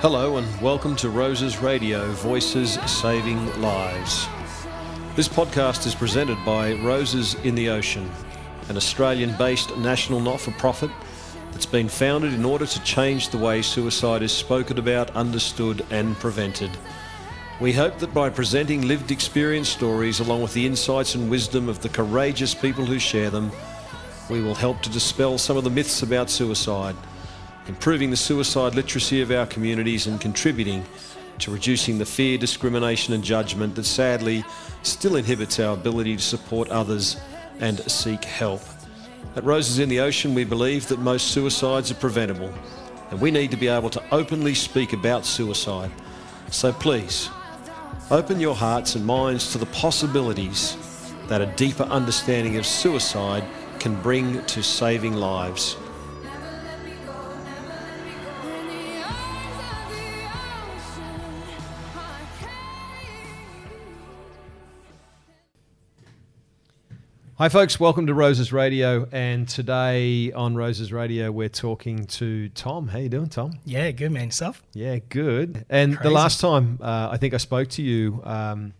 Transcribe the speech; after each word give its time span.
Hello 0.00 0.38
and 0.38 0.60
welcome 0.62 0.96
to 0.96 1.10
Roses 1.10 1.58
Radio 1.60 2.10
Voices 2.12 2.78
Saving 2.86 3.60
Lives. 3.60 4.26
This 5.14 5.28
podcast 5.28 5.86
is 5.86 5.94
presented 5.94 6.42
by 6.42 6.72
Roses 6.72 7.34
in 7.44 7.54
the 7.54 7.68
Ocean, 7.68 8.10
an 8.70 8.78
Australian 8.78 9.36
based 9.36 9.76
national 9.76 10.20
not 10.20 10.40
for 10.40 10.52
profit 10.52 10.90
that's 11.52 11.66
been 11.66 11.86
founded 11.86 12.32
in 12.32 12.46
order 12.46 12.64
to 12.64 12.82
change 12.82 13.28
the 13.28 13.36
way 13.36 13.60
suicide 13.60 14.22
is 14.22 14.32
spoken 14.32 14.78
about, 14.78 15.10
understood, 15.10 15.84
and 15.90 16.16
prevented. 16.16 16.70
We 17.60 17.74
hope 17.74 17.98
that 17.98 18.14
by 18.14 18.30
presenting 18.30 18.88
lived 18.88 19.10
experience 19.10 19.68
stories 19.68 20.18
along 20.18 20.40
with 20.40 20.54
the 20.54 20.64
insights 20.64 21.14
and 21.14 21.30
wisdom 21.30 21.68
of 21.68 21.82
the 21.82 21.90
courageous 21.90 22.54
people 22.54 22.86
who 22.86 22.98
share 22.98 23.28
them, 23.28 23.52
we 24.30 24.40
will 24.40 24.54
help 24.54 24.80
to 24.80 24.88
dispel 24.88 25.36
some 25.36 25.58
of 25.58 25.64
the 25.64 25.68
myths 25.68 26.02
about 26.02 26.30
suicide 26.30 26.96
improving 27.70 28.10
the 28.10 28.16
suicide 28.16 28.74
literacy 28.74 29.20
of 29.20 29.30
our 29.30 29.46
communities 29.46 30.08
and 30.08 30.20
contributing 30.20 30.84
to 31.38 31.52
reducing 31.52 31.98
the 31.98 32.04
fear, 32.04 32.36
discrimination, 32.36 33.14
and 33.14 33.22
judgment 33.22 33.76
that 33.76 33.84
sadly 33.84 34.44
still 34.82 35.14
inhibits 35.14 35.60
our 35.60 35.74
ability 35.74 36.16
to 36.16 36.22
support 36.22 36.68
others 36.70 37.16
and 37.60 37.78
seek 37.88 38.24
help. 38.24 38.60
At 39.36 39.44
Roses 39.44 39.78
in 39.78 39.88
the 39.88 40.00
Ocean, 40.00 40.34
we 40.34 40.42
believe 40.42 40.88
that 40.88 40.98
most 40.98 41.28
suicides 41.28 41.92
are 41.92 41.94
preventable, 41.94 42.52
and 43.12 43.20
we 43.20 43.30
need 43.30 43.52
to 43.52 43.56
be 43.56 43.68
able 43.68 43.90
to 43.90 44.02
openly 44.10 44.54
speak 44.54 44.92
about 44.92 45.24
suicide. 45.24 45.92
So 46.50 46.72
please, 46.72 47.30
open 48.10 48.40
your 48.40 48.56
hearts 48.56 48.96
and 48.96 49.06
minds 49.06 49.52
to 49.52 49.58
the 49.58 49.66
possibilities 49.66 50.76
that 51.28 51.40
a 51.40 51.46
deeper 51.54 51.84
understanding 51.84 52.56
of 52.56 52.66
suicide 52.66 53.44
can 53.78 53.94
bring 54.02 54.44
to 54.46 54.60
saving 54.60 55.14
lives. 55.14 55.76
Hi, 67.40 67.48
folks. 67.48 67.80
Welcome 67.80 68.06
to 68.08 68.12
Roses 68.12 68.52
Radio. 68.52 69.08
And 69.12 69.48
today 69.48 70.30
on 70.30 70.56
Roses 70.56 70.92
Radio, 70.92 71.32
we're 71.32 71.48
talking 71.48 72.04
to 72.04 72.50
Tom. 72.50 72.86
How 72.88 72.98
you 72.98 73.08
doing, 73.08 73.30
Tom? 73.30 73.52
Yeah, 73.64 73.90
good 73.92 74.12
man. 74.12 74.26
Yourself? 74.26 74.62
Yeah, 74.74 74.98
good. 75.08 75.64
And 75.70 75.96
Crazy. 75.96 76.06
the 76.06 76.14
last 76.14 76.38
time 76.42 76.78
uh, 76.82 77.08
I 77.10 77.16
think 77.16 77.32
I 77.32 77.38
spoke 77.38 77.68
to 77.70 77.82
you, 77.82 78.20
um, 78.24 78.74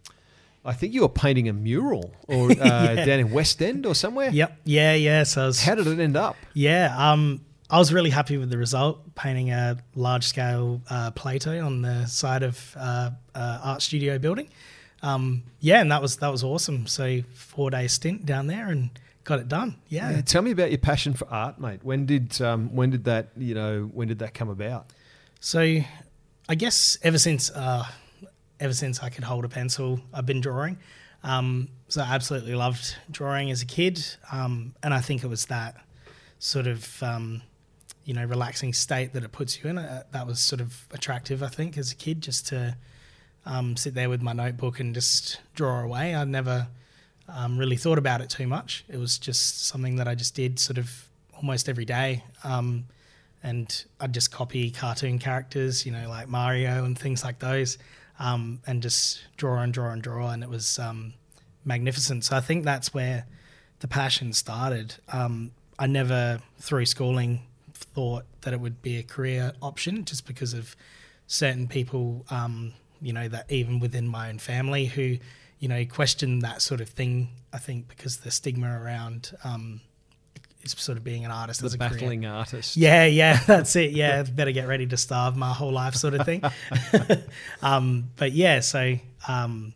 I 0.62 0.74
think 0.74 0.92
you 0.92 1.00
were 1.00 1.08
painting 1.08 1.48
a 1.48 1.54
mural 1.54 2.14
or 2.28 2.50
uh, 2.50 2.54
Yeah. 2.54 3.04
down 3.06 3.20
in 3.20 3.30
West 3.30 3.62
End 3.62 3.86
or 3.86 3.94
somewhere. 3.94 4.28
Yep. 4.30 4.58
Yeah, 4.64 4.92
yeah. 4.92 5.22
So 5.22 5.46
was, 5.46 5.62
How 5.62 5.74
did 5.74 5.86
it 5.86 5.98
end 5.98 6.18
up? 6.18 6.36
yeah, 6.52 6.94
um, 6.98 7.40
I 7.70 7.78
was 7.78 7.94
really 7.94 8.10
happy 8.10 8.36
with 8.36 8.50
the 8.50 8.58
result. 8.58 9.14
Painting 9.14 9.52
a 9.52 9.78
large 9.94 10.24
scale 10.26 10.82
uh, 10.90 11.12
Plato 11.12 11.64
on 11.64 11.80
the 11.80 12.04
side 12.04 12.42
of 12.42 12.76
uh, 12.78 13.12
uh, 13.34 13.58
art 13.62 13.80
studio 13.80 14.18
building. 14.18 14.50
Um, 15.02 15.44
yeah, 15.60 15.80
and 15.80 15.90
that 15.90 16.02
was 16.02 16.16
that 16.16 16.30
was 16.30 16.44
awesome. 16.44 16.86
So 16.86 17.22
four 17.34 17.70
day 17.70 17.86
stint 17.86 18.26
down 18.26 18.46
there 18.46 18.68
and 18.68 18.90
got 19.24 19.38
it 19.38 19.48
done. 19.48 19.76
Yeah. 19.88 20.10
Yeah, 20.10 20.20
tell 20.22 20.42
me 20.42 20.50
about 20.50 20.70
your 20.70 20.78
passion 20.78 21.14
for 21.14 21.28
art, 21.28 21.60
mate. 21.60 21.80
When 21.82 22.06
did 22.06 22.40
um, 22.42 22.74
when 22.74 22.90
did 22.90 23.04
that 23.04 23.28
you 23.36 23.54
know 23.54 23.90
when 23.92 24.08
did 24.08 24.18
that 24.20 24.34
come 24.34 24.48
about? 24.48 24.86
So 25.40 25.80
I 26.48 26.54
guess 26.54 26.98
ever 27.02 27.18
since 27.18 27.50
uh, 27.50 27.84
ever 28.58 28.74
since 28.74 29.02
I 29.02 29.08
could 29.08 29.24
hold 29.24 29.44
a 29.44 29.48
pencil, 29.48 30.00
I've 30.12 30.26
been 30.26 30.40
drawing. 30.40 30.78
Um, 31.22 31.68
so 31.88 32.02
I 32.02 32.14
absolutely 32.14 32.54
loved 32.54 32.96
drawing 33.10 33.50
as 33.50 33.62
a 33.62 33.66
kid, 33.66 34.02
um, 34.32 34.74
and 34.82 34.94
I 34.94 35.00
think 35.00 35.22
it 35.22 35.26
was 35.26 35.46
that 35.46 35.76
sort 36.38 36.66
of 36.66 37.02
um, 37.02 37.42
you 38.04 38.14
know 38.14 38.24
relaxing 38.24 38.72
state 38.72 39.12
that 39.12 39.22
it 39.22 39.32
puts 39.32 39.62
you 39.62 39.70
in. 39.70 39.78
Uh, 39.78 40.04
that 40.12 40.26
was 40.26 40.40
sort 40.40 40.60
of 40.60 40.86
attractive, 40.92 41.42
I 41.42 41.48
think, 41.48 41.76
as 41.78 41.92
a 41.92 41.94
kid, 41.94 42.22
just 42.22 42.48
to 42.48 42.76
um, 43.46 43.76
sit 43.76 43.94
there 43.94 44.08
with 44.08 44.22
my 44.22 44.32
notebook 44.32 44.80
and 44.80 44.94
just 44.94 45.40
draw 45.54 45.80
away. 45.80 46.14
I 46.14 46.24
never 46.24 46.68
um, 47.28 47.58
really 47.58 47.76
thought 47.76 47.98
about 47.98 48.20
it 48.20 48.30
too 48.30 48.46
much. 48.46 48.84
It 48.88 48.98
was 48.98 49.18
just 49.18 49.66
something 49.66 49.96
that 49.96 50.08
I 50.08 50.14
just 50.14 50.34
did 50.34 50.58
sort 50.58 50.78
of 50.78 51.08
almost 51.34 51.68
every 51.68 51.84
day. 51.84 52.24
Um, 52.44 52.84
and 53.42 53.84
I'd 54.00 54.12
just 54.12 54.30
copy 54.30 54.70
cartoon 54.70 55.18
characters, 55.18 55.86
you 55.86 55.92
know, 55.92 56.08
like 56.08 56.28
Mario 56.28 56.84
and 56.84 56.98
things 56.98 57.24
like 57.24 57.38
those, 57.38 57.78
um, 58.18 58.60
and 58.66 58.82
just 58.82 59.22
draw 59.36 59.62
and 59.62 59.72
draw 59.72 59.90
and 59.90 60.02
draw, 60.02 60.30
and 60.30 60.42
it 60.42 60.48
was 60.50 60.78
um, 60.78 61.14
magnificent. 61.64 62.24
So 62.24 62.36
I 62.36 62.40
think 62.40 62.64
that's 62.64 62.92
where 62.92 63.24
the 63.78 63.88
passion 63.88 64.32
started. 64.34 64.94
Um, 65.10 65.52
I 65.78 65.86
never, 65.86 66.40
through 66.58 66.84
schooling, 66.84 67.40
thought 67.72 68.24
that 68.42 68.52
it 68.52 68.60
would 68.60 68.82
be 68.82 68.98
a 68.98 69.02
career 69.02 69.52
option, 69.62 70.04
just 70.04 70.26
because 70.26 70.52
of 70.52 70.76
certain 71.26 71.66
people, 71.66 72.26
um, 72.28 72.74
you 73.00 73.12
know, 73.12 73.28
that 73.28 73.50
even 73.50 73.78
within 73.80 74.06
my 74.08 74.28
own 74.28 74.38
family 74.38 74.86
who, 74.86 75.16
you 75.58 75.68
know, 75.68 75.84
question 75.86 76.40
that 76.40 76.62
sort 76.62 76.80
of 76.80 76.88
thing. 76.88 77.28
I 77.52 77.58
think 77.58 77.88
because 77.88 78.18
the 78.18 78.30
stigma 78.30 78.78
around 78.80 79.32
um, 79.44 79.80
is 80.62 80.72
sort 80.72 80.98
of 80.98 81.04
being 81.04 81.24
an 81.24 81.30
artist 81.30 81.62
as 81.62 81.72
The 81.72 81.84
a 81.84 81.88
career. 81.88 81.98
battling 81.98 82.26
artist. 82.26 82.76
Yeah, 82.76 83.06
yeah, 83.06 83.40
that's 83.46 83.74
it. 83.76 83.90
Yeah, 83.90 84.22
better 84.34 84.52
get 84.52 84.68
ready 84.68 84.86
to 84.86 84.96
starve 84.96 85.36
my 85.36 85.52
whole 85.52 85.72
life, 85.72 85.94
sort 85.94 86.14
of 86.14 86.24
thing. 86.26 86.42
um, 87.62 88.10
but 88.16 88.32
yeah, 88.32 88.60
so 88.60 88.96
um, 89.28 89.72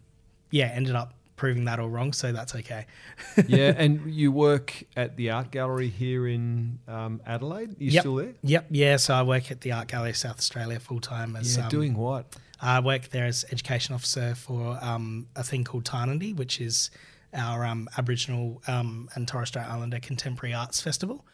yeah, 0.50 0.66
ended 0.66 0.94
up 0.94 1.14
proving 1.36 1.64
that 1.64 1.78
all 1.80 1.88
wrong, 1.88 2.12
so 2.12 2.32
that's 2.32 2.54
okay. 2.54 2.86
yeah, 3.46 3.74
and 3.76 4.12
you 4.12 4.30
work 4.32 4.84
at 4.96 5.16
the 5.16 5.30
art 5.30 5.50
gallery 5.50 5.88
here 5.88 6.26
in 6.28 6.78
um, 6.88 7.20
Adelaide. 7.26 7.76
You 7.78 7.90
Yep. 7.90 8.00
still 8.02 8.14
there? 8.16 8.34
Yep, 8.42 8.66
yeah. 8.70 8.96
So 8.96 9.14
I 9.14 9.22
work 9.22 9.50
at 9.50 9.60
the 9.62 9.72
Art 9.72 9.88
Gallery 9.88 10.10
of 10.10 10.16
South 10.16 10.38
Australia 10.38 10.78
full 10.80 11.00
time 11.00 11.36
as 11.36 11.56
Yeah, 11.56 11.64
um, 11.64 11.70
doing 11.70 11.94
what? 11.94 12.36
I 12.60 12.80
work 12.80 13.10
there 13.10 13.26
as 13.26 13.44
education 13.52 13.94
officer 13.94 14.34
for 14.34 14.78
um, 14.80 15.26
a 15.36 15.42
thing 15.42 15.64
called 15.64 15.84
Tarnanthi, 15.84 16.34
which 16.34 16.60
is 16.60 16.90
our 17.34 17.64
um, 17.64 17.88
Aboriginal 17.98 18.62
um, 18.68 19.08
and 19.14 19.26
Torres 19.26 19.48
Strait 19.48 19.66
Islander 19.66 19.98
Contemporary 19.98 20.54
Arts 20.54 20.80
Festival. 20.80 21.24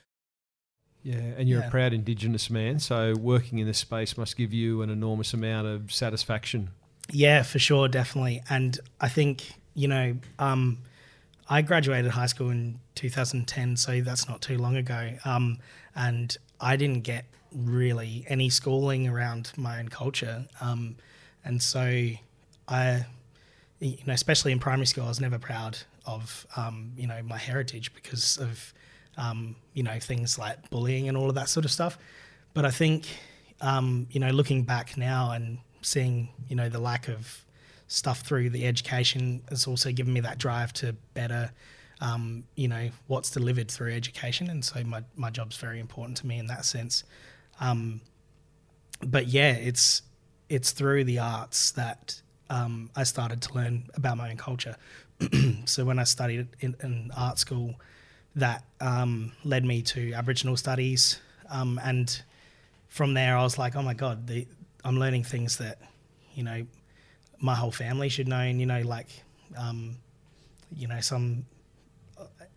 Yeah, 1.03 1.17
and 1.17 1.49
you're 1.49 1.63
a 1.63 1.71
proud 1.71 1.95
Indigenous 1.95 2.51
man, 2.51 2.79
so 2.79 3.15
working 3.19 3.59
in 3.59 3.67
this 3.67 3.79
space 3.79 4.19
must 4.19 4.37
give 4.37 4.53
you 4.53 4.83
an 4.83 4.91
enormous 4.91 5.33
amount 5.33 5.67
of 5.67 5.91
satisfaction. 5.93 6.71
Yeah, 7.11 7.43
for 7.43 7.59
sure, 7.59 7.89
definitely. 7.89 8.43
And 8.51 8.79
I 9.01 9.09
think, 9.09 9.53
you 9.81 9.89
know, 9.89 10.15
um, 10.39 10.79
I 11.49 11.63
graduated 11.63 12.11
high 12.11 12.27
school 12.27 12.51
in 12.51 12.79
2010, 12.97 13.77
so 13.79 14.03
that's 14.03 14.29
not 14.29 14.43
too 14.43 14.59
long 14.59 14.77
ago. 14.77 15.13
Um, 15.25 15.59
and 15.97 16.37
I 16.61 16.77
didn't 16.77 17.01
get 17.01 17.25
really 17.53 18.25
any 18.29 18.51
schooling 18.51 19.09
around 19.09 19.53
my 19.57 19.79
own 19.79 19.89
culture. 19.89 20.45
Um, 20.61 20.97
and 21.45 21.63
so 21.63 21.81
I, 22.69 23.07
you 23.81 23.97
know, 24.07 24.13
especially 24.13 24.53
in 24.53 24.59
primary 24.59 24.87
school, 24.87 25.05
I 25.05 25.09
was 25.09 25.21
never 25.21 25.39
proud 25.39 25.79
of, 26.05 26.47
um, 26.57 26.93
you 26.97 27.07
know, 27.07 27.21
my 27.25 27.39
heritage 27.39 27.95
because 27.95 28.37
of, 28.37 28.75
um, 29.17 29.57
you 29.73 29.83
know, 29.83 29.99
things 29.99 30.39
like 30.39 30.69
bullying 30.69 31.09
and 31.09 31.17
all 31.17 31.31
of 31.31 31.35
that 31.37 31.49
sort 31.49 31.65
of 31.65 31.73
stuff. 31.73 31.99
But 32.53 32.67
I 32.67 32.71
think, 32.71 33.07
um, 33.63 34.07
you 34.11 34.21
know, 34.21 34.31
looking 34.31 34.63
back 34.63 34.99
now 34.99 35.31
and 35.31 35.59
seeing, 35.81 36.29
you 36.49 36.57
know, 36.57 36.69
the 36.69 36.81
lack 36.81 37.09
of 37.09 37.45
stuff 37.91 38.21
through 38.21 38.49
the 38.49 38.67
education 38.69 39.43
has 39.49 39.67
also 39.67 39.91
given 39.91 40.13
me 40.13 40.21
that 40.21 40.39
drive 40.39 40.73
to 40.73 40.93
better, 41.13 41.51
um, 42.01 42.45
you 42.55 42.69
know, 42.69 42.89
what's 43.09 43.31
delivered 43.31 43.69
through 43.69 43.93
education. 43.93 44.49
And 44.49 44.65
so 44.65 44.85
my, 44.85 45.03
my 45.17 45.29
job's 45.29 45.57
very 45.57 45.81
important 45.81 46.17
to 46.19 46.27
me 46.29 46.39
in 46.39 46.47
that 46.47 46.65
sense. 46.65 47.03
Um, 47.59 48.01
but 49.03 49.27
yeah, 49.27 49.53
it's 49.53 50.03
it's 50.49 50.71
through 50.71 51.05
the 51.05 51.19
arts 51.19 51.73
that 51.73 52.21
um, 52.49 52.91
I 52.95 53.03
started 53.03 53.43
to 53.43 53.55
learn 53.55 53.85
about 53.95 54.17
my 54.17 54.31
own 54.31 54.37
culture. 54.37 54.77
so 55.65 55.85
when 55.85 55.99
I 55.99 56.05
studied 56.05 56.47
in, 56.61 56.77
in 56.83 57.11
art 57.17 57.39
school, 57.39 57.75
that 58.37 58.65
um, 58.81 59.33
led 59.43 59.65
me 59.65 59.83
to 59.83 60.13
Aboriginal 60.13 60.57
studies, 60.57 61.21
um, 61.51 61.81
and 61.83 62.23
from 62.89 63.15
there 63.15 63.37
I 63.37 63.43
was 63.43 63.59
like, 63.59 63.75
oh 63.75 63.83
my 63.83 63.95
god, 63.95 64.29
the, 64.29 64.47
I'm 64.85 64.99
learning 64.99 65.25
things 65.25 65.57
that 65.59 65.79
you 66.35 66.45
know 66.45 66.67
my 67.41 67.55
whole 67.55 67.73
family 67.73 68.09
should 68.09 68.29
know, 68.29 68.39
and 68.41 68.61
you 68.61 68.67
know, 68.67 68.83
like 68.83 69.09
um, 69.57 69.97
you 70.75 70.87
know 70.87 71.01
some 71.01 71.47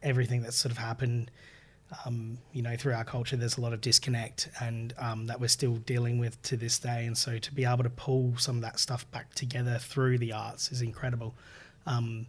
everything 0.01 0.41
that's 0.41 0.57
sort 0.57 0.71
of 0.71 0.77
happened 0.77 1.31
um, 2.05 2.37
you 2.51 2.61
know, 2.61 2.75
through 2.75 2.93
our 2.93 3.03
culture, 3.03 3.35
there's 3.35 3.57
a 3.57 3.61
lot 3.61 3.73
of 3.73 3.81
disconnect, 3.81 4.49
and 4.59 4.93
um, 4.97 5.27
that 5.27 5.39
we're 5.39 5.47
still 5.47 5.75
dealing 5.75 6.17
with 6.17 6.41
to 6.43 6.57
this 6.57 6.79
day. 6.79 7.05
And 7.05 7.17
so, 7.17 7.37
to 7.37 7.53
be 7.53 7.65
able 7.65 7.83
to 7.83 7.89
pull 7.89 8.35
some 8.37 8.55
of 8.57 8.61
that 8.63 8.79
stuff 8.79 9.09
back 9.11 9.33
together 9.35 9.77
through 9.79 10.17
the 10.17 10.33
arts 10.33 10.71
is 10.71 10.81
incredible. 10.81 11.35
Um, 11.85 12.27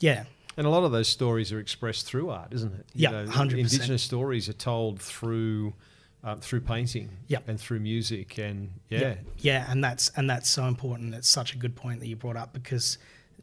yeah, 0.00 0.24
And 0.56 0.66
a 0.66 0.70
lot 0.70 0.84
of 0.84 0.92
those 0.92 1.08
stories 1.08 1.52
are 1.52 1.60
expressed 1.60 2.06
through 2.06 2.30
art, 2.30 2.52
isn't 2.52 2.72
it? 2.74 2.86
You 2.94 3.02
Yeah, 3.04 3.10
know, 3.10 3.26
100%. 3.26 3.58
Indigenous 3.58 4.02
stories 4.02 4.48
are 4.48 4.54
told 4.54 5.00
through 5.00 5.74
um, 6.22 6.40
through 6.40 6.60
painting 6.60 7.08
Yep. 7.28 7.48
and 7.48 7.60
through 7.60 7.80
music, 7.80 8.38
and 8.38 8.70
yeah, 8.88 9.00
yeah, 9.00 9.14
yeah, 9.38 9.66
and 9.70 9.82
that's 9.82 10.10
and 10.16 10.28
that's 10.28 10.48
so 10.48 10.64
important. 10.64 11.14
It's 11.14 11.28
such 11.28 11.54
a 11.54 11.58
good 11.58 11.74
point 11.76 12.00
that 12.00 12.06
you 12.06 12.16
brought 12.16 12.36
up 12.36 12.52
because, 12.52 12.98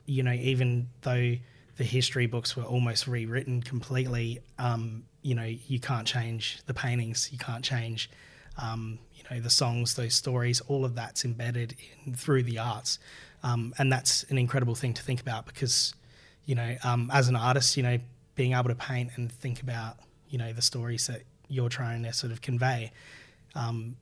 you 0.06 0.24
know, 0.24 0.34
even 0.34 0.90
though 1.02 1.36
the 1.78 1.84
history 1.84 2.26
books 2.26 2.56
were 2.56 2.64
almost 2.64 3.08
rewritten 3.08 3.62
completely, 3.62 4.40
um, 4.58 5.04
you 5.22 5.36
know, 5.36 5.44
you 5.46 5.80
can't 5.80 6.08
change 6.08 6.60
the 6.66 6.74
paintings, 6.74 7.30
you 7.32 7.38
can't 7.38 7.64
change 7.64 8.10
um, 8.58 9.00
you 9.14 9.24
know, 9.30 9.40
the 9.40 9.50
songs, 9.50 9.96
those 9.96 10.16
stories, 10.16 10.62
all 10.62 10.86
of 10.86 10.96
that's 10.96 11.26
embedded 11.26 11.76
in, 12.06 12.14
through 12.16 12.44
the 12.44 12.58
arts. 12.58 13.00
Um, 13.44 13.74
and 13.78 13.92
that's 13.92 14.24
an 14.24 14.38
incredible 14.38 14.76
thing 14.76 14.94
to 14.96 15.04
think 15.04 15.22
about 15.22 15.46
because, 15.46 15.94
you 16.46 16.56
know, 16.56 16.76
um, 16.84 17.10
as 17.14 17.28
an 17.28 17.36
artist, 17.36 17.78
you 17.78 17.84
know, 17.84 18.00
being 18.36 18.54
able 18.54 18.70
to 18.70 18.76
paint 18.76 19.12
and 19.16 19.32
think 19.32 19.62
about, 19.62 19.98
you 20.30 20.38
know, 20.38 20.54
the 20.54 20.62
stories 20.62 21.08
that 21.08 21.22
you're 21.48 21.70
trying 21.70 22.04
to 22.04 22.14
sort 22.14 22.32
of 22.32 22.42
convey, 22.42 22.92
um, 23.56 23.96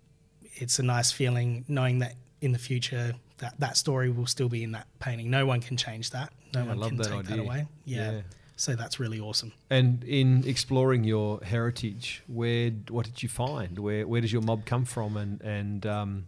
it's 0.56 0.80
a 0.80 0.84
nice 0.84 1.12
feeling 1.12 1.66
knowing 1.68 2.00
that 2.00 2.16
in 2.42 2.52
the 2.52 2.60
future 2.60 3.16
that 3.38 3.54
that 3.60 3.76
story 3.78 4.10
will 4.10 4.26
still 4.28 4.50
be 4.50 4.64
in 4.64 4.72
that 4.72 4.88
painting. 5.00 5.30
No 5.30 5.46
one 5.46 5.62
can 5.62 5.76
change 5.78 6.12
that. 6.12 6.32
No 6.54 6.64
Yeah, 6.64 6.74
one 6.76 6.90
can 6.90 6.98
that 6.98 7.04
take 7.06 7.14
idea. 7.14 7.36
that 7.38 7.40
away. 7.42 7.68
Yeah. 7.86 8.12
Yeah. 8.12 8.22
So 8.58 8.76
that's 8.76 9.00
really 9.02 9.20
awesome. 9.20 9.52
And 9.70 10.02
in 10.06 10.48
exploring 10.48 11.04
your 11.04 11.42
heritage, 11.44 12.24
where 12.28 12.72
what 12.90 13.06
did 13.06 13.22
you 13.22 13.28
find? 13.28 13.78
Where 13.80 14.08
where 14.08 14.22
does 14.22 14.32
your 14.32 14.42
mob 14.42 14.66
come 14.66 14.86
from? 14.86 15.18
And 15.18 15.42
and 15.42 15.86
um, 15.86 16.26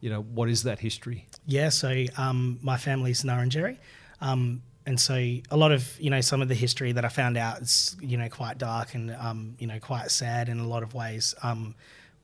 you 0.00 0.08
know 0.08 0.20
what 0.22 0.48
is 0.48 0.62
that 0.62 0.78
history? 0.78 1.26
Yeah, 1.46 1.70
so 1.70 2.04
um, 2.16 2.58
my 2.62 2.76
family's 2.76 3.22
Ngarrindjeri. 3.24 3.78
Um, 4.20 4.62
and 4.86 5.00
so 5.00 5.14
a 5.14 5.56
lot 5.56 5.72
of, 5.72 5.98
you 6.00 6.10
know, 6.10 6.20
some 6.20 6.42
of 6.42 6.48
the 6.48 6.54
history 6.54 6.92
that 6.92 7.04
I 7.04 7.08
found 7.08 7.36
out 7.36 7.62
is, 7.62 7.96
you 8.00 8.16
know, 8.16 8.28
quite 8.28 8.58
dark 8.58 8.94
and, 8.94 9.10
um, 9.18 9.56
you 9.58 9.66
know, 9.66 9.78
quite 9.78 10.10
sad 10.10 10.48
in 10.48 10.58
a 10.58 10.66
lot 10.66 10.82
of 10.82 10.92
ways. 10.92 11.34
Um, 11.42 11.74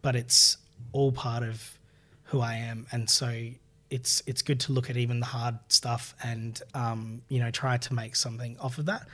but 0.02 0.14
it's 0.14 0.58
all 0.92 1.10
part 1.10 1.42
of 1.42 1.78
who 2.24 2.40
I 2.40 2.54
am. 2.56 2.86
And 2.92 3.08
so 3.08 3.48
it's, 3.88 4.22
it's 4.26 4.42
good 4.42 4.60
to 4.60 4.72
look 4.72 4.90
at 4.90 4.96
even 4.96 5.20
the 5.20 5.26
hard 5.26 5.58
stuff 5.68 6.14
and, 6.22 6.60
um, 6.74 7.22
you 7.28 7.40
know, 7.40 7.50
try 7.50 7.78
to 7.78 7.94
make 7.94 8.14
something 8.14 8.58
off 8.58 8.76
of 8.78 8.86
that. 8.86 9.06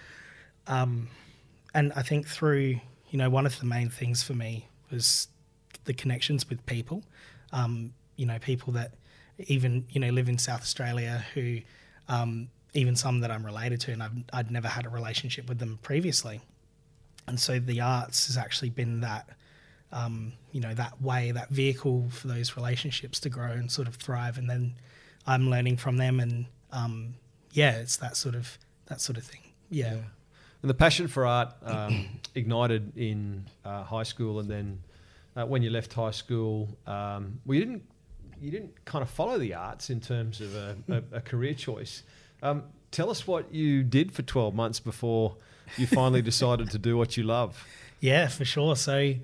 Um, 0.66 1.08
and 1.72 1.92
I 1.94 2.02
think 2.02 2.26
through, 2.26 2.80
you 3.10 3.18
know, 3.18 3.30
one 3.30 3.46
of 3.46 3.58
the 3.60 3.66
main 3.66 3.90
things 3.90 4.24
for 4.24 4.34
me 4.34 4.66
was 4.90 5.28
the 5.84 5.94
connections 5.94 6.48
with 6.48 6.64
people. 6.66 7.04
Um, 7.52 7.92
you 8.16 8.26
know, 8.26 8.38
people 8.38 8.72
that 8.72 8.92
even 9.38 9.84
you 9.90 10.00
know 10.00 10.08
live 10.10 10.28
in 10.28 10.38
South 10.38 10.60
Australia 10.60 11.24
who, 11.34 11.58
um, 12.08 12.48
even 12.74 12.96
some 12.96 13.20
that 13.20 13.30
I'm 13.30 13.44
related 13.44 13.80
to, 13.82 13.92
and 13.92 14.02
I've 14.02 14.12
I'd 14.32 14.50
never 14.50 14.68
had 14.68 14.86
a 14.86 14.88
relationship 14.88 15.48
with 15.48 15.58
them 15.58 15.78
previously. 15.82 16.40
And 17.26 17.40
so 17.40 17.58
the 17.58 17.80
arts 17.80 18.28
has 18.28 18.36
actually 18.36 18.70
been 18.70 19.00
that, 19.00 19.28
um, 19.90 20.32
you 20.52 20.60
know, 20.60 20.74
that 20.74 21.00
way, 21.02 21.32
that 21.32 21.48
vehicle 21.48 22.08
for 22.10 22.28
those 22.28 22.56
relationships 22.56 23.18
to 23.20 23.28
grow 23.28 23.50
and 23.50 23.70
sort 23.70 23.88
of 23.88 23.96
thrive. 23.96 24.38
And 24.38 24.48
then 24.48 24.74
I'm 25.26 25.50
learning 25.50 25.78
from 25.78 25.96
them, 25.96 26.20
and 26.20 26.46
um, 26.72 27.14
yeah, 27.52 27.78
it's 27.78 27.96
that 27.96 28.16
sort 28.16 28.34
of 28.34 28.58
that 28.86 29.00
sort 29.00 29.18
of 29.18 29.24
thing. 29.24 29.40
Yeah. 29.70 29.96
And 30.62 30.70
the 30.70 30.74
passion 30.74 31.08
for 31.08 31.26
art 31.26 31.54
um, 31.64 32.06
ignited 32.34 32.96
in 32.96 33.46
uh, 33.64 33.82
high 33.82 34.04
school, 34.04 34.38
and 34.40 34.48
then 34.48 34.82
uh, 35.36 35.44
when 35.44 35.62
you 35.62 35.70
left 35.70 35.92
high 35.92 36.10
school, 36.10 36.68
um, 36.86 37.40
you 37.46 37.58
didn't 37.58 37.82
you 38.40 38.50
didn't 38.50 38.84
kind 38.84 39.02
of 39.02 39.10
follow 39.10 39.38
the 39.38 39.54
arts 39.54 39.90
in 39.90 40.00
terms 40.00 40.40
of 40.40 40.54
a, 40.54 40.76
a, 40.88 41.16
a 41.16 41.20
career 41.20 41.54
choice. 41.54 42.02
Um, 42.42 42.64
tell 42.90 43.10
us 43.10 43.26
what 43.26 43.52
you 43.52 43.82
did 43.82 44.12
for 44.12 44.22
twelve 44.22 44.54
months 44.54 44.80
before 44.80 45.36
you 45.76 45.86
finally 45.86 46.22
decided 46.32 46.70
to 46.70 46.78
do 46.78 46.96
what 46.96 47.16
you 47.16 47.22
love. 47.22 47.66
Yeah, 48.00 48.28
for 48.28 48.44
sure. 48.44 48.76
So, 48.76 49.14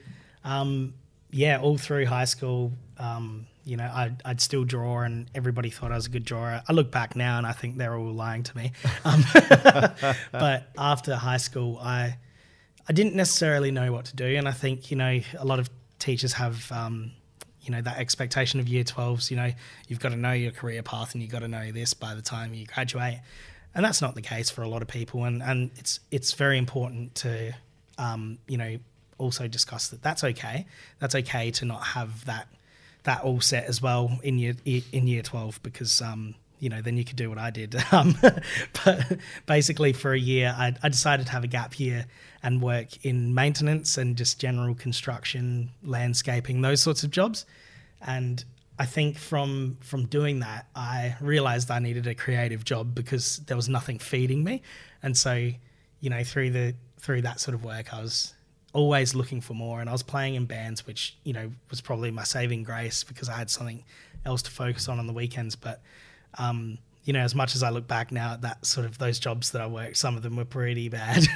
um, 0.44 0.94
yeah, 1.30 1.60
all 1.60 1.78
through 1.78 2.06
high 2.06 2.24
school, 2.24 2.72
um, 2.98 3.46
you 3.64 3.76
know, 3.76 3.90
I'd, 3.92 4.22
I'd 4.24 4.40
still 4.40 4.64
draw, 4.64 5.00
and 5.00 5.30
everybody 5.34 5.70
thought 5.70 5.92
I 5.92 5.94
was 5.94 6.06
a 6.06 6.10
good 6.10 6.24
drawer. 6.24 6.62
I 6.66 6.72
look 6.72 6.90
back 6.90 7.14
now, 7.14 7.38
and 7.38 7.46
I 7.46 7.52
think 7.52 7.76
they're 7.76 7.96
all 7.96 8.12
lying 8.12 8.42
to 8.44 8.56
me. 8.56 8.72
Um, 9.04 9.24
but 10.32 10.68
after 10.78 11.16
high 11.16 11.38
school, 11.38 11.78
I 11.82 12.16
I 12.88 12.92
didn't 12.92 13.14
necessarily 13.14 13.70
know 13.70 13.92
what 13.92 14.06
to 14.06 14.16
do, 14.16 14.36
and 14.36 14.46
I 14.48 14.52
think 14.52 14.90
you 14.90 14.96
know 14.96 15.20
a 15.38 15.44
lot 15.44 15.58
of 15.58 15.70
teachers 15.98 16.34
have. 16.34 16.70
Um, 16.72 17.12
you 17.62 17.70
know 17.70 17.80
that 17.80 17.98
expectation 17.98 18.60
of 18.60 18.68
year 18.68 18.84
12s 18.84 19.30
you 19.30 19.36
know 19.36 19.52
you've 19.88 20.00
got 20.00 20.10
to 20.10 20.16
know 20.16 20.32
your 20.32 20.52
career 20.52 20.82
path 20.82 21.14
and 21.14 21.22
you've 21.22 21.32
got 21.32 21.40
to 21.40 21.48
know 21.48 21.70
this 21.72 21.94
by 21.94 22.14
the 22.14 22.22
time 22.22 22.54
you 22.54 22.66
graduate. 22.66 23.18
And 23.74 23.84
that's 23.84 24.02
not 24.02 24.14
the 24.14 24.22
case 24.22 24.50
for 24.50 24.62
a 24.62 24.68
lot 24.68 24.82
of 24.82 24.88
people. 24.88 25.24
And 25.24 25.42
and 25.42 25.70
it's 25.76 26.00
it's 26.10 26.32
very 26.32 26.58
important 26.58 27.14
to 27.16 27.54
um, 27.98 28.38
you 28.46 28.58
know 28.58 28.78
also 29.18 29.48
discuss 29.48 29.88
that 29.88 30.02
that's 30.02 30.24
okay. 30.24 30.66
That's 30.98 31.14
okay 31.14 31.50
to 31.52 31.64
not 31.64 31.82
have 31.82 32.24
that 32.26 32.48
that 33.04 33.22
all 33.22 33.40
set 33.40 33.64
as 33.64 33.80
well 33.82 34.18
in 34.22 34.38
year 34.38 34.54
in 34.64 35.06
year 35.06 35.22
12 35.22 35.62
because 35.62 36.00
um, 36.02 36.34
you 36.62 36.68
know 36.68 36.80
then 36.80 36.96
you 36.96 37.04
could 37.04 37.16
do 37.16 37.28
what 37.28 37.38
I 37.38 37.50
did. 37.50 37.74
Um, 37.92 38.16
but 38.84 39.18
basically 39.44 39.92
for 39.92 40.12
a 40.12 40.18
year 40.18 40.54
I, 40.56 40.74
I 40.82 40.88
decided 40.88 41.26
to 41.26 41.32
have 41.32 41.44
a 41.44 41.48
gap 41.48 41.78
year 41.78 42.06
and 42.42 42.62
work 42.62 43.04
in 43.04 43.34
maintenance 43.34 43.98
and 43.98 44.16
just 44.16 44.40
general 44.40 44.74
construction 44.74 45.70
landscaping 45.82 46.62
those 46.62 46.80
sorts 46.80 47.02
of 47.02 47.10
jobs. 47.10 47.44
And 48.00 48.42
I 48.78 48.86
think 48.86 49.18
from 49.18 49.76
from 49.80 50.06
doing 50.06 50.40
that, 50.40 50.66
I 50.74 51.16
realized 51.20 51.70
I 51.70 51.80
needed 51.80 52.06
a 52.06 52.14
creative 52.14 52.64
job 52.64 52.94
because 52.94 53.38
there 53.46 53.56
was 53.56 53.68
nothing 53.68 53.98
feeding 53.98 54.42
me, 54.42 54.62
and 55.02 55.16
so 55.16 55.50
you 56.00 56.10
know 56.10 56.24
through 56.24 56.50
the 56.50 56.74
through 56.98 57.22
that 57.22 57.40
sort 57.40 57.54
of 57.54 57.64
work, 57.64 57.92
I 57.92 58.00
was 58.00 58.34
always 58.72 59.14
looking 59.14 59.40
for 59.40 59.54
more, 59.54 59.80
and 59.80 59.90
I 59.90 59.92
was 59.92 60.02
playing 60.02 60.34
in 60.34 60.46
bands, 60.46 60.86
which 60.86 61.16
you 61.22 61.32
know 61.32 61.52
was 61.70 61.80
probably 61.80 62.10
my 62.10 62.24
saving 62.24 62.62
grace 62.62 63.04
because 63.04 63.28
I 63.28 63.34
had 63.34 63.50
something 63.50 63.84
else 64.24 64.42
to 64.42 64.50
focus 64.50 64.88
on 64.88 64.98
on 64.98 65.06
the 65.06 65.12
weekends. 65.12 65.54
But 65.54 65.82
um, 66.38 66.79
you 67.05 67.12
know, 67.12 67.20
as 67.20 67.34
much 67.34 67.55
as 67.55 67.62
I 67.62 67.70
look 67.70 67.88
back 67.88 68.12
now 68.12 68.34
at 68.34 68.43
that 68.43 68.64
sort 68.64 68.87
of 68.87 68.99
those 68.99 69.19
jobs 69.19 69.50
that 69.52 69.62
I 69.62 69.67
worked, 69.67 69.96
some 69.96 70.17
of 70.17 70.23
them 70.23 70.37
were 70.37 70.44
pretty 70.44 70.88
bad, 70.88 71.26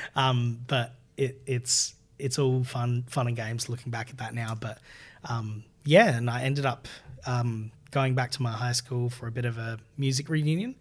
um, 0.16 0.60
but 0.66 0.94
it, 1.16 1.40
it's 1.46 1.94
it's 2.18 2.38
all 2.38 2.64
fun 2.64 3.04
fun 3.08 3.26
and 3.28 3.36
games 3.36 3.68
looking 3.68 3.90
back 3.90 4.10
at 4.10 4.18
that 4.18 4.34
now, 4.34 4.54
but 4.54 4.78
um, 5.24 5.64
yeah, 5.84 6.16
and 6.16 6.28
I 6.28 6.42
ended 6.42 6.66
up 6.66 6.88
um, 7.26 7.70
going 7.90 8.14
back 8.14 8.30
to 8.32 8.42
my 8.42 8.52
high 8.52 8.72
school 8.72 9.10
for 9.10 9.26
a 9.26 9.30
bit 9.30 9.44
of 9.44 9.58
a 9.58 9.78
music 9.96 10.28
reunion, 10.28 10.74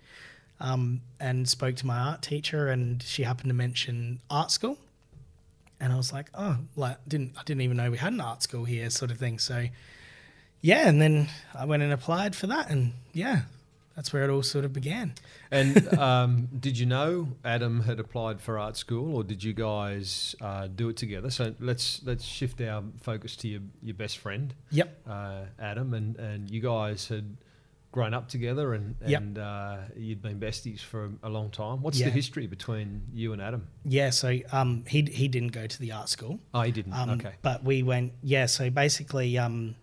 um, 0.60 1.02
and 1.20 1.48
spoke 1.48 1.76
to 1.78 1.86
my 1.86 1.98
art 1.98 2.22
teacher, 2.22 2.68
and 2.68 3.04
she 3.04 3.24
happened 3.24 3.50
to 3.50 3.56
mention 3.56 4.22
art 4.30 4.50
school, 4.50 4.78
and 5.80 5.94
I 5.94 5.98
was 5.98 6.12
like, 6.12 6.30
oh, 6.34 6.58
like 6.76 6.98
didn't 7.08 7.34
I 7.38 7.44
didn't 7.44 7.62
even 7.62 7.78
know 7.78 7.92
we 7.92 7.98
had 7.98 8.14
an 8.14 8.22
art 8.22 8.42
school 8.42 8.66
here, 8.66 8.90
sort 8.90 9.12
of 9.12 9.18
thing. 9.18 9.38
So 9.38 9.68
yeah, 10.62 10.88
and 10.88 11.02
then 11.02 11.28
I 11.54 11.66
went 11.66 11.84
and 11.84 11.94
applied 11.94 12.36
for 12.36 12.48
that, 12.48 12.70
and 12.70 12.94
yeah, 13.14 13.42
that's 13.96 14.14
where 14.14 14.24
it 14.24 14.30
all 14.30 14.44
sort 14.44 14.66
of 14.66 14.74
began. 14.74 15.14
And 15.52 15.98
um, 15.98 16.48
did 16.60 16.78
you 16.78 16.86
know 16.86 17.30
Adam 17.44 17.82
had 17.82 18.00
applied 18.00 18.42
for 18.42 18.58
art 18.58 18.78
school, 18.78 19.16
or 19.16 19.24
did 19.24 19.44
you 19.44 19.54
guys 19.54 20.36
uh, 20.42 20.68
do 20.68 20.90
it 20.90 20.98
together? 20.98 21.30
So 21.30 21.54
let's 21.60 22.02
let's 22.04 22.24
shift 22.24 22.62
our 22.62 22.84
focus 23.02 23.36
to 23.38 23.48
your, 23.48 23.62
your 23.84 23.96
best 23.96 24.18
friend, 24.20 24.54
Yep. 24.72 25.02
uh, 25.10 25.42
Adam, 25.60 25.94
and, 25.94 26.16
and 26.18 26.50
you 26.50 26.62
guys 26.62 27.08
had 27.08 27.38
grown 27.92 28.14
up 28.14 28.30
together, 28.30 28.74
and 28.74 28.96
Yep. 29.06 29.22
and 29.22 29.38
uh, 29.38 29.78
you'd 29.98 30.22
been 30.22 30.40
besties 30.40 30.80
for 30.80 31.06
a, 31.24 31.28
a 31.28 31.30
long 31.30 31.50
time. 31.50 31.82
What's 31.82 32.00
Yeah. 32.00 32.06
the 32.06 32.12
history 32.14 32.48
between 32.48 33.02
you 33.14 33.34
and 33.34 33.42
Adam? 33.42 33.68
Yeah, 33.84 34.12
so 34.12 34.40
um, 34.54 34.86
he 34.88 35.02
he 35.02 35.28
didn't 35.28 35.52
go 35.52 35.68
to 35.68 35.80
the 35.80 35.92
art 35.92 36.08
school. 36.08 36.40
Oh, 36.54 36.62
he 36.62 36.72
didn't. 36.72 36.94
Um, 36.94 37.10
okay. 37.12 37.34
But 37.42 37.64
we 37.66 37.84
went, 37.84 38.14
yeah. 38.24 38.46
So 38.46 38.70
basically, 38.70 39.38
um, 39.38 39.76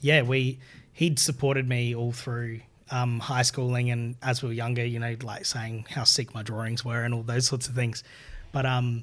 yeah, 0.00 0.20
we 0.20 0.58
he'd 0.92 1.18
supported 1.18 1.66
me 1.66 1.94
all 1.94 2.12
through 2.12 2.60
um, 2.94 3.18
high 3.18 3.42
schooling 3.42 3.90
and 3.90 4.14
as 4.22 4.40
we 4.40 4.48
were 4.48 4.54
younger, 4.54 4.84
you 4.84 5.00
know, 5.00 5.16
like 5.22 5.44
saying 5.44 5.84
how 5.90 6.04
sick 6.04 6.32
my 6.32 6.44
drawings 6.44 6.84
were 6.84 7.02
and 7.02 7.12
all 7.12 7.24
those 7.24 7.44
sorts 7.44 7.66
of 7.66 7.74
things. 7.74 8.04
But 8.52 8.66
um, 8.66 9.02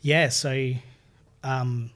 yeah, 0.00 0.30
so 0.30 0.72
um, 1.44 1.90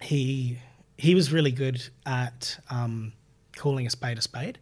he 0.00 0.58
he 0.98 1.14
was 1.14 1.32
really 1.32 1.52
good 1.52 1.88
at 2.06 2.58
um, 2.70 3.12
calling 3.56 3.86
a 3.86 3.90
spade 3.90 4.18
a 4.18 4.20
spade, 4.20 4.58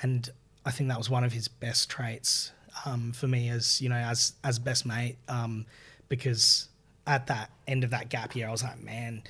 and 0.00 0.30
I 0.64 0.70
think 0.70 0.88
that 0.90 0.98
was 0.98 1.10
one 1.10 1.24
of 1.24 1.32
his 1.32 1.48
best 1.48 1.90
traits 1.90 2.52
um, 2.84 3.10
for 3.10 3.26
me 3.26 3.48
as 3.48 3.82
you 3.82 3.88
know 3.88 3.96
as 3.96 4.34
as 4.44 4.60
best 4.60 4.86
mate 4.86 5.16
um, 5.28 5.66
because 6.08 6.68
at 7.08 7.26
that 7.26 7.50
end 7.66 7.82
of 7.82 7.90
that 7.90 8.10
gap 8.10 8.36
year 8.36 8.46
I 8.46 8.52
was 8.52 8.62
like 8.62 8.80
man 8.80 9.22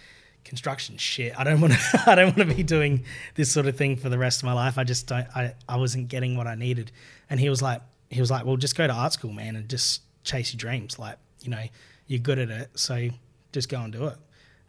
construction 0.46 0.96
shit. 0.96 1.38
I 1.38 1.44
don't 1.44 1.60
want 1.60 1.74
to 1.74 2.02
I 2.06 2.14
don't 2.14 2.36
want 2.36 2.48
to 2.48 2.54
be 2.54 2.62
doing 2.62 3.04
this 3.34 3.52
sort 3.52 3.66
of 3.66 3.76
thing 3.76 3.96
for 3.96 4.08
the 4.08 4.18
rest 4.18 4.40
of 4.40 4.44
my 4.44 4.52
life. 4.52 4.78
I 4.78 4.84
just 4.84 5.06
don't 5.06 5.26
I, 5.34 5.54
I 5.68 5.76
wasn't 5.76 6.08
getting 6.08 6.36
what 6.36 6.46
I 6.46 6.54
needed. 6.54 6.92
And 7.28 7.38
he 7.38 7.50
was 7.50 7.60
like 7.60 7.82
he 8.10 8.20
was 8.20 8.30
like 8.30 8.44
well 8.44 8.56
just 8.56 8.76
go 8.76 8.86
to 8.86 8.92
art 8.92 9.12
school 9.12 9.32
man 9.32 9.56
and 9.56 9.68
just 9.68 10.02
chase 10.24 10.52
your 10.52 10.58
dreams. 10.58 10.98
Like 10.98 11.18
you 11.42 11.50
know 11.50 11.62
you're 12.06 12.20
good 12.20 12.38
at 12.38 12.50
it 12.50 12.70
so 12.76 13.08
just 13.52 13.68
go 13.68 13.80
and 13.80 13.92
do 13.92 14.06
it. 14.06 14.16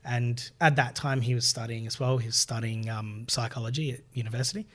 And 0.03 0.49
at 0.59 0.75
that 0.77 0.95
time 0.95 1.21
he 1.21 1.35
was 1.35 1.45
studying 1.45 1.85
as 1.85 1.99
well. 1.99 2.17
He 2.17 2.27
was 2.27 2.35
studying 2.35 2.89
um, 2.89 3.25
psychology 3.27 3.91
at 3.91 3.99
university. 4.13 4.67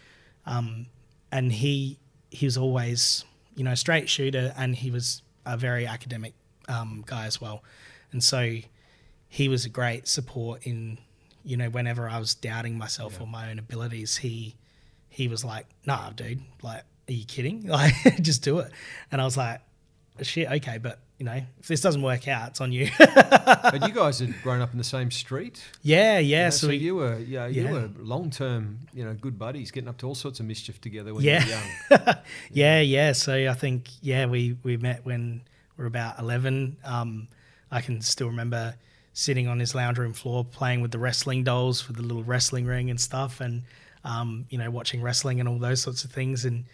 Um, 0.47 0.87
and 1.31 1.53
he 1.53 1.99
he 2.31 2.47
was 2.47 2.57
always 2.57 3.25
you 3.55 3.65
know 3.65 3.75
straight 3.75 4.09
shooter 4.09 4.55
and 4.57 4.77
he 4.77 4.91
was 4.91 5.23
a 5.45 5.57
very 5.57 5.87
academic 5.87 6.35
um, 6.69 7.03
guy 7.07 7.27
as 7.27 7.41
well. 7.41 7.63
And 8.13 8.23
so 8.23 8.59
he 9.33 9.49
was 9.49 9.65
a 9.65 9.69
great 9.71 10.07
support 10.07 10.67
in 10.67 10.99
you 11.43 11.57
know 11.57 11.71
whenever 11.71 12.09
I 12.09 12.19
was 12.19 12.35
doubting 12.35 12.77
myself 12.77 13.19
or 13.21 13.27
my 13.27 13.51
own 13.51 13.59
abilities 13.59 14.17
he 14.19 14.57
he 15.09 15.27
was 15.27 15.43
like 15.45 15.67
nah 15.87 16.11
dude 16.11 16.43
like 16.63 16.83
are 17.09 17.13
you 17.13 17.25
kidding 17.25 17.67
like 17.79 17.95
just 18.21 18.43
do 18.43 18.59
it 18.59 18.71
and 19.11 19.21
I 19.21 19.25
was 19.25 19.37
like 19.37 19.61
shit, 20.21 20.51
okay, 20.51 20.79
but 20.79 20.99
you 21.19 21.25
know, 21.25 21.41
if 21.61 21.69
this 21.69 21.81
doesn't 21.81 22.03
work 22.03 22.29
out, 22.29 22.51
it's 22.51 22.61
on 22.61 22.73
you. 22.73 22.91
but 22.99 23.87
you 23.87 23.95
guys 23.95 24.19
had 24.19 24.41
grown 24.43 24.61
up 24.61 24.73
in 24.73 24.79
the 24.79 24.85
same 24.85 25.11
street. 25.11 25.63
yeah, 25.83 26.19
you 26.19 26.33
yeah. 26.33 26.45
know, 26.45 26.51
so, 26.51 26.67
so 26.67 26.69
we, 26.69 26.77
you 26.77 26.97
were, 26.97 27.19
yeah, 27.19 27.47
you 27.47 27.63
yeah. 27.65 27.73
were 27.73 27.91
long 27.99 28.31
term, 28.31 28.81
you 28.93 29.05
know, 29.05 29.15
good 29.15 29.39
buddies, 29.39 29.71
getting 29.71 29.89
up 29.89 29.99
to 29.99 30.07
all 30.07 30.15
sorts 30.15 30.41
of 30.41 30.47
mischief 30.47 30.81
together 30.81 31.15
when 31.15 31.25
Yeah. 31.25 31.45
you 31.45 31.53
were 31.91 31.97
young. 32.07 32.17
yeah, 32.53 32.81
yeah. 32.81 33.13
So 33.13 33.33
I 33.51 33.55
think 33.55 33.89
yeah, 34.01 34.27
we 34.27 34.57
we 34.63 34.77
met 34.77 35.05
when 35.05 35.43
we 35.77 35.83
were 35.83 35.89
about 35.89 36.19
eleven. 36.19 36.77
Um, 36.85 37.29
I 37.71 37.81
can 37.81 38.03
still 38.03 38.27
remember 38.29 38.75
sitting 39.15 39.47
on 39.49 39.59
his 39.59 39.75
lounge 39.75 39.99
room 39.99 40.13
floor 40.13 40.45
playing 40.45 40.81
with 40.81 40.91
the 40.91 40.99
wrestling 40.99 41.45
dolls 41.45 41.81
for 41.81 41.93
the 41.93 42.03
little 42.03 42.25
wrestling 42.25 42.67
ring 42.67 42.91
and 42.91 43.01
stuff, 43.01 43.41
and 43.41 43.63
um, 44.05 44.47
you 44.51 44.59
know 44.59 44.71
watching 44.71 45.03
wrestling 45.03 45.41
and 45.41 45.49
all 45.49 45.59
those 45.59 45.83
sorts 45.83 46.05
of 46.05 46.11
things, 46.11 46.45
and 46.45 46.65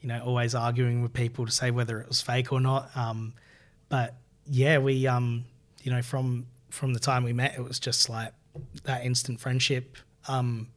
you 0.00 0.08
know 0.08 0.20
always 0.24 0.54
arguing 0.54 1.02
with 1.02 1.12
people 1.12 1.46
to 1.46 1.52
say 1.52 1.70
whether 1.70 2.00
it 2.00 2.08
was 2.08 2.20
fake 2.20 2.52
or 2.52 2.60
not. 2.60 2.90
Um, 2.96 3.34
but 3.88 4.14
yeah, 4.46 4.78
we 4.78 5.06
um, 5.06 5.44
you 5.82 5.90
know 5.92 6.02
from 6.02 6.46
from 6.70 6.92
the 6.92 7.00
time 7.00 7.24
we 7.24 7.32
met, 7.32 7.54
it 7.54 7.62
was 7.62 7.78
just 7.78 8.08
like 8.08 8.32
that 8.84 9.04
instant 9.04 9.40
friendship. 9.40 9.96
Um, 10.26 10.68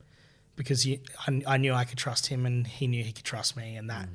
because 0.55 0.85
you, 0.85 0.99
I, 1.27 1.41
I 1.47 1.57
knew 1.57 1.73
I 1.73 1.85
could 1.85 1.99
trust 1.99 2.27
him 2.27 2.45
and 2.45 2.65
he 2.65 2.87
knew 2.87 3.03
he 3.03 3.11
could 3.11 3.23
trust 3.23 3.55
me, 3.55 3.75
and 3.75 3.89
that 3.89 4.09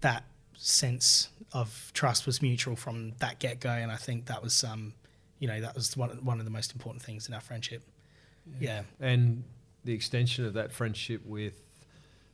that 0.00 0.24
sense 0.56 1.28
of 1.52 1.90
trust 1.94 2.26
was 2.26 2.42
mutual 2.42 2.76
from 2.76 3.12
that 3.20 3.38
get 3.38 3.60
go. 3.60 3.70
And 3.70 3.90
I 3.90 3.96
think 3.96 4.26
that 4.26 4.42
was, 4.42 4.64
um, 4.64 4.92
you 5.38 5.48
know, 5.48 5.60
that 5.60 5.74
was 5.74 5.96
one 5.96 6.10
one 6.24 6.38
of 6.38 6.44
the 6.44 6.50
most 6.50 6.72
important 6.72 7.02
things 7.02 7.28
in 7.28 7.34
our 7.34 7.40
friendship. 7.40 7.82
Yeah, 8.60 8.82
And 9.00 9.44
the 9.84 9.94
extension 9.94 10.44
of 10.44 10.54
that 10.54 10.70
friendship 10.70 11.24
with 11.24 11.54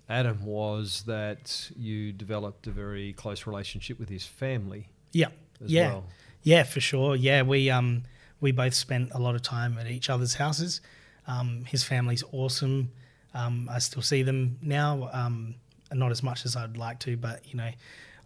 Adam 0.09 0.45
was 0.45 1.05
that 1.07 1.71
you 1.77 2.13
developed 2.13 2.67
a 2.67 2.71
very 2.73 3.13
close 3.13 3.47
relationship 3.47 3.99
with 4.01 4.09
his 4.09 4.27
family 4.27 4.89
yeah, 5.13 5.29
as 5.65 5.71
yeah, 5.71 5.93
well. 5.93 6.05
yeah, 6.43 6.63
for 6.65 6.81
sure. 6.81 7.15
Yeah, 7.15 7.43
we 7.43 7.71
um 7.71 8.03
we 8.41 8.53
both 8.53 8.75
spent 8.75 9.13
a 9.13 9.19
lot 9.19 9.35
of 9.35 9.43
time 9.43 9.79
at 9.79 9.87
each 9.87 10.11
other's 10.11 10.35
houses. 10.35 10.81
Um, 11.27 11.65
his 11.67 11.85
family's 11.85 12.25
awesome. 12.33 12.91
Um, 13.35 13.69
I 13.71 13.79
still 13.79 14.03
see 14.03 14.23
them 14.23 14.59
now, 14.63 15.09
um, 15.13 15.55
not 15.93 16.11
as 16.11 16.23
much 16.23 16.45
as 16.45 16.57
I'd 16.57 16.77
like 16.77 16.99
to, 17.01 17.17
but 17.17 17.47
you 17.47 17.57
know, 17.57 17.71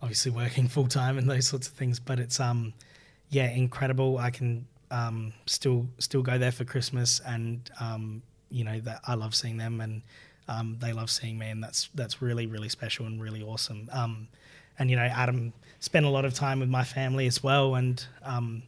obviously 0.01 0.31
working 0.31 0.69
full 0.77 0.87
time 0.87 1.19
and 1.19 1.29
those 1.29 1.47
sorts 1.47 1.69
of 1.69 1.75
things. 1.75 2.01
But 2.01 2.19
it's 2.19 2.41
um, 2.41 2.73
yeah, 3.35 3.51
incredible. 3.51 4.19
I 4.19 4.31
can 4.31 4.67
um, 4.93 5.33
still 5.47 5.89
still 5.99 6.23
go 6.23 6.39
there 6.39 6.53
for 6.53 6.65
Christmas, 6.65 7.21
and 7.27 7.69
um, 7.81 8.23
you 8.49 8.65
know 8.65 8.79
that 8.81 9.01
I 9.07 9.15
love 9.15 9.35
seeing 9.35 9.57
them, 9.57 9.81
and 9.81 10.03
um, 10.47 10.77
they 10.81 10.93
love 10.93 11.11
seeing 11.11 11.37
me, 11.37 11.51
and 11.51 11.63
that's 11.63 11.91
that's 11.97 12.23
really 12.23 12.47
really 12.47 12.69
special 12.69 13.07
and 13.07 13.21
really 13.21 13.43
awesome. 13.43 13.89
Um, 13.93 14.29
and 14.79 14.89
you 14.89 14.97
know, 14.97 15.03
Adam 15.03 15.53
spent 15.81 16.07
a 16.07 16.09
lot 16.09 16.25
of 16.25 16.33
time 16.33 16.61
with 16.61 16.69
my 16.69 16.85
family 16.85 17.27
as 17.27 17.43
well, 17.43 17.75
and 17.75 18.05
um, 18.23 18.63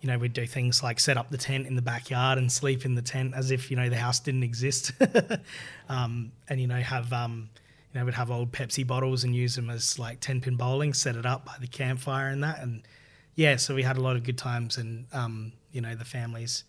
you 0.00 0.08
know, 0.08 0.18
we'd 0.18 0.32
do 0.32 0.46
things 0.46 0.84
like 0.84 1.00
set 1.00 1.16
up 1.16 1.30
the 1.30 1.38
tent 1.38 1.66
in 1.66 1.74
the 1.74 1.82
backyard 1.82 2.38
and 2.38 2.50
sleep 2.50 2.84
in 2.84 2.94
the 2.94 3.02
tent 3.02 3.34
as 3.34 3.50
if 3.50 3.72
you 3.72 3.76
know 3.76 3.88
the 3.88 3.96
house 3.96 4.20
didn't 4.20 4.44
exist, 4.44 4.92
um, 5.88 6.30
and 6.48 6.60
you 6.60 6.68
know 6.68 6.80
have 6.80 7.10
you 7.10 7.98
know 7.98 8.04
we'd 8.04 8.14
have 8.14 8.30
old 8.30 8.52
Pepsi 8.52 8.86
bottles 8.86 9.24
and 9.24 9.34
use 9.34 9.56
them 9.56 9.68
as 9.68 9.98
like 9.98 10.20
ten 10.20 10.40
pin 10.40 10.54
bowling, 10.54 10.94
set 10.94 11.16
it 11.16 11.26
up 11.26 11.44
by 11.44 11.56
the 11.60 11.66
campfire 11.66 12.28
and 12.28 12.44
that, 12.44 12.62
and 12.62 12.82
yeah, 13.34 13.56
so 13.56 13.74
we 13.74 13.82
had 13.82 13.96
a 13.96 14.00
lot 14.00 14.16
of 14.16 14.22
good 14.24 14.38
times, 14.38 14.76
and 14.76 15.06
um, 15.12 15.52
you 15.72 15.80
know 15.80 15.94
the 15.94 16.04
families 16.04 16.64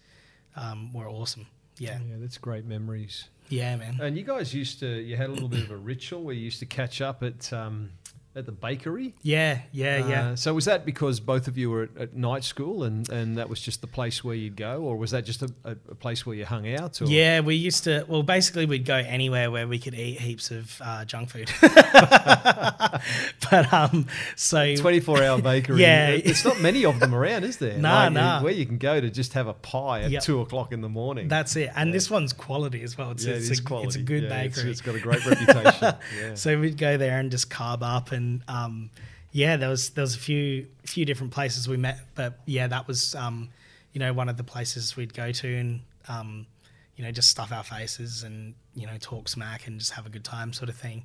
um, 0.55 0.93
were 0.93 1.07
awesome. 1.09 1.47
Yeah, 1.77 1.99
Yeah, 2.07 2.17
that's 2.19 2.37
great 2.37 2.65
memories. 2.65 3.29
yeah, 3.49 3.75
man. 3.75 3.99
And 4.01 4.15
you 4.17 4.23
guys 4.23 4.53
used 4.53 4.79
to, 4.81 4.87
you 4.87 5.17
had 5.17 5.29
a 5.29 5.33
little 5.33 5.49
bit 5.49 5.63
of 5.63 5.71
a 5.71 5.75
ritual 5.77 6.23
where 6.23 6.35
you 6.35 6.41
used 6.41 6.59
to 6.59 6.65
catch 6.67 7.01
up 7.01 7.23
at 7.23 7.51
um, 7.51 7.89
at 8.35 8.45
the 8.45 8.51
bakery. 8.51 9.13
Yeah, 9.21 9.59
yeah, 9.71 10.07
yeah. 10.07 10.27
Uh, 10.29 10.35
so 10.35 10.53
was 10.53 10.65
that 10.65 10.85
because 10.85 11.19
both 11.19 11.47
of 11.47 11.57
you 11.57 11.69
were 11.69 11.83
at, 11.83 11.97
at 11.97 12.15
night 12.15 12.43
school 12.43 12.83
and, 12.83 13.07
and 13.09 13.37
that 13.37 13.47
was 13.49 13.59
just 13.61 13.81
the 13.81 13.87
place 13.87 14.23
where 14.23 14.35
you'd 14.35 14.55
go, 14.55 14.81
or 14.81 14.95
was 14.97 15.11
that 15.11 15.23
just 15.25 15.43
a, 15.43 15.49
a, 15.63 15.75
place 15.95 16.25
where 16.25 16.35
you 16.35 16.45
hung 16.45 16.67
out? 16.73 17.01
Or? 17.01 17.05
Yeah, 17.05 17.41
we 17.41 17.55
used 17.55 17.83
to. 17.85 18.05
Well, 18.07 18.23
basically, 18.23 18.65
we'd 18.65 18.85
go 18.85 18.95
anywhere 18.95 19.51
where 19.51 19.67
we 19.67 19.77
could 19.79 19.93
eat 19.93 20.19
heaps 20.19 20.49
of 20.51 20.81
uh, 20.83 21.05
junk 21.05 21.29
food. 21.29 21.51
but 23.51 23.71
um, 23.73 24.07
so 24.35 24.75
24 24.75 25.23
hour 25.23 25.41
bakery. 25.41 25.81
Yeah. 25.81 26.09
It's 26.09 26.43
not 26.45 26.59
many 26.59 26.85
of 26.85 26.99
them 26.99 27.13
around, 27.13 27.43
is 27.43 27.57
there? 27.57 27.77
Nah, 27.83 28.03
Like, 28.05 28.13
nah. 28.13 28.41
Where 28.43 28.53
you 28.53 28.65
can 28.65 28.77
go 28.77 29.01
to 29.01 29.09
just 29.09 29.33
have 29.33 29.47
a 29.47 29.53
pie 29.53 30.01
at 30.03 30.11
Yep. 30.11 30.23
two 30.23 30.41
o'clock 30.41 30.71
in 30.71 30.81
the 30.81 30.89
morning. 30.89 31.27
that's 31.27 31.55
it. 31.55 31.69
And 31.75 31.93
this 31.93 32.09
one's 32.09 32.33
quality 32.33 32.81
as 32.83 32.97
well. 32.97 33.11
It's, 33.11 33.25
yeah, 33.25 33.33
it's, 33.35 33.49
it 33.49 33.59
a, 33.59 33.63
quality. 33.63 33.87
it's 33.87 33.95
a 33.97 33.99
good 34.01 34.23
Yeah, 34.23 34.41
it's- 34.43 34.55
bakery. 34.55 34.71
it's 34.71 34.81
got 34.81 34.95
a 34.95 34.99
great 34.99 35.25
reputation. 35.25 35.95
Yeah. 36.19 36.35
So 36.35 36.59
we'd 36.59 36.77
go 36.77 36.97
there 36.97 37.19
and 37.19 37.31
just 37.31 37.49
carb 37.49 37.81
up, 37.81 38.11
and 38.11 38.22
um, 38.47 38.89
yeah, 39.31 39.57
there 39.57 39.69
was 39.69 39.91
there 39.91 40.03
was 40.03 40.15
a 40.15 40.19
few 40.19 40.67
few 40.83 41.05
different 41.05 41.33
places 41.33 41.67
we 41.67 41.77
met, 41.77 41.99
but 42.15 42.39
yeah, 42.45 42.67
that 42.67 42.87
was 42.87 43.15
um, 43.15 43.49
you 43.93 43.99
know 43.99 44.13
one 44.13 44.29
of 44.29 44.37
the 44.37 44.43
places 44.43 44.95
we'd 44.95 45.13
go 45.13 45.31
to 45.31 45.55
and 45.55 45.81
um, 46.07 46.45
you 46.95 47.03
know 47.03 47.11
just 47.11 47.29
stuff 47.29 47.51
our 47.51 47.63
faces 47.63 48.23
and 48.23 48.53
you 48.75 48.87
know 48.87 48.97
talk 48.99 49.27
smack 49.27 49.67
and 49.67 49.79
just 49.79 49.91
have 49.91 50.05
a 50.05 50.09
good 50.09 50.23
time 50.23 50.53
sort 50.53 50.69
of 50.69 50.75
thing. 50.75 51.03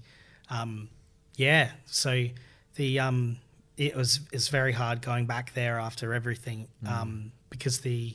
Um, 0.50 0.88
yeah, 1.37 1.70
so 1.87 2.26
the 2.76 3.00
um, 3.00 3.38
it 3.76 3.94
was 3.96 4.20
it's 4.32 4.48
very 4.48 4.72
hard 4.72 5.02
going 5.02 5.26
back 5.26 5.54
there 5.54 5.78
after 5.78 6.12
everything 6.14 6.68
um, 6.87 7.32
because 7.50 7.80
the 7.80 8.14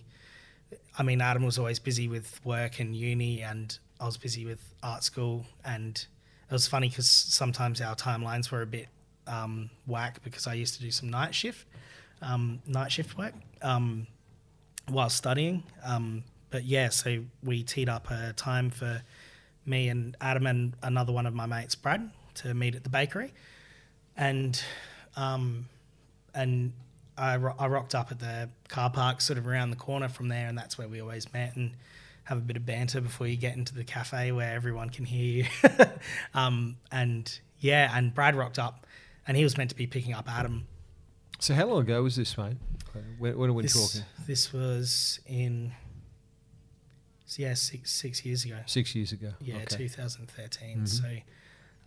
I 0.97 1.03
mean, 1.03 1.21
Adam 1.21 1.43
was 1.43 1.57
always 1.57 1.79
busy 1.79 2.07
with 2.07 2.39
work 2.45 2.79
and 2.79 2.95
uni, 2.95 3.41
and 3.41 3.77
I 3.99 4.05
was 4.05 4.17
busy 4.17 4.45
with 4.45 4.61
art 4.83 5.03
school. 5.03 5.45
And 5.65 6.05
it 6.53 6.57
was 6.57 6.67
funny 6.67 6.87
because 6.87 7.09
sometimes 7.09 7.81
our 7.81 7.95
timelines 7.95 8.51
were 8.51 8.61
a 8.61 8.67
bit 8.67 8.87
um, 9.25 9.71
whack 9.87 10.21
because 10.23 10.45
I 10.45 10.53
used 10.53 10.75
to 10.75 10.81
do 10.81 10.91
some 10.91 11.09
night 11.09 11.33
shift, 11.33 11.65
um, 12.21 12.61
night 12.67 12.91
shift 12.91 13.17
work 13.17 13.33
um, 13.63 14.05
while 14.87 15.09
studying. 15.09 15.63
Um, 15.83 16.23
but 16.51 16.63
yeah, 16.63 16.89
so 16.89 17.23
we 17.43 17.63
teed 17.63 17.89
up 17.89 18.11
a 18.11 18.33
time 18.33 18.69
for 18.69 19.01
me 19.65 19.89
and 19.89 20.15
Adam 20.21 20.45
and 20.45 20.73
another 20.83 21.11
one 21.11 21.25
of 21.25 21.33
my 21.33 21.47
mates, 21.47 21.73
Brad, 21.73 22.11
to 22.35 22.53
meet 22.53 22.75
at 22.75 22.83
the 22.83 22.89
bakery. 22.91 23.33
And 24.15 24.61
um, 25.15 25.65
and 26.35 26.71
I, 27.17 27.37
ro- 27.37 27.55
I 27.57 27.65
rocked 27.65 27.95
up 27.95 28.11
at 28.11 28.19
the 28.19 28.47
car 28.67 28.91
park 28.91 29.21
sort 29.21 29.39
of 29.39 29.47
around 29.47 29.71
the 29.71 29.75
corner 29.75 30.07
from 30.07 30.27
there, 30.27 30.47
and 30.47 30.55
that's 30.55 30.77
where 30.77 30.87
we 30.87 31.01
always 31.01 31.33
met 31.33 31.55
and 31.55 31.71
have 32.25 32.37
a 32.37 32.41
bit 32.41 32.55
of 32.57 32.65
banter 32.65 33.01
before 33.01 33.27
you 33.27 33.35
get 33.37 33.55
into 33.57 33.73
the 33.75 33.83
cafe 33.83 34.31
where 34.31 34.53
everyone 34.55 34.89
can 34.89 35.05
hear 35.05 35.43
you. 35.43 35.69
um, 36.33 36.77
and 36.91 37.39
yeah, 37.59 37.91
and 37.95 38.13
Brad 38.13 38.35
rocked 38.35 38.59
up, 38.59 38.85
and 39.27 39.35
he 39.37 39.43
was 39.43 39.57
meant 39.57 39.69
to 39.71 39.75
be 39.75 39.87
picking 39.87 40.13
up 40.13 40.29
Adam. 40.29 40.67
So 41.39 41.53
how 41.53 41.65
long 41.67 41.81
ago 41.81 42.01
was 42.03 42.15
this, 42.15 42.37
mate? 42.37 42.57
When, 43.17 43.37
when 43.37 43.49
are 43.49 43.53
we 43.53 43.63
This, 43.63 43.73
talking? 43.73 44.07
this 44.27 44.53
was 44.53 45.19
in 45.25 45.73
yeah 47.37 47.53
six 47.55 47.91
six 47.91 48.23
years 48.23 48.45
ago. 48.45 48.57
Six 48.67 48.93
years 48.95 49.11
ago. 49.11 49.33
Yeah, 49.41 49.55
Okay. 49.55 49.77
2013. 49.77 50.77
Mhm. 50.81 50.87
So, 50.87 51.03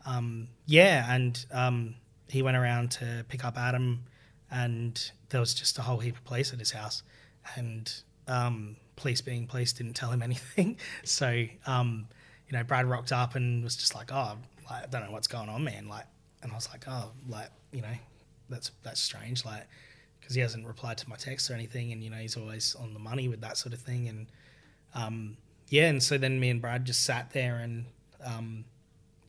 um, 0.04 0.48
yeah, 0.66 1.06
and 1.14 1.44
um, 1.52 1.94
he 2.28 2.42
went 2.42 2.56
around 2.56 2.90
to 2.92 3.24
pick 3.28 3.44
up 3.44 3.56
Adam, 3.56 4.04
and 4.50 5.10
there 5.28 5.40
was 5.40 5.54
just 5.54 5.78
a 5.78 5.82
whole 5.82 5.98
heap 5.98 6.16
of 6.16 6.24
police 6.24 6.52
at 6.52 6.58
his 6.58 6.72
house, 6.72 7.02
and 7.54 7.92
um, 8.28 8.76
police 8.96 9.20
being 9.20 9.46
police 9.46 9.72
didn't 9.72 9.94
tell 9.94 10.10
him 10.10 10.22
anything. 10.30 10.78
So, 11.04 11.46
um, 11.66 12.08
you 12.48 12.56
know, 12.56 12.64
Brad 12.64 12.86
rocked 12.86 13.12
up 13.12 13.34
and 13.34 13.62
was 13.62 13.76
just 13.76 13.94
like, 13.94 14.12
"Oh, 14.12 14.36
like, 14.70 14.84
I 14.84 14.86
don't 14.86 15.04
know 15.04 15.10
what's 15.10 15.28
going 15.28 15.48
on, 15.48 15.64
man." 15.64 15.88
Like, 15.88 16.06
and 16.42 16.52
I 16.52 16.54
was 16.54 16.68
like, 16.70 16.84
"Oh, 16.88 17.10
like, 17.28 17.50
you 17.72 17.82
know, 17.82 17.96
that's 18.48 18.70
that's 18.82 19.00
strange." 19.00 19.44
Like, 19.44 19.66
because 20.20 20.34
he 20.34 20.40
hasn't 20.40 20.66
replied 20.66 20.98
to 20.98 21.08
my 21.08 21.16
text 21.16 21.50
or 21.50 21.54
anything, 21.54 21.92
and 21.92 22.02
you 22.02 22.10
know, 22.10 22.16
he's 22.16 22.36
always 22.36 22.74
on 22.76 22.92
the 22.92 23.00
money 23.00 23.28
with 23.28 23.40
that 23.40 23.56
sort 23.56 23.72
of 23.72 23.80
thing, 23.80 24.08
and 24.08 24.26
um, 24.94 25.36
yeah, 25.68 25.88
and 25.88 26.02
so 26.02 26.18
then 26.18 26.38
me 26.38 26.50
and 26.50 26.60
Brad 26.60 26.84
just 26.84 27.02
sat 27.04 27.30
there 27.32 27.56
and, 27.56 27.86
um, 28.24 28.64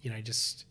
you 0.01 0.11
know, 0.11 0.21
just 0.21 0.65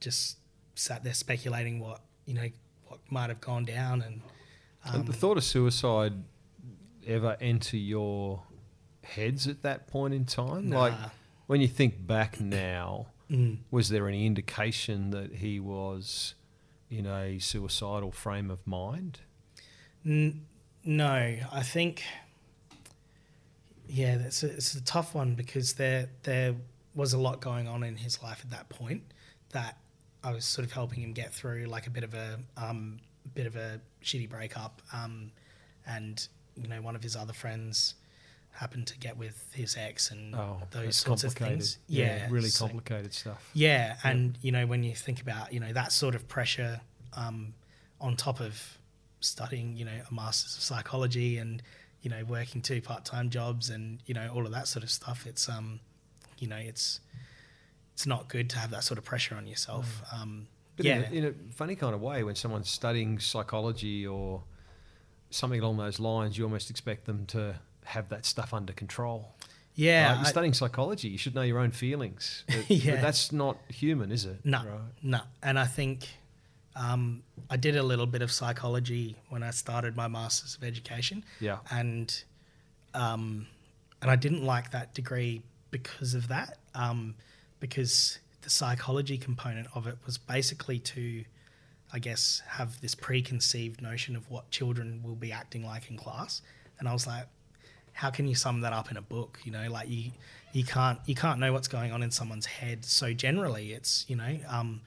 just 0.00 0.38
sat 0.74 1.02
there 1.02 1.14
speculating 1.14 1.80
what 1.80 2.00
you 2.24 2.34
know 2.34 2.48
what 2.86 3.00
might 3.10 3.28
have 3.28 3.40
gone 3.40 3.64
down, 3.64 4.02
and 4.02 4.20
um, 4.86 5.04
the 5.04 5.12
thought 5.12 5.36
of 5.36 5.44
suicide 5.44 6.14
ever 7.08 7.36
enter 7.40 7.76
your 7.76 8.42
heads 9.02 9.48
at 9.48 9.62
that 9.62 9.86
point 9.88 10.14
in 10.14 10.24
time? 10.26 10.70
Like 10.70 10.94
when 11.46 11.60
you 11.60 11.68
think 11.68 12.06
back 12.06 12.40
now, 12.40 13.06
Mm. 13.30 13.58
was 13.70 13.90
there 13.90 14.08
any 14.08 14.24
indication 14.24 15.10
that 15.10 15.34
he 15.34 15.60
was 15.60 16.34
in 16.90 17.04
a 17.04 17.38
suicidal 17.38 18.10
frame 18.10 18.50
of 18.50 18.66
mind? 18.66 19.20
N- 20.06 20.46
no, 20.82 21.36
I 21.52 21.62
think. 21.62 22.04
Yeah, 23.86 24.16
that's 24.16 24.42
a, 24.42 24.46
it's 24.52 24.74
a 24.74 24.82
tough 24.82 25.14
one 25.14 25.34
because 25.34 25.74
there 25.74 26.08
there 26.22 26.54
was 26.94 27.12
a 27.12 27.18
lot 27.18 27.40
going 27.40 27.68
on 27.68 27.82
in 27.84 27.96
his 27.96 28.22
life 28.22 28.40
at 28.44 28.50
that 28.50 28.68
point 28.70 29.02
that 29.50 29.76
I 30.24 30.32
was 30.32 30.44
sort 30.44 30.66
of 30.66 30.72
helping 30.72 31.00
him 31.02 31.12
get 31.12 31.32
through, 31.32 31.66
like 31.66 31.86
a 31.86 31.90
bit 31.90 32.04
of 32.04 32.14
a 32.14 32.38
um, 32.56 32.98
bit 33.34 33.46
of 33.46 33.56
a 33.56 33.80
shitty 34.02 34.28
breakup, 34.28 34.80
um, 34.92 35.30
and 35.86 36.26
you 36.60 36.68
know 36.68 36.80
one 36.82 36.96
of 36.96 37.02
his 37.02 37.16
other 37.16 37.32
friends 37.32 37.94
happened 38.52 38.86
to 38.88 38.98
get 38.98 39.16
with 39.16 39.48
his 39.52 39.76
ex 39.76 40.10
and 40.10 40.34
Oh, 40.34 40.60
those 40.72 40.96
sorts 40.96 41.22
of 41.24 41.32
things. 41.34 41.78
Yeah, 41.86 42.26
really 42.30 42.48
so- 42.48 42.66
complicated 42.66 43.12
stuff. 43.14 43.50
yeah, 43.54 43.96
and 44.02 44.36
you 44.42 44.52
know 44.52 44.66
when 44.66 44.82
you 44.82 44.94
think 44.94 45.20
about 45.20 45.52
you 45.52 45.60
know 45.60 45.72
that 45.72 45.92
sort 45.92 46.14
of 46.14 46.26
pressure 46.28 46.80
um, 47.14 47.54
on 48.00 48.16
top 48.16 48.40
of 48.40 48.78
studying, 49.20 49.76
you 49.76 49.84
know, 49.84 50.00
a 50.10 50.14
master's 50.14 50.56
of 50.56 50.62
psychology 50.62 51.38
and 51.38 51.62
you 52.02 52.10
know 52.10 52.24
working 52.28 52.60
two 52.62 52.80
part 52.80 53.04
time 53.04 53.30
jobs 53.30 53.70
and 53.70 53.98
you 54.06 54.14
know 54.14 54.30
all 54.34 54.44
of 54.46 54.52
that 54.52 54.68
sort 54.68 54.82
of 54.82 54.90
stuff. 54.90 55.26
It's 55.26 55.48
um, 55.48 55.80
you 56.38 56.46
know, 56.48 56.56
it's 56.56 57.00
it's 57.94 58.06
not 58.06 58.28
good 58.28 58.48
to 58.50 58.58
have 58.58 58.70
that 58.70 58.84
sort 58.84 58.98
of 58.98 59.04
pressure 59.04 59.34
on 59.34 59.46
yourself. 59.46 60.02
Mm. 60.14 60.22
Um, 60.22 60.46
But 60.76 60.86
yeah, 60.86 60.96
in, 61.10 61.24
a, 61.24 61.28
in 61.28 61.34
a 61.50 61.52
funny 61.52 61.74
kind 61.74 61.94
of 61.94 62.00
way, 62.00 62.22
when 62.22 62.36
someone's 62.36 62.70
studying 62.70 63.18
psychology 63.18 64.06
or 64.06 64.42
something 65.30 65.60
along 65.60 65.76
those 65.76 65.98
lines, 66.00 66.36
you 66.38 66.44
almost 66.44 66.70
expect 66.70 67.04
them 67.06 67.26
to 67.26 67.56
have 67.84 68.08
that 68.10 68.24
stuff 68.26 68.52
under 68.54 68.72
control. 68.72 69.34
yeah. 69.74 70.08
Right? 70.10 70.16
You're 70.18 70.26
I- 70.26 70.30
studying 70.30 70.54
psychology. 70.54 71.08
You 71.08 71.18
should 71.18 71.34
know 71.34 71.42
your 71.42 71.58
own 71.58 71.70
feelings. 71.70 72.44
But, 72.48 72.70
Yeah. 72.70 72.92
but 72.96 73.00
that's 73.02 73.32
not 73.32 73.56
human, 73.68 74.10
is 74.12 74.24
it? 74.24 74.44
No, 74.44 74.58
Right. 74.64 74.80
no. 75.02 75.20
And 75.42 75.58
I 75.58 75.66
think 75.66 76.08
um, 76.76 77.22
I 77.50 77.56
did 77.56 77.76
a 77.76 77.82
little 77.82 78.06
bit 78.06 78.22
of 78.22 78.30
psychology 78.30 79.16
when 79.30 79.42
I 79.42 79.50
started 79.50 79.96
my 79.96 80.06
Masters 80.08 80.54
of 80.56 80.62
Education. 80.64 81.24
Yeah. 81.40 81.58
And 81.70 82.22
um, 82.94 83.46
and 84.02 84.10
I 84.10 84.16
didn't 84.16 84.44
like 84.44 84.70
that 84.70 84.94
degree 84.94 85.42
because 85.70 86.14
of 86.14 86.28
that. 86.28 86.58
Um, 86.74 87.14
because 87.60 88.18
the 88.42 88.50
psychology 88.50 89.18
component 89.18 89.66
of 89.74 89.86
it 89.88 89.96
was 90.06 90.16
basically 90.18 90.78
to, 90.78 91.24
I 91.92 91.98
guess, 91.98 92.42
have 92.46 92.80
this 92.80 92.94
preconceived 92.94 93.80
notion 93.80 94.16
of 94.16 94.30
what 94.30 94.50
children 94.50 95.02
will 95.02 95.14
be 95.14 95.32
acting 95.32 95.64
like 95.64 95.90
in 95.90 95.96
class. 95.96 96.42
And 96.78 96.88
I 96.88 96.92
was 96.92 97.06
like, 97.06 97.26
how 97.92 98.10
can 98.10 98.28
you 98.28 98.34
sum 98.34 98.60
that 98.60 98.72
up 98.72 98.90
in 98.90 98.96
a 98.96 99.02
book? 99.02 99.40
You 99.44 99.52
know, 99.52 99.68
like 99.70 99.88
you 99.88 100.12
you 100.52 100.64
can't 100.64 100.98
you 101.06 101.14
can't 101.14 101.40
know 101.40 101.52
what's 101.52 101.68
going 101.68 101.92
on 101.92 102.02
in 102.02 102.10
someone's 102.10 102.46
head. 102.46 102.84
So 102.84 103.12
generally, 103.12 103.72
it's 103.72 104.04
you 104.08 104.16
know, 104.16 104.38
um, 104.48 104.80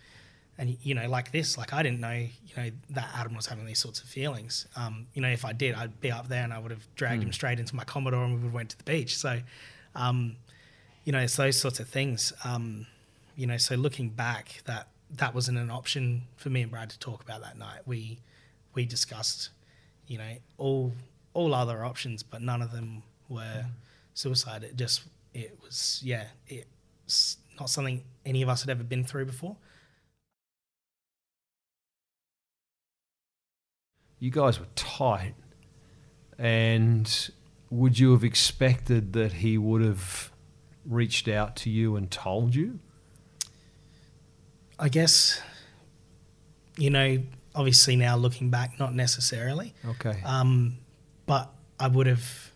and 0.58 0.78
you 0.82 0.94
know, 0.94 1.10
like 1.10 1.32
this, 1.32 1.58
like 1.58 1.74
I 1.74 1.84
didn't 1.84 2.00
know, 2.00 2.12
you 2.12 2.56
know, 2.56 2.70
that 2.92 3.10
Adam 3.16 3.36
was 3.36 3.48
having 3.48 3.66
these 3.66 3.80
sorts 3.80 4.00
of 4.02 4.08
feelings. 4.08 4.68
Um, 4.76 5.08
you 5.14 5.22
know, 5.22 5.30
if 5.30 5.44
I 5.44 5.54
did, 5.54 5.76
I'd 5.76 6.00
be 6.00 6.12
up 6.12 6.28
there 6.30 6.44
and 6.44 6.54
I 6.54 6.60
would 6.60 6.72
have 6.72 6.88
dragged 6.96 7.24
him 7.24 7.34
straight 7.34 7.60
into 7.60 7.76
my 7.76 7.84
Commodore 7.84 8.24
and 8.24 8.34
we 8.34 8.40
would 8.40 8.46
have 8.46 8.54
went 8.54 8.70
to 8.70 8.78
the 8.78 8.84
beach. 8.84 9.18
So, 9.18 9.40
um, 9.96 10.36
you 11.04 11.12
know, 11.12 11.20
it's 11.20 11.36
those 11.36 11.60
sorts 11.60 11.80
of 11.80 11.90
things. 11.90 12.32
Um, 12.46 12.86
you 13.36 13.48
know, 13.48 13.58
so 13.58 13.76
looking 13.76 14.10
back, 14.10 14.62
that 14.66 14.88
that 15.18 15.36
wasn't 15.36 15.58
an 15.58 15.70
option 15.70 16.24
for 16.36 16.50
me 16.50 16.62
and 16.62 16.72
Brad 16.72 16.90
to 16.90 17.00
talk 17.00 17.22
about 17.22 17.42
that 17.42 17.58
night. 17.58 17.82
We 17.86 18.20
we 18.74 18.86
discussed, 18.86 19.50
you 20.08 20.18
know, 20.18 20.34
all 20.58 20.94
all 21.34 21.54
other 21.54 21.84
options, 21.84 22.24
but 22.24 22.42
none 22.42 22.62
of 22.62 22.72
them 22.72 23.04
were 23.30 23.42
mm. 23.42 23.70
suicide. 24.14 24.64
It 24.64 24.76
just 24.76 25.04
it 25.34 25.58
was 25.62 26.02
yeah, 26.04 26.26
it's 26.48 27.38
not 27.60 27.70
something 27.70 28.04
any 28.26 28.42
of 28.42 28.50
us 28.50 28.62
had 28.62 28.70
ever 28.70 28.84
been 28.84 29.04
through 29.04 29.26
before. 29.26 29.58
You 34.20 34.30
guys 34.30 34.60
were 34.60 34.68
tight. 34.76 35.34
And 36.38 37.32
would 37.70 38.00
you 38.00 38.12
have 38.12 38.24
expected 38.24 39.14
that 39.14 39.34
he 39.34 39.58
would 39.58 39.82
have 39.82 40.32
reached 40.86 41.28
out 41.28 41.56
to 41.58 41.70
you 41.70 41.96
and 41.96 42.10
told 42.10 42.56
you? 42.56 42.80
I 44.82 44.90
guess, 44.90 45.40
you 46.76 46.90
know, 46.90 47.20
obviously 47.54 47.96
now 47.96 48.16
looking 48.18 48.50
back, 48.50 48.80
not 48.80 48.96
necessarily, 48.96 49.74
Okay. 49.86 50.20
um, 50.26 50.78
but 51.28 51.54
I 51.80 51.88
would 51.88 52.08
have 52.08 52.52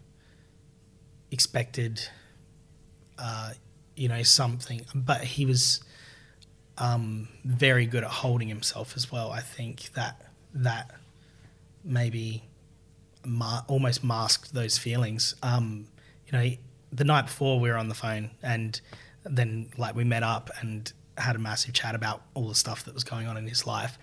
expected, 1.32 2.02
uh, 3.20 3.52
you 3.96 4.08
know, 4.10 4.24
something. 4.24 4.82
But 4.96 5.24
he 5.24 5.46
was 5.46 5.82
um, 6.80 7.28
very 7.44 7.86
good 7.86 8.04
at 8.04 8.10
holding 8.10 8.48
himself 8.48 8.94
as 8.96 9.12
well. 9.12 9.32
I 9.32 9.42
think 9.42 9.92
that 9.94 10.22
that 10.56 10.92
maybe 11.84 12.44
ma- 13.26 13.62
almost 13.68 14.04
masked 14.04 14.54
those 14.54 14.78
feelings. 14.78 15.36
Um, 15.44 15.88
you 16.26 16.32
know, 16.32 16.52
the 16.92 17.04
night 17.04 17.26
before 17.28 17.60
we 17.60 17.70
were 17.70 17.78
on 17.78 17.88
the 17.90 17.96
phone, 17.96 18.32
and 18.42 18.80
then 19.24 19.70
like 19.78 19.96
we 19.96 20.04
met 20.04 20.24
up 20.24 20.50
and 20.62 20.92
had 21.18 21.36
a 21.36 21.40
massive 21.40 21.74
chat 21.74 21.96
about 21.96 22.22
all 22.34 22.48
the 22.48 22.56
stuff 22.56 22.84
that 22.86 22.94
was 22.94 23.04
going 23.04 23.28
on 23.28 23.38
in 23.38 23.48
his 23.48 23.66
life. 23.66 23.98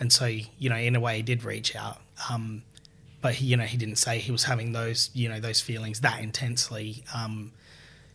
And 0.00 0.12
so, 0.12 0.26
you 0.26 0.70
know, 0.70 0.76
in 0.76 0.94
a 0.94 1.00
way, 1.00 1.16
he 1.16 1.22
did 1.22 1.44
reach 1.44 1.74
out. 1.74 1.98
Um, 2.30 2.62
but 3.20 3.34
he, 3.34 3.46
you 3.46 3.56
know, 3.56 3.64
he 3.64 3.76
didn't 3.76 3.96
say 3.96 4.18
he 4.18 4.30
was 4.30 4.44
having 4.44 4.72
those, 4.72 5.10
you 5.12 5.28
know, 5.28 5.40
those 5.40 5.60
feelings 5.60 6.00
that 6.00 6.20
intensely. 6.20 7.02
Um, 7.14 7.52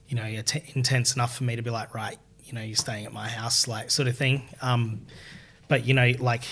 you 0.07 0.15
know, 0.15 0.25
intense 0.75 1.15
enough 1.15 1.35
for 1.37 1.43
me 1.43 1.55
to 1.55 1.61
be 1.61 1.69
like, 1.69 1.95
right, 1.95 2.17
you 2.43 2.53
know, 2.53 2.61
you're 2.61 2.75
staying 2.75 3.05
at 3.05 3.13
my 3.13 3.27
house, 3.27 3.67
like 3.67 3.89
sort 3.89 4.07
of 4.07 4.17
thing. 4.17 4.43
Um, 4.61 5.05
but 5.67 5.85
you 5.85 5.93
know, 5.93 6.11
like 6.19 6.43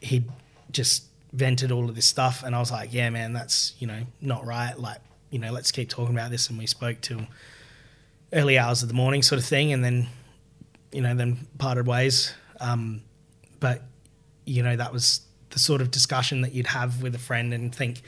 he 0.00 0.24
just 0.70 1.04
vented 1.32 1.72
all 1.72 1.88
of 1.88 1.94
this 1.94 2.06
stuff, 2.06 2.42
and 2.44 2.54
I 2.54 2.58
was 2.58 2.70
like, 2.70 2.92
yeah, 2.92 3.08
man, 3.10 3.32
that's 3.32 3.74
you 3.78 3.86
know 3.86 4.00
not 4.20 4.44
right. 4.44 4.78
Like, 4.78 4.98
you 5.30 5.38
know, 5.38 5.52
let's 5.52 5.72
keep 5.72 5.88
talking 5.88 6.14
about 6.14 6.30
this. 6.30 6.50
And 6.50 6.58
we 6.58 6.66
spoke 6.66 7.00
till 7.00 7.26
early 8.32 8.58
hours 8.58 8.82
of 8.82 8.88
the 8.88 8.94
morning, 8.94 9.22
sort 9.22 9.38
of 9.38 9.46
thing, 9.46 9.72
and 9.72 9.84
then 9.84 10.08
you 10.94 11.00
know, 11.02 11.14
then 11.14 11.46
parted 11.58 11.86
ways. 11.86 12.32
Um, 12.60 13.02
but 13.60 13.82
you 14.44 14.62
know, 14.62 14.76
that 14.76 14.92
was 14.92 15.22
the 15.50 15.58
sort 15.58 15.80
of 15.80 15.90
discussion 15.90 16.42
that 16.42 16.52
you'd 16.52 16.68
have 16.68 17.02
with 17.02 17.14
a 17.14 17.18
friend 17.18 17.52
and 17.52 17.74
think, 17.74 18.02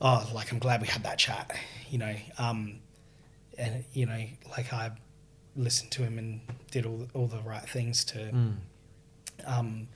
oh, 0.00 0.28
like 0.34 0.52
I'm 0.52 0.58
glad 0.58 0.82
we 0.82 0.88
had 0.88 1.04
that 1.04 1.18
chat, 1.18 1.56
you 1.90 1.98
know. 1.98 2.14
Um, 2.38 2.80
and 3.56 3.84
you 3.94 4.04
know, 4.04 4.24
like 4.50 4.72
I 4.72 4.90
listened 5.56 5.90
to 5.92 6.02
him 6.02 6.18
and 6.18 6.40
did 6.70 6.84
all 6.84 7.08
all 7.14 7.26
the 7.26 7.40
right 7.40 7.66
things 7.66 8.04
to. 8.06 8.30
Um, 9.46 9.88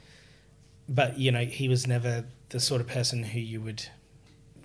but 0.88 1.18
you 1.18 1.30
know, 1.30 1.44
he 1.44 1.68
was 1.68 1.86
never 1.86 2.24
the 2.48 2.60
sort 2.60 2.80
of 2.80 2.86
person 2.86 3.22
who 3.22 3.40
you 3.40 3.60
would 3.60 3.84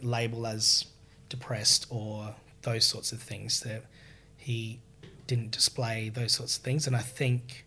label 0.01 0.47
as 0.47 0.85
depressed 1.27 1.85
or 1.89 2.35
those 2.61 2.85
sorts 2.85 3.11
of 3.11 3.21
things. 3.21 3.59
That 3.59 3.83
he 4.37 4.79
didn't 5.27 5.51
display 5.51 6.09
those 6.09 6.33
sorts 6.33 6.57
of 6.57 6.63
things, 6.63 6.87
and 6.87 6.95
I 6.95 6.99
think, 6.99 7.65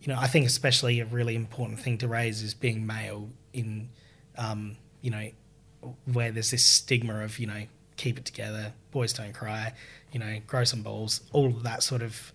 you 0.00 0.12
know, 0.12 0.18
I 0.18 0.26
think 0.26 0.46
especially 0.46 1.00
a 1.00 1.04
really 1.04 1.34
important 1.34 1.80
thing 1.80 1.98
to 1.98 2.08
raise 2.08 2.42
is 2.42 2.54
being 2.54 2.86
male 2.86 3.28
in, 3.52 3.90
um, 4.36 4.76
you 5.02 5.10
know, 5.10 5.28
where 6.12 6.30
there's 6.30 6.50
this 6.50 6.64
stigma 6.64 7.24
of 7.24 7.38
you 7.38 7.46
know 7.46 7.64
keep 7.96 8.18
it 8.18 8.24
together, 8.24 8.72
boys 8.92 9.12
don't 9.12 9.34
cry, 9.34 9.74
you 10.10 10.18
know, 10.18 10.38
grow 10.46 10.64
some 10.64 10.82
balls, 10.82 11.20
all 11.32 11.48
of 11.48 11.62
that 11.64 11.82
sort 11.82 12.00
of 12.00 12.32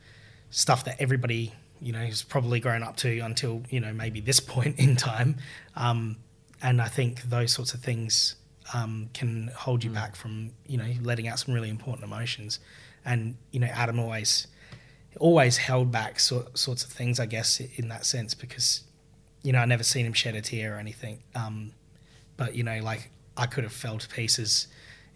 stuff 0.52 0.86
that 0.86 0.96
everybody 1.00 1.52
you 1.82 1.92
know 1.92 2.00
has 2.00 2.22
probably 2.22 2.60
grown 2.60 2.84
up 2.84 2.96
to 2.96 3.20
until 3.20 3.62
you 3.70 3.80
know 3.80 3.92
maybe 3.94 4.20
this 4.20 4.40
point 4.56 4.78
in 4.80 4.96
time, 4.96 5.38
um, 5.76 6.18
and 6.62 6.82
I 6.82 6.88
think 6.88 7.24
those 7.24 7.52
sorts 7.54 7.74
of 7.74 7.82
things 7.82 8.36
um, 8.74 9.10
can 9.14 9.52
hold 9.56 9.84
you 9.84 9.90
back 9.90 10.16
from 10.16 10.52
you 10.68 10.78
know 10.78 10.92
letting 11.02 11.28
out 11.28 11.40
some 11.40 11.54
really 11.54 11.70
important 11.70 12.04
emotions, 12.04 12.60
and 13.06 13.38
you 13.52 13.60
know 13.60 13.68
Adam 13.68 14.00
always 14.00 14.48
always 15.20 15.58
held 15.58 15.92
back 15.92 16.20
sort, 16.20 16.58
sorts 16.58 16.84
of 16.84 16.92
things 16.92 17.20
I 17.20 17.26
guess 17.26 17.60
in 17.60 17.88
that 17.88 18.06
sense 18.06 18.34
because 18.34 18.84
you 19.44 19.54
know 19.54 19.60
I 19.60 19.66
never 19.66 19.84
seen 19.84 20.06
him 20.06 20.14
shed 20.14 20.36
a 20.36 20.42
tear 20.42 20.76
or 20.76 20.80
anything, 20.80 21.24
um, 21.36 21.72
but 22.36 22.56
you 22.56 22.64
know 22.64 22.80
like 22.82 23.12
I 23.38 23.46
could 23.46 23.64
have 23.64 23.74
fell 23.74 23.98
to 23.98 24.08
pieces 24.08 24.68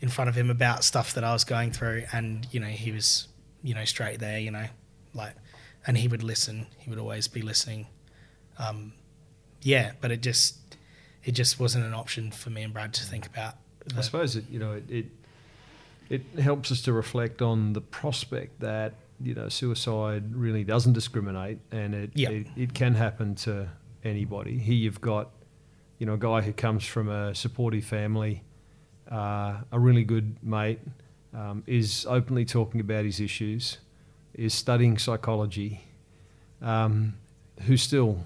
in 0.01 0.09
front 0.09 0.29
of 0.29 0.35
him 0.35 0.49
about 0.49 0.83
stuff 0.83 1.13
that 1.13 1.23
I 1.23 1.33
was 1.33 1.43
going 1.43 1.71
through, 1.71 2.03
and 2.11 2.47
you 2.51 2.59
know 2.59 2.67
he 2.67 2.91
was, 2.91 3.27
you 3.63 3.73
know, 3.73 3.85
straight 3.85 4.19
there, 4.19 4.39
you 4.39 4.51
know, 4.51 4.65
like, 5.13 5.33
and 5.85 5.97
he 5.97 6.07
would 6.07 6.23
listen. 6.23 6.67
He 6.77 6.89
would 6.89 6.99
always 6.99 7.27
be 7.27 7.41
listening. 7.41 7.87
Um, 8.57 8.93
yeah, 9.61 9.91
but 10.01 10.11
it 10.11 10.21
just, 10.21 10.57
it 11.23 11.31
just 11.33 11.59
wasn't 11.59 11.85
an 11.85 11.93
option 11.93 12.31
for 12.31 12.49
me 12.49 12.63
and 12.63 12.73
Brad 12.73 12.93
to 12.93 13.03
think 13.03 13.25
about. 13.25 13.55
I 13.97 14.01
suppose 14.01 14.35
it, 14.35 14.45
you 14.49 14.59
know, 14.59 14.73
it, 14.73 14.89
it 14.89 15.05
it 16.09 16.23
helps 16.39 16.71
us 16.71 16.81
to 16.83 16.93
reflect 16.93 17.41
on 17.41 17.73
the 17.73 17.81
prospect 17.81 18.59
that 18.61 18.93
you 19.21 19.33
know 19.35 19.49
suicide 19.49 20.35
really 20.35 20.63
doesn't 20.63 20.93
discriminate, 20.93 21.59
and 21.71 21.93
it 21.93 22.11
Yeah. 22.15 22.29
it, 22.29 22.47
it 22.55 22.73
can 22.73 22.95
happen 22.95 23.35
to 23.35 23.69
anybody. 24.03 24.57
Here 24.57 24.75
you've 24.75 25.01
got, 25.01 25.29
you 25.97 26.05
know, 26.05 26.13
a 26.13 26.17
guy 26.17 26.41
who 26.41 26.53
comes 26.53 26.85
from 26.85 27.09
a 27.09 27.35
supportive 27.35 27.83
family, 27.85 28.43
uh, 29.11 29.57
a 29.71 29.79
really 29.79 30.03
good 30.05 30.37
mate, 30.41 30.79
um, 31.33 31.63
is 31.67 32.05
openly 32.09 32.45
talking 32.45 32.79
about 32.79 33.03
his 33.05 33.19
issues, 33.19 33.77
is 34.33 34.53
studying 34.53 34.97
psychology, 34.97 35.81
um, 36.61 37.15
who 37.63 37.75
still 37.75 38.23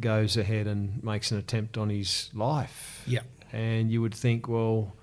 goes 0.00 0.36
ahead 0.36 0.66
and 0.68 1.02
makes 1.02 1.32
an 1.32 1.38
attempt 1.38 1.76
on 1.76 1.90
his 1.90 2.30
life 2.32 3.02
yeah, 3.06 3.20
and 3.52 3.90
you 3.90 4.00
would 4.00 4.14
think, 4.14 4.46
well, 4.48 4.94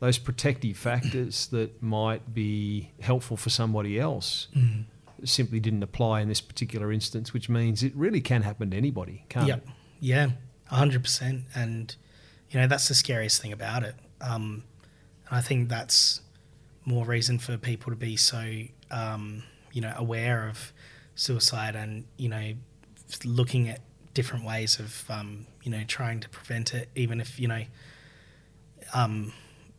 those 0.00 0.18
protective 0.18 0.76
factors 0.76 1.48
that 1.48 1.82
might 1.82 2.32
be 2.32 2.92
helpful 3.00 3.36
for 3.36 3.50
somebody 3.50 3.98
else 3.98 4.48
mm. 4.56 4.84
simply 5.24 5.58
didn't 5.58 5.82
apply 5.82 6.20
in 6.20 6.28
this 6.28 6.40
particular 6.40 6.92
instance, 6.92 7.32
which 7.32 7.48
means 7.48 7.82
it 7.82 7.94
really 7.96 8.20
can 8.20 8.42
happen 8.42 8.70
to 8.70 8.76
anybody, 8.76 9.24
can't 9.28 9.48
yeah, 9.48 9.56
it? 9.56 9.62
yeah, 10.00 10.28
hundred 10.66 11.02
percent. 11.02 11.44
And 11.54 11.94
you 12.50 12.60
know 12.60 12.66
that's 12.66 12.88
the 12.88 12.94
scariest 12.94 13.42
thing 13.42 13.52
about 13.52 13.82
it. 13.82 13.94
Um, 14.20 14.62
and 15.28 15.38
I 15.38 15.40
think 15.40 15.68
that's 15.68 16.20
more 16.84 17.04
reason 17.04 17.38
for 17.38 17.56
people 17.58 17.92
to 17.92 17.96
be 17.96 18.16
so 18.16 18.62
um, 18.90 19.42
you 19.72 19.80
know 19.80 19.92
aware 19.96 20.48
of 20.48 20.72
suicide 21.16 21.74
and 21.74 22.04
you 22.16 22.28
know 22.28 22.52
looking 23.24 23.68
at 23.68 23.80
different 24.14 24.44
ways 24.44 24.78
of 24.78 25.04
um, 25.10 25.46
you 25.64 25.72
know 25.72 25.82
trying 25.88 26.20
to 26.20 26.28
prevent 26.28 26.72
it, 26.72 26.88
even 26.94 27.20
if 27.20 27.40
you 27.40 27.48
know. 27.48 27.62
Um, 28.94 29.32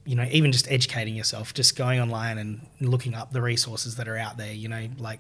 you 0.10 0.16
know, 0.16 0.28
even 0.32 0.52
just 0.52 0.72
educating 0.72 1.16
yourself, 1.16 1.54
just 1.54 1.76
going 1.76 2.00
online 2.00 2.40
and 2.40 2.66
looking 2.82 3.14
up 3.14 3.32
the 3.32 3.44
resources 3.44 3.98
that 3.98 4.08
are 4.08 4.18
out 4.18 4.38
there. 4.38 4.52
You 4.52 4.68
know, 4.68 4.90
like 4.98 5.20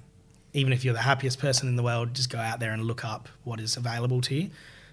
even 0.53 0.73
if 0.73 0.83
you're 0.83 0.95
the 0.95 1.01
happiest 1.01 1.37
person 1.37 1.67
in 1.67 1.75
the 1.75 1.83
world, 1.83 2.15
just 2.15 2.31
go 2.31 2.39
out 2.39 2.59
there 2.59 2.71
and 2.71 2.83
look 2.83 3.05
up 3.05 3.29
what 3.43 3.59
is 3.59 3.77
available 3.77 4.19
to 4.21 4.33
you, 4.33 4.49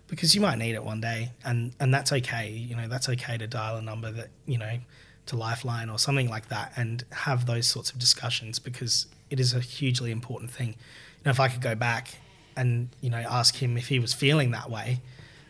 because 0.06 0.34
you 0.34 0.42
might 0.42 0.58
need 0.58 0.74
it 0.74 0.84
one 0.84 1.00
day, 1.00 1.32
and 1.46 1.74
and 1.80 1.94
that's 1.94 2.12
okay. 2.12 2.50
You 2.50 2.76
know, 2.76 2.88
that's 2.88 3.08
okay 3.08 3.38
to 3.38 3.46
dial 3.46 3.78
a 3.78 3.82
number 3.82 4.12
that 4.12 4.28
you 4.44 4.58
know 4.58 4.80
to 5.24 5.36
Lifeline 5.36 5.88
or 5.88 5.98
something 5.98 6.28
like 6.28 6.50
that, 6.50 6.74
and 6.76 7.02
have 7.12 7.46
those 7.46 7.66
sorts 7.66 7.90
of 7.90 7.98
discussions 7.98 8.58
because 8.58 9.06
it 9.30 9.40
is 9.40 9.54
a 9.54 9.60
hugely 9.60 10.10
important 10.10 10.50
thing. 10.50 10.68
You 10.68 11.22
know, 11.24 11.30
if 11.30 11.40
I 11.40 11.48
could 11.48 11.62
go 11.62 11.74
back 11.74 12.18
and 12.54 12.90
you 13.00 13.08
know 13.08 13.24
ask 13.30 13.54
him 13.62 13.78
if 13.78 13.88
he 13.88 13.98
was 13.98 14.12
feeling 14.12 14.50
that 14.50 14.68
way. 14.68 15.00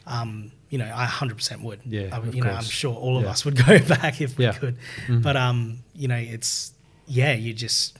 Um, 0.06 0.52
you 0.70 0.78
know, 0.78 0.90
I 0.94 1.06
100% 1.06 1.62
would. 1.62 1.80
Yeah, 1.84 2.08
I, 2.12 2.20
you 2.28 2.40
know, 2.42 2.50
course. 2.50 2.64
I'm 2.64 2.70
sure 2.70 2.94
all 2.94 3.16
of 3.18 3.24
Yeah. 3.24 3.30
us 3.30 3.44
would 3.44 3.56
go 3.66 3.78
back 3.80 4.20
if 4.20 4.38
Yeah. 4.38 4.52
we 4.52 4.58
could. 4.58 4.76
Mhm. 5.06 5.22
But 5.22 5.36
um, 5.36 5.78
you 5.94 6.08
know, 6.08 6.16
it's 6.16 6.72
yeah, 7.06 7.32
you 7.32 7.52
just 7.54 7.98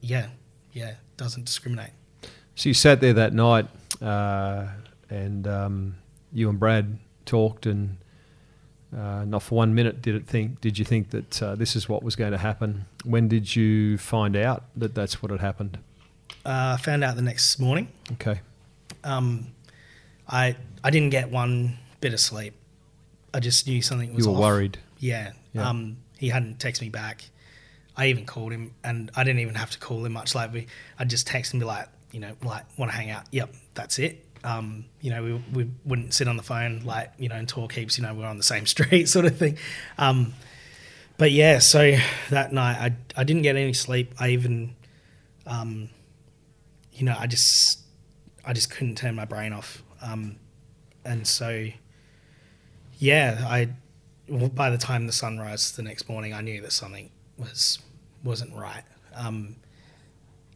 yeah, 0.00 0.28
yeah, 0.72 0.94
doesn't 1.16 1.44
discriminate. 1.44 1.90
So 2.54 2.68
you 2.68 2.74
sat 2.74 3.00
there 3.00 3.12
that 3.14 3.32
night, 3.34 3.66
uh, 4.00 4.66
and 5.10 5.46
um, 5.46 5.96
you 6.32 6.48
and 6.48 6.58
Brad 6.58 6.98
talked, 7.24 7.66
and 7.66 7.96
uh, 8.96 9.24
not 9.24 9.42
for 9.42 9.56
one 9.56 9.74
minute 9.74 10.00
did 10.00 10.14
it 10.14 10.26
think. 10.26 10.60
Did 10.60 10.78
you 10.78 10.84
think 10.84 11.10
that 11.10 11.42
uh, 11.42 11.54
this 11.56 11.74
is 11.76 11.88
what 11.88 12.02
was 12.02 12.14
going 12.16 12.32
to 12.32 12.38
happen? 12.38 12.86
When 13.04 13.26
did 13.28 13.56
you 13.56 13.98
find 13.98 14.36
out 14.36 14.64
that 14.76 14.94
that's 14.94 15.20
what 15.22 15.30
had 15.32 15.40
happened? 15.40 15.78
Uh, 16.44 16.76
I 16.78 16.80
found 16.80 17.02
out 17.02 17.16
the 17.16 17.22
next 17.22 17.58
morning. 17.58 17.88
Okay. 18.12 18.40
Um, 19.02 19.48
I 20.28 20.56
I 20.84 20.90
didn't 20.90 21.10
get 21.10 21.30
one 21.30 21.78
bit 22.00 22.12
of 22.12 22.20
sleep. 22.20 22.54
I 23.34 23.40
just 23.40 23.66
knew 23.66 23.82
something 23.82 24.14
was 24.14 24.24
You 24.26 24.32
were 24.32 24.36
off. 24.38 24.42
worried. 24.42 24.78
Yeah. 24.98 25.32
Yeah. 25.52 25.68
Um, 25.68 25.98
he 26.18 26.28
hadn't 26.28 26.58
texted 26.58 26.80
me 26.82 26.88
back. 26.88 27.24
I 27.96 28.08
even 28.08 28.26
called 28.26 28.52
him, 28.52 28.72
and 28.84 29.10
I 29.16 29.24
didn't 29.24 29.40
even 29.40 29.54
have 29.54 29.70
to 29.70 29.78
call 29.78 30.04
him 30.04 30.12
much. 30.12 30.34
Like 30.34 30.52
we, 30.52 30.66
I'd 30.98 31.08
just 31.10 31.26
text 31.26 31.52
him, 31.54 31.60
be 31.60 31.66
like, 31.66 31.88
you 32.12 32.20
know, 32.20 32.32
like 32.42 32.64
want 32.78 32.90
to 32.92 32.96
hang 32.96 33.10
out. 33.10 33.24
Yep, 33.30 33.54
that's 33.74 33.98
it. 33.98 34.22
Um, 34.44 34.84
you 35.00 35.10
know, 35.10 35.22
we, 35.22 35.32
we 35.64 35.70
wouldn't 35.84 36.12
sit 36.14 36.28
on 36.28 36.36
the 36.36 36.42
phone 36.42 36.80
like 36.84 37.12
you 37.18 37.28
know 37.28 37.36
and 37.36 37.48
talk 37.48 37.72
heaps. 37.72 37.98
You 37.98 38.04
know, 38.04 38.14
we're 38.14 38.26
on 38.26 38.36
the 38.36 38.42
same 38.54 38.66
street, 38.66 39.08
sort 39.08 39.24
of 39.26 39.36
thing. 39.38 39.56
Um, 39.98 40.34
but 41.18 41.32
yeah, 41.32 41.58
so 41.58 41.96
that 42.30 42.52
night 42.52 42.76
I 43.16 43.20
I 43.20 43.24
didn't 43.24 43.42
get 43.42 43.56
any 43.56 43.72
sleep. 43.72 44.14
I 44.20 44.30
even, 44.30 44.76
um, 45.46 45.88
you 46.92 47.04
know, 47.06 47.16
I 47.18 47.26
just 47.26 47.80
I 48.44 48.52
just 48.52 48.70
couldn't 48.70 48.96
turn 48.96 49.14
my 49.14 49.24
brain 49.24 49.52
off. 49.54 49.82
Um, 50.02 50.36
and 51.04 51.26
so 51.26 51.66
yeah, 52.98 53.44
I 53.46 53.68
by 54.28 54.70
the 54.70 54.78
time 54.78 55.06
the 55.06 55.12
sun 55.12 55.38
rose 55.38 55.72
the 55.72 55.82
next 55.82 56.08
morning, 56.08 56.32
I 56.32 56.40
knew 56.40 56.60
that 56.62 56.72
something 56.72 57.10
was 57.38 57.78
wasn't 58.24 58.54
right, 58.54 58.82
um, 59.14 59.56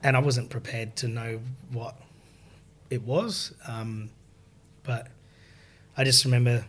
and 0.03 0.17
I 0.17 0.21
wasn't 0.21 0.51
prepared 0.51 0.97
to 0.97 1.09
know 1.09 1.41
what 1.73 1.97
it 2.89 3.03
was. 3.03 3.53
Um, 3.67 4.11
but 4.83 5.09
I 5.97 6.05
just 6.05 6.25
remember 6.25 6.65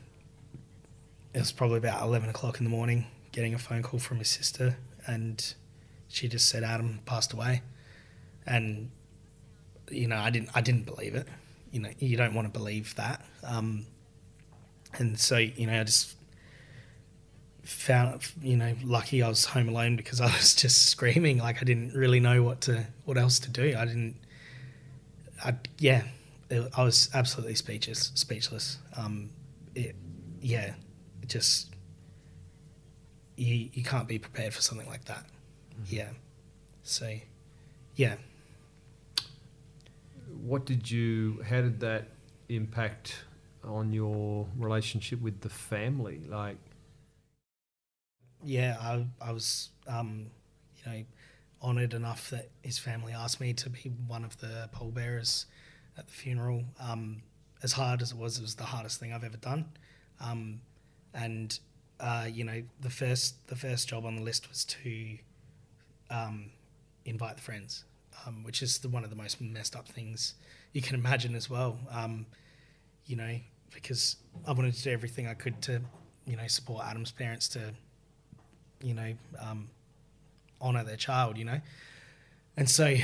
it 1.33 1.39
was 1.39 1.51
probably 1.51 1.77
about 1.77 2.03
eleven 2.03 2.29
o'clock 2.29 2.59
in 2.59 2.65
the 2.65 2.69
morning, 2.69 3.05
getting 3.31 3.53
a 3.53 3.59
phone 3.59 3.81
call 3.81 3.99
from 3.99 4.19
his 4.19 4.29
sister, 4.29 4.77
and 5.07 5.53
she 6.07 6.27
just 6.27 6.49
said 6.49 6.63
Adam 6.63 6.99
passed 7.05 7.33
away, 7.33 7.61
and 8.45 8.91
you 9.89 10.07
know 10.07 10.17
I 10.17 10.29
didn't 10.29 10.49
I 10.53 10.61
didn't 10.61 10.85
believe 10.85 11.15
it. 11.15 11.27
You 11.71 11.79
know 11.79 11.89
you 11.99 12.17
don't 12.17 12.33
want 12.33 12.51
to 12.51 12.59
believe 12.59 12.93
that. 12.95 13.25
Um, 13.43 13.85
and 14.97 15.19
so 15.19 15.37
you 15.37 15.67
know 15.67 15.79
I 15.79 15.83
just 15.83 16.15
found 17.63 18.21
you 18.41 18.57
know 18.57 18.73
lucky 18.83 19.23
I 19.23 19.29
was 19.29 19.45
home 19.45 19.69
alone 19.69 19.95
because 19.95 20.21
I 20.21 20.25
was 20.37 20.55
just 20.55 20.87
screaming. 20.87 21.37
Like 21.37 21.61
I 21.61 21.65
didn't 21.65 21.93
really 21.93 22.19
know 22.19 22.43
what 22.43 22.61
to 22.61 22.85
what 23.05 23.17
else 23.17 23.39
to 23.39 23.49
do. 23.49 23.75
I 23.77 23.85
didn't 23.85 24.15
I 25.43 25.55
yeah 25.79 26.03
it, 26.49 26.71
I 26.75 26.83
was 26.83 27.09
absolutely 27.13 27.55
speechless 27.55 28.11
speechless. 28.15 28.77
Um 28.95 29.29
it 29.75 29.95
yeah 30.41 30.73
it 31.21 31.29
just 31.29 31.71
you 33.35 33.69
you 33.73 33.83
can't 33.83 34.07
be 34.07 34.19
prepared 34.19 34.53
for 34.53 34.61
something 34.61 34.87
like 34.87 35.05
that. 35.05 35.25
Yeah. 35.87 36.09
So 36.83 37.15
yeah. 37.95 38.15
What 40.43 40.65
did 40.65 40.89
you? 40.89 41.43
How 41.47 41.61
did 41.61 41.79
that 41.81 42.07
impact 42.49 43.23
on 43.63 43.93
your 43.93 44.47
relationship 44.57 45.21
with 45.21 45.41
the 45.41 45.49
family? 45.49 46.21
Like, 46.27 46.57
yeah, 48.43 48.77
I, 48.79 49.05
I 49.21 49.31
was, 49.31 49.69
um, 49.87 50.27
you 50.77 50.91
know, 50.91 51.03
honoured 51.61 51.93
enough 51.93 52.29
that 52.31 52.49
his 52.63 52.79
family 52.79 53.13
asked 53.13 53.39
me 53.39 53.53
to 53.53 53.69
be 53.69 53.91
one 54.07 54.23
of 54.23 54.37
the 54.39 54.69
pallbearers 54.71 55.45
at 55.97 56.07
the 56.07 56.13
funeral. 56.13 56.63
Um, 56.79 57.21
as 57.63 57.73
hard 57.73 58.01
as 58.01 58.11
it 58.11 58.17
was, 58.17 58.37
it 58.37 58.41
was 58.41 58.55
the 58.55 58.63
hardest 58.63 58.99
thing 58.99 59.13
I've 59.13 59.23
ever 59.23 59.37
done. 59.37 59.65
Um, 60.19 60.61
and 61.13 61.57
uh, 61.99 62.27
you 62.31 62.43
know, 62.43 62.63
the 62.79 62.89
first 62.89 63.47
the 63.47 63.55
first 63.55 63.87
job 63.87 64.05
on 64.05 64.15
the 64.15 64.23
list 64.23 64.49
was 64.49 64.65
to 64.65 65.17
um, 66.09 66.49
invite 67.05 67.35
the 67.35 67.41
friends, 67.41 67.85
um, 68.25 68.43
which 68.43 68.61
is 68.61 68.79
the, 68.79 68.89
one 68.89 69.03
of 69.03 69.09
the 69.09 69.15
most 69.15 69.39
messed 69.39 69.75
up 69.75 69.87
things 69.87 70.33
you 70.73 70.81
can 70.81 70.95
imagine 70.95 71.35
as 71.35 71.49
well. 71.49 71.79
Um, 71.91 72.25
you 73.05 73.15
know, 73.15 73.39
because 73.73 74.17
I 74.47 74.51
wanted 74.53 74.73
to 74.73 74.83
do 74.83 74.91
everything 74.91 75.27
I 75.27 75.33
could 75.33 75.61
to, 75.63 75.81
you 76.25 76.35
know, 76.37 76.47
support 76.47 76.85
Adam's 76.85 77.11
parents 77.11 77.47
to 77.49 77.73
you 78.83 78.93
know, 78.93 79.13
um, 79.39 79.69
honor 80.59 80.83
their 80.83 80.95
child, 80.95 81.37
you 81.37 81.45
know. 81.45 81.59
And 82.57 82.69
so 82.69 82.95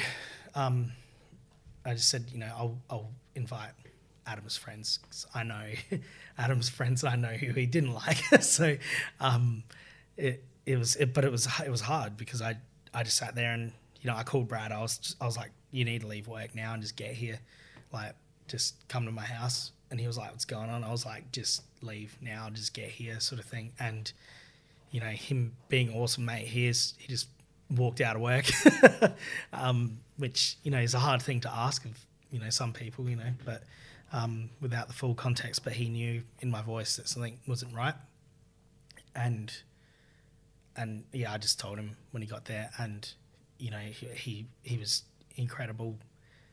um, 0.56 0.92
I 1.86 1.94
just 1.94 2.10
said, 2.10 2.26
you 2.32 2.40
know, 2.40 2.52
I'll, 2.58 2.78
I'll 2.90 3.10
invite 3.36 3.72
Adam's 4.26 4.58
friends 4.58 5.00
'cause 5.04 5.26
I 5.34 5.44
know 5.44 5.64
Adam's 6.38 6.70
friends. 6.70 7.04
I 7.04 7.16
know 7.16 7.30
who 7.30 7.54
he 7.54 7.66
didn't 7.66 7.94
like. 7.94 8.18
so 8.42 8.76
um, 9.20 9.64
it 10.18 10.44
it 10.66 10.78
was, 10.78 10.96
it, 10.98 11.14
but 11.14 11.24
it 11.24 11.32
was 11.32 11.48
it 11.66 11.70
was 11.70 11.82
hard 11.82 12.18
because 12.18 12.42
I 12.42 12.58
I 12.94 13.04
just 13.04 13.18
sat 13.18 13.36
there 13.36 13.54
and 13.54 13.72
you 14.02 14.10
know 14.10 14.18
I 14.18 14.24
called 14.24 14.48
Brad. 14.48 14.72
I 14.72 14.82
was 14.82 14.98
just, 14.98 15.22
I 15.22 15.26
was 15.26 15.38
like, 15.38 15.52
you 15.72 15.86
need 15.86 16.02
to 16.02 16.08
leave 16.08 16.28
work 16.28 16.56
now 16.56 16.74
and 16.74 16.82
just 16.82 16.96
get 16.98 17.14
here, 17.14 17.40
like 17.94 18.14
just 18.48 18.88
come 18.90 19.06
to 19.06 19.12
my 19.12 19.24
house. 19.24 19.72
And 19.90 20.00
he 20.00 20.08
was 20.08 20.18
like, 20.18 20.32
what's 20.32 20.46
going 20.46 20.70
on? 20.70 20.84
I 20.84 20.92
was 20.92 21.06
like, 21.06 21.32
just 21.32 21.64
leave 21.82 22.18
now, 22.22 22.50
just 22.52 22.74
get 22.74 22.90
here, 22.90 23.20
sort 23.20 23.40
of 23.40 23.46
thing. 23.46 23.72
And 23.80 24.12
you 24.92 25.00
know, 25.00 25.08
him 25.08 25.54
being 25.70 25.94
awesome, 25.94 26.26
mate, 26.26 26.48
he 26.48 26.66
he 26.66 27.08
just 27.08 27.28
walked 27.76 28.02
out 28.02 28.16
of 28.16 28.22
work, 28.22 28.46
um, 29.54 30.00
which 30.18 30.58
you 30.64 30.72
know 30.72 30.80
is 30.80 30.94
a 30.94 31.00
hard 31.00 31.22
thing 31.22 31.42
to 31.42 31.54
ask 31.54 31.86
of 31.86 31.98
you 32.32 32.40
know 32.40 32.50
some 32.50 32.74
people, 32.74 33.10
you 33.10 33.16
know, 33.16 33.32
but 33.46 33.64
um, 34.14 34.50
without 34.62 34.88
the 34.88 34.94
full 34.94 35.14
context. 35.14 35.64
But 35.64 35.74
he 35.74 35.90
knew 35.90 36.24
in 36.40 36.50
my 36.50 36.62
voice 36.62 36.96
that 36.98 37.08
something 37.08 37.40
wasn't 37.48 37.74
right, 37.74 37.96
and 39.16 39.52
and 40.76 41.04
yeah, 41.12 41.34
I 41.34 41.38
just 41.38 41.60
told 41.60 41.78
him 41.78 41.98
when 42.12 42.22
he 42.22 42.28
got 42.28 42.46
there, 42.46 42.70
and 42.78 43.10
you 43.58 43.72
know, 43.72 43.78
he 43.78 44.08
he, 44.08 44.46
he 44.64 44.78
was 44.78 45.04
incredible, 45.36 45.98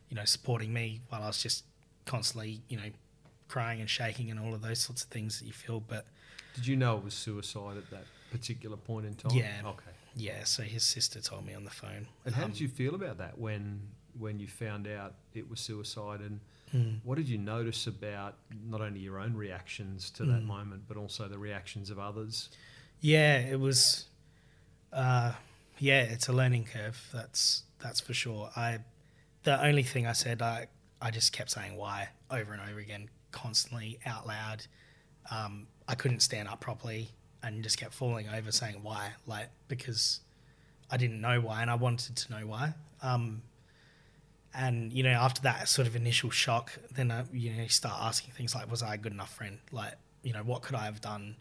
you 0.09 0.17
know, 0.17 0.25
supporting 0.25 0.73
me 0.73 1.01
while 1.09 1.23
I 1.23 1.27
was 1.27 1.43
just 1.43 1.65
constantly, 2.05 2.61
you 2.69 2.77
know, 2.77 2.91
crying 3.49 3.81
and 3.81 3.89
shaking 3.91 4.31
and 4.31 4.39
all 4.41 4.55
of 4.55 4.63
those 4.63 4.81
sorts 4.81 5.03
of 5.05 5.09
things 5.11 5.39
that 5.41 5.47
you 5.47 5.53
feel, 5.53 5.81
but. 5.81 6.07
did 6.55 6.67
you 6.67 6.77
know 6.77 6.97
it 6.99 7.05
was 7.05 7.15
suicide 7.15 7.77
at 7.77 7.91
that 7.91 8.05
particular 8.31 8.77
point 8.77 9.07
in 9.07 9.15
time? 9.15 9.33
Yeah. 9.37 9.61
Okay. 9.67 9.91
Yeah, 10.17 10.45
so 10.45 10.63
his 10.63 10.85
sister 10.85 11.21
told 11.21 11.45
me 11.47 11.55
on 11.55 11.65
the 11.65 11.71
phone. 11.71 12.07
And 12.25 12.35
how 12.35 12.45
Um, 12.45 12.51
did 12.53 12.61
you 12.61 12.69
feel 12.69 12.95
about 12.95 13.19
that 13.19 13.39
when 13.39 13.81
when 14.19 14.39
you 14.39 14.47
found 14.47 14.87
out 14.87 15.15
it 15.35 15.51
was 15.51 15.59
suicide? 15.59 16.21
And 16.21 16.41
mm, 16.73 17.01
what 17.03 17.17
did 17.17 17.29
you 17.29 17.37
notice 17.39 17.89
about 17.89 18.37
not 18.65 18.81
only 18.81 19.01
your 19.01 19.19
own 19.19 19.35
reactions 19.35 20.11
to 20.11 20.25
that 20.27 20.43
Mm. 20.43 20.47
moment, 20.47 20.83
but 20.87 20.97
also 20.97 21.27
the 21.27 21.39
reactions 21.39 21.91
of 21.91 21.99
others? 21.99 22.49
Yeah, 23.01 23.39
it 23.39 23.59
was. 23.59 24.07
Uh, 24.93 25.33
yeah, 25.79 26.03
it's 26.03 26.29
a 26.29 26.33
learning 26.33 26.65
curve. 26.73 27.09
That's 27.13 27.65
that's 27.81 28.01
for 28.01 28.15
sure. 28.15 28.51
I, 28.57 28.79
the 29.43 29.61
only 29.63 29.83
thing 29.83 30.07
I 30.07 30.13
said, 30.13 30.41
I 30.43 30.69
I 31.03 31.11
just 31.11 31.33
kept 31.33 31.51
saying 31.51 31.77
why 31.77 32.11
over 32.31 32.53
and 32.53 32.63
over 32.71 32.79
again, 32.79 33.11
constantly 33.35 33.99
out 34.07 34.27
loud. 34.27 34.67
Um, 35.31 35.67
I 35.87 35.95
couldn't 35.95 36.21
stand 36.21 36.49
up 36.49 36.61
properly 36.61 37.11
and 37.43 37.63
just 37.63 37.79
kept 37.79 37.93
falling 37.93 38.29
over 38.29 38.51
saying 38.51 38.77
why, 38.83 39.11
like 39.27 39.49
because 39.69 40.21
I 40.91 40.97
didn't 40.97 41.21
know 41.21 41.41
why 41.41 41.61
and 41.61 41.71
I 41.71 41.75
wanted 41.75 42.17
to 42.17 42.33
know 42.33 42.47
why. 42.47 42.75
Um, 43.03 43.43
and 44.55 44.93
you 44.93 45.03
know, 45.03 45.11
after 45.11 45.43
that 45.43 45.69
sort 45.69 45.89
of 45.89 45.97
initial 45.97 46.31
shock, 46.31 46.73
then 46.95 47.13
you 47.33 47.51
know, 47.51 47.63
you 47.63 47.69
start 47.69 48.01
asking 48.01 48.33
things 48.35 48.55
like, 48.55 48.71
was 48.71 48.83
I 48.83 48.95
a 48.95 48.99
good 48.99 49.13
enough 49.13 49.35
friend? 49.35 49.59
Like, 49.73 49.95
you 50.23 50.33
know, 50.33 50.43
what 50.43 50.63
could 50.63 50.77
I 50.77 50.85
have 50.85 51.01
done 51.01 51.37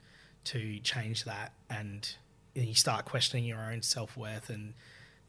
to 0.45 0.79
change 0.79 1.23
that? 1.25 1.53
And 1.69 2.13
you 2.55 2.75
start 2.75 3.05
questioning 3.05 3.45
your 3.45 3.59
own 3.59 3.81
self 3.81 4.17
worth 4.17 4.49
and 4.49 4.73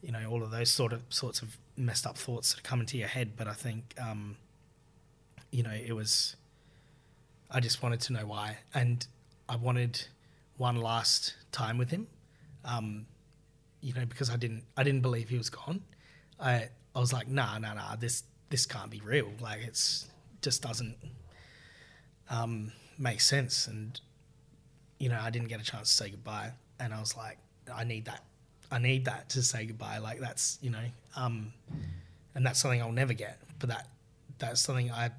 you 0.02 0.12
know 0.12 0.28
all 0.30 0.42
of 0.42 0.50
those 0.50 0.70
sort 0.70 0.92
of 0.92 1.02
sorts 1.08 1.40
of 1.40 1.56
messed 1.76 2.06
up 2.06 2.18
thoughts 2.18 2.54
that 2.54 2.62
come 2.62 2.80
into 2.80 2.98
your 2.98 3.08
head. 3.08 3.32
But 3.36 3.48
I 3.48 3.54
think 3.54 3.94
um, 3.98 4.36
you 5.50 5.62
know 5.62 5.72
it 5.72 5.92
was 5.92 6.36
I 7.50 7.60
just 7.60 7.82
wanted 7.82 8.00
to 8.02 8.12
know 8.12 8.26
why, 8.26 8.58
and 8.74 9.06
I 9.48 9.56
wanted 9.56 10.04
one 10.56 10.76
last 10.76 11.34
time 11.52 11.78
with 11.78 11.90
him. 11.90 12.06
Um, 12.64 13.06
you 13.80 13.92
know, 13.92 14.06
because 14.06 14.30
I 14.30 14.36
didn't 14.36 14.64
I 14.76 14.82
didn't 14.82 15.02
believe 15.02 15.28
he 15.28 15.36
was 15.36 15.50
gone. 15.50 15.82
I 16.40 16.68
I 16.94 17.00
was 17.00 17.12
like, 17.12 17.28
nah, 17.28 17.58
nah, 17.58 17.74
nah, 17.74 17.96
this 17.96 18.24
this 18.50 18.66
can't 18.66 18.90
be 18.90 19.00
real. 19.04 19.30
Like 19.40 19.60
it's 19.62 20.08
just 20.42 20.62
doesn't 20.62 20.96
um, 22.30 22.72
make 22.98 23.20
sense. 23.20 23.66
And 23.66 24.00
you 24.98 25.08
know, 25.08 25.18
I 25.20 25.30
didn't 25.30 25.48
get 25.48 25.60
a 25.60 25.64
chance 25.64 25.88
to 25.88 26.04
say 26.04 26.10
goodbye, 26.10 26.52
and 26.78 26.94
I 26.94 27.00
was 27.00 27.16
like, 27.16 27.38
I 27.72 27.84
need 27.84 28.04
that. 28.06 28.22
I 28.70 28.78
need 28.78 29.04
that 29.04 29.28
to 29.30 29.42
say 29.42 29.66
goodbye. 29.66 29.98
Like 29.98 30.20
that's 30.20 30.58
you 30.62 30.70
know, 30.70 30.84
um, 31.16 31.52
and 32.34 32.46
that's 32.46 32.60
something 32.60 32.80
I'll 32.80 32.92
never 32.92 33.12
get. 33.12 33.38
But 33.58 33.68
that 33.70 33.88
that's 34.38 34.60
something 34.60 34.90
I 34.90 35.10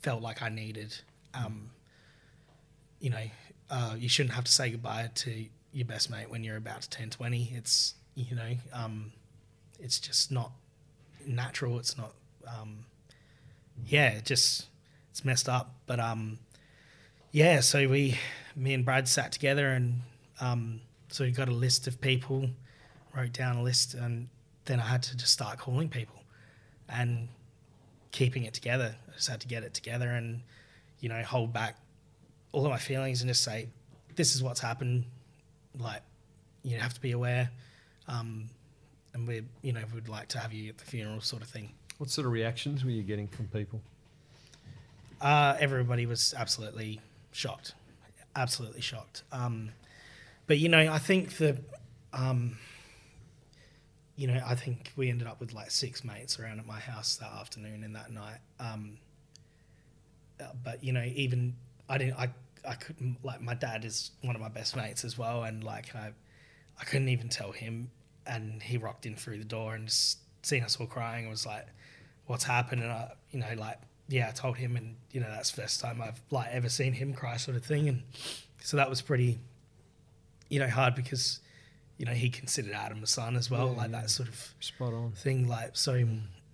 felt 0.00 0.22
like 0.22 0.42
I 0.42 0.48
needed. 0.48 0.94
Um, 1.36 1.70
you 3.00 3.10
know, 3.10 3.24
uh, 3.70 3.94
you 3.98 4.08
shouldn't 4.08 4.34
have 4.34 4.44
to 4.44 4.52
say 4.52 4.70
goodbye 4.70 5.10
to 5.14 5.44
your 5.72 5.86
best 5.86 6.10
mate 6.10 6.30
when 6.30 6.44
you're 6.44 6.56
about 6.56 6.82
to 6.82 6.90
turn 6.90 7.10
20. 7.10 7.52
It's, 7.54 7.94
you 8.14 8.36
know, 8.36 8.56
um, 8.72 9.12
it's 9.78 9.98
just 9.98 10.30
not 10.30 10.52
natural. 11.26 11.78
It's 11.78 11.98
not, 11.98 12.12
um, 12.46 12.86
yeah, 13.86 14.10
it 14.10 14.24
just, 14.24 14.66
it's 15.10 15.24
messed 15.24 15.48
up. 15.48 15.74
But, 15.86 16.00
um, 16.00 16.38
yeah, 17.32 17.60
so 17.60 17.88
we, 17.88 18.18
me 18.54 18.74
and 18.74 18.84
Brad 18.84 19.08
sat 19.08 19.32
together 19.32 19.68
and, 19.68 20.02
um, 20.40 20.80
so 21.08 21.24
we 21.24 21.30
got 21.30 21.48
a 21.48 21.52
list 21.52 21.86
of 21.86 22.00
people, 22.00 22.48
wrote 23.14 23.32
down 23.32 23.56
a 23.56 23.62
list, 23.62 23.94
and 23.94 24.28
then 24.64 24.80
I 24.80 24.84
had 24.84 25.02
to 25.04 25.16
just 25.16 25.32
start 25.32 25.58
calling 25.58 25.88
people 25.88 26.22
and 26.88 27.28
keeping 28.12 28.44
it 28.44 28.54
together. 28.54 28.96
I 29.08 29.12
just 29.12 29.28
had 29.28 29.40
to 29.40 29.48
get 29.48 29.62
it 29.62 29.74
together 29.74 30.08
and, 30.08 30.42
you 31.04 31.10
know, 31.10 31.22
hold 31.22 31.52
back 31.52 31.76
all 32.52 32.64
of 32.64 32.70
my 32.70 32.78
feelings 32.78 33.20
and 33.20 33.28
just 33.28 33.44
say, 33.44 33.68
this 34.16 34.34
is 34.34 34.42
what's 34.42 34.58
happened 34.58 35.04
like 35.78 36.00
you 36.62 36.78
have 36.78 36.94
to 36.94 37.00
be 37.00 37.10
aware. 37.10 37.50
Um, 38.08 38.46
and 39.12 39.28
we, 39.28 39.42
you 39.60 39.74
know, 39.74 39.82
would 39.92 40.08
like 40.08 40.28
to 40.28 40.38
have 40.38 40.54
you 40.54 40.70
at 40.70 40.78
the 40.78 40.84
funeral, 40.86 41.20
sort 41.20 41.42
of 41.42 41.48
thing. 41.48 41.68
What 41.98 42.08
sort 42.08 42.26
of 42.26 42.32
reactions 42.32 42.86
were 42.86 42.90
you 42.90 43.02
getting 43.02 43.28
from 43.28 43.48
people? 43.48 43.82
Uh, 45.20 45.58
everybody 45.60 46.06
was 46.06 46.32
absolutely 46.38 47.02
shocked, 47.32 47.74
absolutely 48.34 48.80
shocked. 48.80 49.24
Um, 49.30 49.72
but 50.46 50.56
you 50.56 50.70
know, 50.70 50.90
I 50.90 50.98
think 50.98 51.36
the, 51.36 51.58
um, 52.14 52.56
you 54.16 54.26
know, 54.26 54.42
I 54.46 54.54
think 54.54 54.90
we 54.96 55.10
ended 55.10 55.28
up 55.28 55.38
with 55.38 55.52
like 55.52 55.70
six 55.70 56.02
mates 56.02 56.40
around 56.40 56.60
at 56.60 56.66
my 56.66 56.80
house 56.80 57.16
that 57.16 57.30
afternoon 57.30 57.84
and 57.84 57.94
that 57.94 58.10
night. 58.10 58.38
Um, 58.58 58.96
but 60.62 60.82
you 60.82 60.92
know, 60.92 61.04
even 61.14 61.54
I 61.88 61.98
didn't, 61.98 62.14
I 62.14 62.30
I 62.66 62.74
couldn't 62.74 63.18
like 63.22 63.40
my 63.40 63.54
dad 63.54 63.84
is 63.84 64.12
one 64.22 64.34
of 64.34 64.40
my 64.40 64.48
best 64.48 64.76
mates 64.76 65.04
as 65.04 65.18
well, 65.18 65.44
and 65.44 65.62
like 65.64 65.94
I, 65.94 66.12
I 66.80 66.84
couldn't 66.84 67.08
even 67.08 67.28
tell 67.28 67.52
him, 67.52 67.90
and 68.26 68.62
he 68.62 68.76
rocked 68.76 69.06
in 69.06 69.16
through 69.16 69.38
the 69.38 69.44
door 69.44 69.74
and 69.74 69.86
just 69.86 70.18
seen 70.42 70.62
us 70.62 70.76
all 70.80 70.86
crying. 70.86 71.24
And 71.24 71.30
was 71.30 71.46
like, 71.46 71.66
"What's 72.26 72.44
happened?" 72.44 72.82
And 72.82 72.90
I, 72.90 73.12
you 73.30 73.40
know, 73.40 73.54
like 73.56 73.78
yeah, 74.08 74.28
I 74.28 74.32
told 74.32 74.56
him, 74.56 74.76
and 74.76 74.96
you 75.10 75.20
know 75.20 75.28
that's 75.28 75.50
the 75.50 75.62
first 75.62 75.80
time 75.80 76.00
I've 76.02 76.20
like 76.30 76.48
ever 76.50 76.68
seen 76.68 76.92
him 76.92 77.14
cry, 77.14 77.36
sort 77.36 77.56
of 77.56 77.64
thing, 77.64 77.88
and 77.88 78.02
so 78.64 78.78
that 78.78 78.88
was 78.88 79.02
pretty, 79.02 79.38
you 80.48 80.58
know, 80.58 80.68
hard 80.68 80.94
because, 80.94 81.40
you 81.98 82.06
know, 82.06 82.12
he 82.12 82.30
considered 82.30 82.72
Adam 82.72 83.02
a 83.02 83.06
son 83.06 83.36
as 83.36 83.50
well, 83.50 83.66
yeah, 83.72 83.76
like 83.76 83.90
yeah. 83.90 84.00
that 84.00 84.10
sort 84.10 84.30
of 84.30 84.54
spot 84.60 84.94
on 84.94 85.12
thing. 85.12 85.46
Like 85.46 85.76
so, 85.76 86.02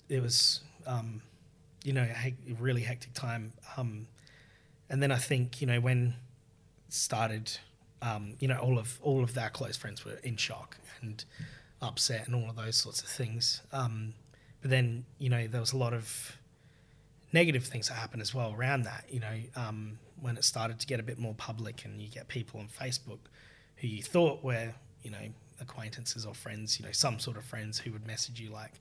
it 0.09 0.21
was, 0.21 0.61
um, 0.89 1.23
you 1.85 1.93
know, 1.93 2.03
a 2.03 2.35
really 2.59 2.83
hectic 2.83 3.15
time. 3.15 3.53
Um, 3.77 4.07
and 4.89 5.03
then 5.03 5.13
I 5.13 5.17
think 5.17 5.61
you 5.61 5.67
know 5.67 5.81
when 5.81 6.15
started, 6.89 7.51
um, 8.03 8.35
you 8.41 8.49
know, 8.49 8.59
all 8.59 8.79
of 8.79 8.99
all 9.03 9.23
of 9.23 9.37
our 9.39 9.51
close 9.51 9.77
friends 9.77 10.05
were 10.05 10.19
in 10.23 10.37
shock 10.37 10.77
and 11.01 11.25
upset 11.81 12.27
and 12.27 12.35
all 12.35 12.51
of 12.51 12.57
those 12.57 12.77
sorts 12.77 13.03
of 13.03 13.09
things. 13.09 13.63
Um, 13.73 14.15
but 14.61 14.71
then 14.71 15.05
you 15.19 15.31
know 15.31 15.47
there 15.47 15.61
was 15.61 15.73
a 15.73 15.77
lot 15.77 15.95
of 15.95 16.37
negative 17.33 17.65
things 17.65 17.89
that 17.89 17.95
happened 17.95 18.23
as 18.23 18.35
well 18.35 18.55
around 18.57 18.83
that. 18.83 19.05
You 19.09 19.21
know, 19.21 19.37
um, 19.57 19.99
when 20.21 20.37
it 20.37 20.45
started 20.45 20.81
to 20.81 20.87
get 20.87 21.01
a 21.01 21.03
bit 21.03 21.19
more 21.19 21.35
public 21.35 21.85
and 21.85 22.01
you 22.01 22.09
get 22.09 22.29
people 22.29 22.61
on 22.61 22.69
Facebook 22.69 23.21
who 23.77 23.87
you 23.89 24.03
thought 24.03 24.45
were 24.45 24.75
you 25.03 25.11
know 25.11 25.19
acquaintances 25.61 26.27
or 26.27 26.35
friends, 26.35 26.79
you 26.79 26.87
know, 26.87 26.93
some 26.93 27.19
sort 27.19 27.37
of 27.37 27.45
friends 27.45 27.79
who 27.79 27.93
would 27.93 28.07
message 28.07 28.41
you 28.41 28.51
like, 28.51 28.73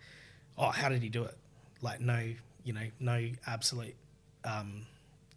"Oh, 0.58 0.70
how 0.70 0.90
did 0.90 1.04
he 1.04 1.10
do 1.10 1.24
it?" 1.24 1.38
Like, 1.82 2.02
no, 2.02 2.34
you 2.64 2.74
know, 2.74 2.88
no 3.00 3.30
absolute 3.48 3.96
um, 4.44 4.86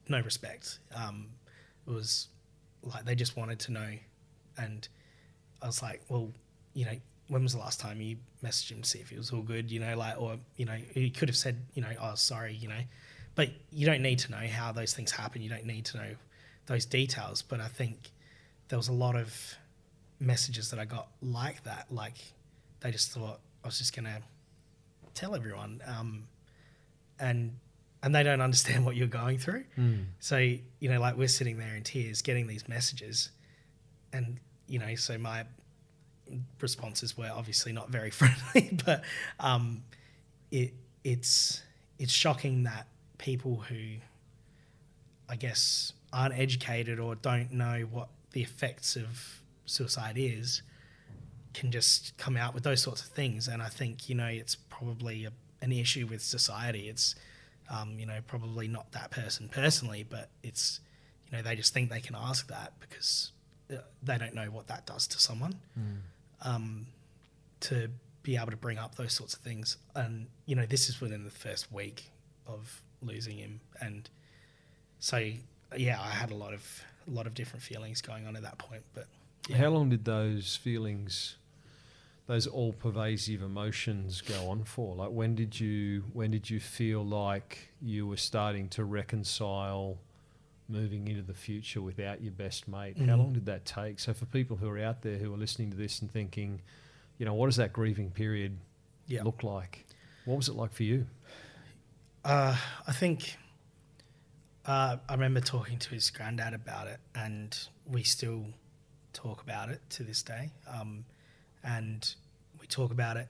no 0.08 0.20
respect. 0.20 0.78
Um, 0.94 1.26
it 1.86 1.90
was 1.90 2.28
like 2.82 3.04
they 3.04 3.14
just 3.14 3.36
wanted 3.36 3.58
to 3.60 3.72
know, 3.72 3.90
and 4.58 4.86
I 5.60 5.66
was 5.66 5.82
like, 5.82 6.02
well, 6.08 6.30
you 6.74 6.84
know, 6.84 6.96
when 7.28 7.42
was 7.42 7.52
the 7.52 7.58
last 7.58 7.80
time 7.80 8.00
you 8.00 8.16
messaged 8.44 8.70
him 8.70 8.82
to 8.82 8.88
see 8.88 8.98
if 8.98 9.10
he 9.10 9.16
was 9.16 9.30
all 9.30 9.42
good? 9.42 9.70
You 9.70 9.80
know, 9.80 9.96
like, 9.96 10.20
or 10.20 10.36
you 10.56 10.66
know, 10.66 10.76
he 10.94 11.10
could 11.10 11.28
have 11.28 11.36
said, 11.36 11.56
you 11.74 11.82
know, 11.82 11.92
oh, 12.00 12.14
sorry, 12.14 12.54
you 12.54 12.68
know, 12.68 12.80
but 13.34 13.50
you 13.70 13.86
don't 13.86 14.02
need 14.02 14.18
to 14.20 14.30
know 14.30 14.46
how 14.48 14.72
those 14.72 14.94
things 14.94 15.10
happen. 15.10 15.42
You 15.42 15.50
don't 15.50 15.64
need 15.66 15.84
to 15.86 15.96
know 15.96 16.14
those 16.66 16.84
details. 16.84 17.42
But 17.42 17.60
I 17.60 17.68
think 17.68 18.10
there 18.68 18.78
was 18.78 18.88
a 18.88 18.92
lot 18.92 19.16
of 19.16 19.34
messages 20.20 20.70
that 20.70 20.78
I 20.78 20.84
got 20.84 21.08
like 21.20 21.62
that. 21.64 21.86
Like 21.90 22.16
they 22.80 22.90
just 22.90 23.12
thought 23.12 23.40
I 23.64 23.68
was 23.68 23.78
just 23.78 23.94
gonna 23.94 24.20
tell 25.14 25.34
everyone, 25.34 25.80
um, 25.86 26.24
and 27.22 27.56
and 28.02 28.14
they 28.14 28.24
don't 28.24 28.40
understand 28.40 28.84
what 28.84 28.96
you're 28.96 29.06
going 29.06 29.38
through. 29.38 29.64
Mm. 29.78 30.06
So, 30.18 30.36
you 30.36 30.88
know, 30.88 31.00
like 31.00 31.16
we're 31.16 31.28
sitting 31.28 31.56
there 31.56 31.76
in 31.76 31.84
tears 31.84 32.20
getting 32.20 32.48
these 32.48 32.68
messages. 32.68 33.30
And, 34.12 34.40
you 34.66 34.80
know, 34.80 34.96
so 34.96 35.16
my 35.18 35.44
responses 36.60 37.16
were 37.16 37.30
obviously 37.32 37.72
not 37.72 37.90
very 37.90 38.10
friendly, 38.20 38.76
but 38.84 39.04
um, 39.38 39.84
it 40.50 40.74
it's 41.04 41.62
it's 41.98 42.12
shocking 42.12 42.64
that 42.64 42.88
people 43.18 43.56
who 43.68 43.98
I 45.28 45.36
guess 45.36 45.92
aren't 46.12 46.36
educated 46.36 46.98
or 46.98 47.14
don't 47.14 47.52
know 47.52 47.86
what 47.90 48.08
the 48.32 48.42
effects 48.42 48.96
of 48.96 49.42
suicide 49.64 50.16
is 50.16 50.62
can 51.54 51.70
just 51.70 52.16
come 52.16 52.36
out 52.36 52.52
with 52.54 52.64
those 52.64 52.82
sorts 52.82 53.02
of 53.02 53.08
things. 53.08 53.46
And 53.46 53.62
I 53.62 53.68
think, 53.68 54.08
you 54.08 54.14
know, 54.14 54.26
it's 54.26 54.56
probably 54.56 55.24
a, 55.24 55.32
an 55.62 55.72
issue 55.72 56.06
with 56.06 56.20
society. 56.20 56.88
It's 56.88 57.14
um, 57.70 57.98
you 57.98 58.06
know, 58.06 58.18
probably 58.26 58.68
not 58.68 58.92
that 58.92 59.10
person 59.10 59.48
personally, 59.48 60.04
but 60.08 60.28
it's, 60.42 60.80
you 61.30 61.36
know, 61.36 61.42
they 61.42 61.56
just 61.56 61.72
think 61.72 61.90
they 61.90 62.00
can 62.00 62.14
ask 62.14 62.48
that 62.48 62.74
because 62.80 63.32
uh, 63.72 63.76
they 64.02 64.18
don't 64.18 64.34
know 64.34 64.46
what 64.46 64.66
that 64.66 64.86
does 64.86 65.06
to 65.08 65.18
someone. 65.18 65.54
Mm. 65.78 65.96
Um, 66.44 66.86
to 67.60 67.88
be 68.22 68.36
able 68.36 68.50
to 68.50 68.56
bring 68.56 68.78
up 68.78 68.96
those 68.96 69.12
sorts 69.12 69.34
of 69.34 69.40
things, 69.40 69.76
and 69.94 70.26
you 70.46 70.56
know, 70.56 70.66
this 70.66 70.88
is 70.88 71.00
within 71.00 71.24
the 71.24 71.30
first 71.30 71.72
week 71.72 72.10
of 72.46 72.82
losing 73.00 73.38
him, 73.38 73.60
and 73.80 74.10
so 74.98 75.30
yeah, 75.76 76.00
I 76.00 76.10
had 76.10 76.32
a 76.32 76.34
lot 76.34 76.52
of 76.52 76.82
a 77.06 77.10
lot 77.10 77.28
of 77.28 77.34
different 77.34 77.62
feelings 77.62 78.00
going 78.02 78.26
on 78.26 78.34
at 78.34 78.42
that 78.42 78.58
point. 78.58 78.82
But 78.94 79.06
yeah. 79.48 79.56
how 79.56 79.68
long 79.68 79.88
did 79.88 80.04
those 80.04 80.56
feelings 80.56 81.36
those 82.32 82.46
all 82.46 82.72
pervasive 82.72 83.42
emotions 83.42 84.22
go 84.22 84.48
on 84.48 84.64
for? 84.64 84.94
Like 84.96 85.10
when 85.10 85.34
did 85.34 85.60
you 85.60 86.04
when 86.14 86.30
did 86.30 86.48
you 86.48 86.60
feel 86.60 87.04
like 87.04 87.68
you 87.82 88.06
were 88.06 88.16
starting 88.16 88.70
to 88.70 88.84
reconcile 88.84 89.98
moving 90.66 91.08
into 91.08 91.20
the 91.20 91.34
future 91.34 91.82
without 91.82 92.22
your 92.22 92.32
best 92.32 92.66
mate? 92.68 92.96
Mm-hmm. 92.96 93.08
How 93.10 93.16
long 93.16 93.34
did 93.34 93.44
that 93.44 93.66
take? 93.66 94.00
So 94.00 94.14
for 94.14 94.24
people 94.24 94.56
who 94.56 94.70
are 94.70 94.78
out 94.78 95.02
there 95.02 95.18
who 95.18 95.34
are 95.34 95.36
listening 95.36 95.70
to 95.72 95.76
this 95.76 96.00
and 96.00 96.10
thinking, 96.10 96.62
you 97.18 97.26
know, 97.26 97.34
what 97.34 97.48
does 97.48 97.56
that 97.56 97.70
grieving 97.70 98.10
period 98.10 98.56
yep. 99.08 99.26
look 99.26 99.42
like? 99.42 99.84
What 100.24 100.38
was 100.38 100.48
it 100.48 100.54
like 100.54 100.72
for 100.72 100.84
you? 100.84 101.06
Uh, 102.24 102.56
I 102.86 102.92
think 102.92 103.36
uh, 104.64 104.96
I 105.06 105.12
remember 105.12 105.40
talking 105.40 105.78
to 105.80 105.90
his 105.90 106.08
granddad 106.08 106.54
about 106.54 106.86
it, 106.86 107.00
and 107.14 107.58
we 107.84 108.04
still 108.04 108.46
talk 109.12 109.42
about 109.42 109.68
it 109.68 109.82
to 109.90 110.02
this 110.02 110.22
day. 110.22 110.48
Um, 110.66 111.04
and 111.64 112.14
talk 112.72 112.90
about 112.90 113.16
it 113.16 113.28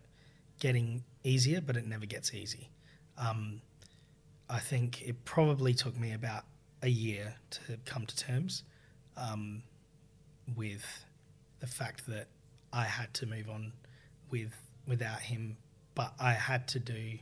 getting 0.61 1.03
easier, 1.25 1.61
but 1.61 1.77
it 1.77 1.87
never 1.87 2.07
gets 2.07 2.33
easy. 2.35 2.69
Um, 3.19 3.61
I 4.49 4.59
think 4.59 5.03
it 5.03 5.25
probably 5.25 5.75
took 5.75 5.99
me 5.99 6.13
about 6.13 6.45
a 6.83 6.89
year 6.89 7.35
to 7.51 7.79
come 7.85 8.07
to 8.07 8.17
terms 8.17 8.65
um, 9.17 9.63
with 10.57 10.85
the 11.61 11.67
fact 11.67 12.07
that 12.07 12.27
I 12.73 12.85
had 12.85 13.13
to 13.15 13.27
move 13.27 13.49
on 13.49 13.73
with 14.31 14.55
without 14.87 15.21
him, 15.21 15.57
but 15.95 16.13
I 16.19 16.33
had 16.33 16.67
to 16.69 16.79
do 16.79 17.19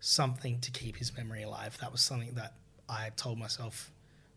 something 0.00 0.60
to 0.60 0.70
keep 0.70 0.96
his 0.96 1.14
memory 1.16 1.42
alive. 1.42 1.76
That 1.80 1.92
was 1.92 2.00
something 2.00 2.34
that 2.34 2.54
I 2.88 3.10
told 3.16 3.38
myself 3.38 3.90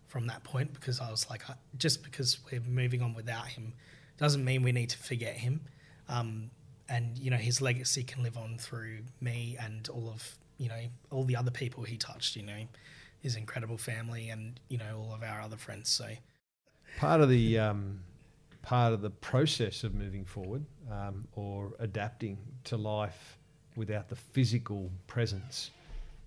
from 0.07 0.27
that 0.27 0.43
point 0.43 0.73
because 0.73 0.99
I 0.99 1.11
was 1.11 1.29
like, 1.29 1.43
just 1.77 2.03
because 2.03 2.39
we're 2.51 2.61
moving 2.61 3.01
on 3.01 3.13
without 3.13 3.47
him 3.47 3.73
doesn't 4.17 4.43
mean 4.43 4.63
we 4.63 4.71
need 4.71 4.89
to 4.89 4.97
forget 4.97 5.35
him. 5.35 5.61
Um, 6.09 6.49
and 6.89 7.17
you 7.17 7.29
know 7.29 7.37
his 7.37 7.61
legacy 7.61 8.03
can 8.03 8.23
live 8.23 8.37
on 8.37 8.57
through 8.57 8.99
me 9.21 9.57
and 9.59 9.87
all 9.89 10.09
of 10.09 10.37
you 10.57 10.69
know 10.69 10.81
all 11.11 11.23
the 11.23 11.35
other 11.35 11.51
people 11.51 11.83
he 11.83 11.97
touched. 11.97 12.35
You 12.35 12.43
know, 12.43 12.63
his 13.21 13.35
incredible 13.35 13.77
family 13.77 14.29
and 14.29 14.59
you 14.69 14.77
know 14.77 14.97
all 14.97 15.13
of 15.13 15.23
our 15.23 15.41
other 15.41 15.57
friends. 15.57 15.89
So 15.89 16.09
part 16.97 17.21
of 17.21 17.29
the 17.29 17.59
um, 17.59 17.99
part 18.61 18.93
of 18.93 19.01
the 19.01 19.09
process 19.09 19.83
of 19.83 19.93
moving 19.95 20.25
forward 20.25 20.65
um, 20.91 21.27
or 21.35 21.73
adapting 21.79 22.37
to 22.65 22.77
life 22.77 23.37
without 23.75 24.09
the 24.09 24.15
physical 24.15 24.91
presence 25.07 25.71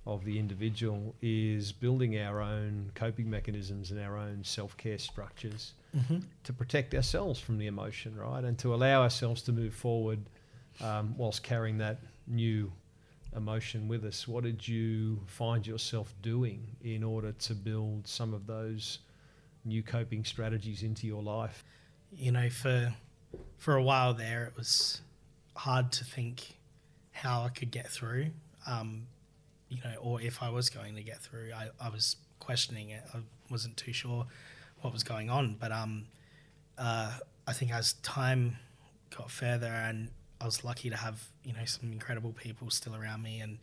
of 0.06 0.24
the 0.24 0.38
individual 0.38 1.14
is 1.22 1.70
building 1.70 2.18
our 2.18 2.40
own 2.40 2.90
coping 2.94 3.30
mechanisms 3.30 3.90
and 3.90 4.00
our 4.00 4.16
own 4.16 4.42
self 4.42 4.76
care 4.76 4.98
structures 4.98 5.74
mm-hmm. 5.96 6.18
to 6.42 6.52
protect 6.52 6.94
ourselves 6.94 7.38
from 7.38 7.58
the 7.58 7.66
emotion, 7.66 8.16
right? 8.16 8.42
And 8.42 8.58
to 8.58 8.74
allow 8.74 9.02
ourselves 9.02 9.42
to 9.42 9.52
move 9.52 9.74
forward 9.74 10.18
um, 10.80 11.14
whilst 11.16 11.42
carrying 11.42 11.78
that 11.78 11.98
new 12.26 12.72
emotion 13.36 13.88
with 13.88 14.04
us. 14.04 14.28
What 14.28 14.44
did 14.44 14.66
you 14.66 15.20
find 15.26 15.66
yourself 15.66 16.14
doing 16.22 16.66
in 16.82 17.02
order 17.02 17.32
to 17.32 17.54
build 17.54 18.06
some 18.06 18.34
of 18.34 18.46
those 18.46 18.98
new 19.64 19.82
coping 19.82 20.24
strategies 20.24 20.82
into 20.82 21.06
your 21.06 21.22
life? 21.22 21.64
You 22.14 22.32
know, 22.32 22.50
for 22.50 22.94
for 23.58 23.76
a 23.76 23.82
while 23.82 24.12
there, 24.12 24.44
it 24.44 24.56
was 24.56 25.00
hard 25.56 25.92
to 25.92 26.04
think 26.04 26.56
how 27.12 27.42
I 27.42 27.48
could 27.48 27.70
get 27.70 27.88
through. 27.88 28.28
Um, 28.66 29.06
you 29.68 29.78
know, 29.82 29.94
or 30.00 30.20
if 30.20 30.42
I 30.42 30.50
was 30.50 30.68
going 30.68 30.96
to 30.96 31.02
get 31.02 31.20
through, 31.20 31.50
I, 31.54 31.68
I 31.80 31.88
was 31.88 32.16
questioning 32.40 32.90
it. 32.90 33.02
I 33.14 33.18
wasn't 33.50 33.76
too 33.76 33.92
sure 33.92 34.26
what 34.82 34.92
was 34.92 35.02
going 35.02 35.30
on. 35.30 35.56
But 35.58 35.72
um, 35.72 36.06
uh, 36.76 37.12
I 37.46 37.52
think 37.52 37.72
as 37.72 37.94
time 37.94 38.58
got 39.16 39.30
further, 39.30 39.68
and 39.68 40.10
I 40.42 40.44
was 40.44 40.64
lucky 40.64 40.90
to 40.90 40.96
have 40.96 41.22
you 41.44 41.52
know 41.52 41.64
some 41.64 41.92
incredible 41.92 42.32
people 42.32 42.68
still 42.70 42.96
around 42.96 43.22
me 43.22 43.40
and 43.40 43.58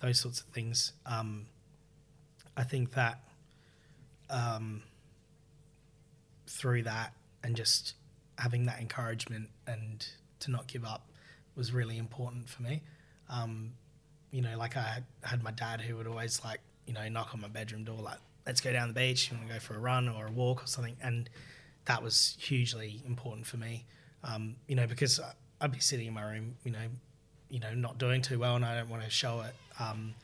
those 0.00 0.18
sorts 0.18 0.40
of 0.40 0.46
things. 0.46 0.92
Um, 1.06 1.46
I 2.56 2.64
think 2.64 2.92
that 2.94 3.20
um, 4.28 4.82
through 6.48 6.82
that 6.82 7.12
and 7.44 7.54
just 7.54 7.94
having 8.38 8.66
that 8.66 8.80
encouragement 8.80 9.48
and 9.66 10.06
to 10.40 10.50
not 10.50 10.66
give 10.66 10.84
up 10.84 11.08
was 11.54 11.72
really 11.72 11.98
important 11.98 12.48
for 12.48 12.62
me. 12.62 12.82
Um, 13.30 13.72
you 14.32 14.42
know, 14.42 14.58
like 14.58 14.76
I 14.76 15.02
had 15.22 15.42
my 15.42 15.52
dad 15.52 15.80
who 15.80 15.96
would 15.96 16.08
always 16.08 16.44
like, 16.44 16.58
you 16.86 16.92
know, 16.92 17.08
knock 17.08 17.30
on 17.32 17.40
my 17.40 17.48
bedroom 17.48 17.84
door, 17.84 18.00
like, 18.02 18.18
let's 18.44 18.60
go 18.60 18.72
down 18.72 18.88
the 18.88 18.94
beach, 18.94 19.30
you 19.30 19.36
want 19.36 19.48
to 19.48 19.54
go 19.54 19.60
for 19.60 19.74
a 19.74 19.78
run 19.78 20.08
or 20.08 20.26
a 20.26 20.32
walk 20.32 20.64
or 20.64 20.66
something. 20.66 20.96
And 21.00 21.30
that 21.84 22.02
was 22.02 22.36
hugely 22.40 23.02
important 23.06 23.46
for 23.46 23.56
me, 23.56 23.84
um, 24.24 24.56
you 24.66 24.74
know, 24.74 24.86
because 24.86 25.20
I'd 25.60 25.72
be 25.72 25.80
sitting 25.80 26.06
in 26.06 26.14
my 26.14 26.22
room, 26.22 26.56
you 26.64 26.72
know, 26.72 26.86
you 27.48 27.60
know, 27.60 27.74
not 27.74 27.98
doing 27.98 28.22
too 28.22 28.38
well 28.38 28.56
and 28.56 28.64
I 28.64 28.76
don't 28.76 28.88
want 28.88 29.04
to 29.04 29.10
show 29.10 29.40
it. 29.42 29.54
Um, 29.80 30.14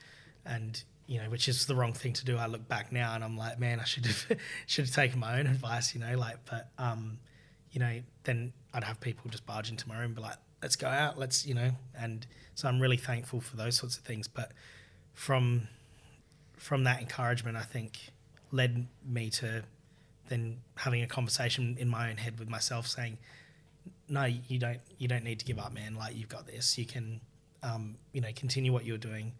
and, 0.44 0.82
you 1.06 1.18
know, 1.18 1.28
which 1.30 1.48
is 1.48 1.66
the 1.66 1.74
wrong 1.74 1.92
thing 1.92 2.12
to 2.14 2.24
do. 2.24 2.36
I 2.36 2.46
look 2.46 2.66
back 2.68 2.92
now 2.92 3.14
and 3.14 3.22
I'm 3.22 3.36
like, 3.36 3.58
man, 3.58 3.80
I 3.80 3.84
should 3.84 4.06
have 4.06 4.26
should 4.66 4.86
have 4.86 4.94
taken 4.94 5.20
my 5.20 5.38
own 5.38 5.46
advice, 5.46 5.94
you 5.94 6.00
know, 6.00 6.16
like, 6.16 6.36
but, 6.44 6.68
um, 6.78 7.18
you 7.72 7.80
know, 7.80 8.00
then 8.24 8.52
I'd 8.74 8.84
have 8.84 9.00
people 9.00 9.30
just 9.30 9.46
barge 9.46 9.70
into 9.70 9.88
my 9.88 9.98
room, 9.98 10.14
be 10.14 10.20
like, 10.20 10.36
let's 10.62 10.76
go 10.76 10.88
out, 10.88 11.18
let's, 11.18 11.46
you 11.46 11.54
know, 11.54 11.70
and 11.98 12.26
so 12.54 12.68
I'm 12.68 12.80
really 12.80 12.96
thankful 12.96 13.40
for 13.40 13.56
those 13.56 13.76
sorts 13.76 13.96
of 13.96 14.04
things. 14.04 14.28
But 14.28 14.52
from 15.14 15.68
from 16.56 16.84
that 16.84 17.00
encouragement, 17.00 17.56
I 17.56 17.62
think 17.62 18.10
led 18.52 18.86
me 19.06 19.30
to 19.30 19.62
then 20.28 20.58
having 20.76 21.02
a 21.02 21.06
conversation 21.06 21.76
in 21.78 21.88
my 21.88 22.10
own 22.10 22.16
head 22.16 22.38
with 22.38 22.48
myself, 22.48 22.86
saying, 22.86 23.18
"No, 24.10 24.24
you 24.24 24.58
don't. 24.58 24.80
You 24.98 25.08
don't 25.08 25.24
need 25.24 25.38
to 25.38 25.44
give 25.44 25.58
up, 25.58 25.72
man. 25.72 25.94
Like 25.94 26.16
you've 26.16 26.28
got 26.28 26.46
this. 26.46 26.76
You 26.76 26.84
can, 26.84 27.20
um, 27.62 27.96
you 28.12 28.20
know, 28.20 28.28
continue 28.34 28.72
what 28.72 28.84
you're 28.84 28.98
doing, 28.98 29.32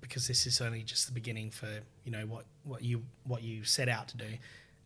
because 0.00 0.28
this 0.28 0.46
is 0.46 0.60
only 0.60 0.82
just 0.82 1.06
the 1.06 1.12
beginning 1.12 1.50
for 1.50 1.68
you 2.04 2.12
know 2.12 2.26
what 2.26 2.44
what 2.64 2.82
you 2.82 3.02
what 3.24 3.42
you 3.42 3.64
set 3.64 3.88
out 3.88 4.08
to 4.08 4.16
do." 4.16 4.28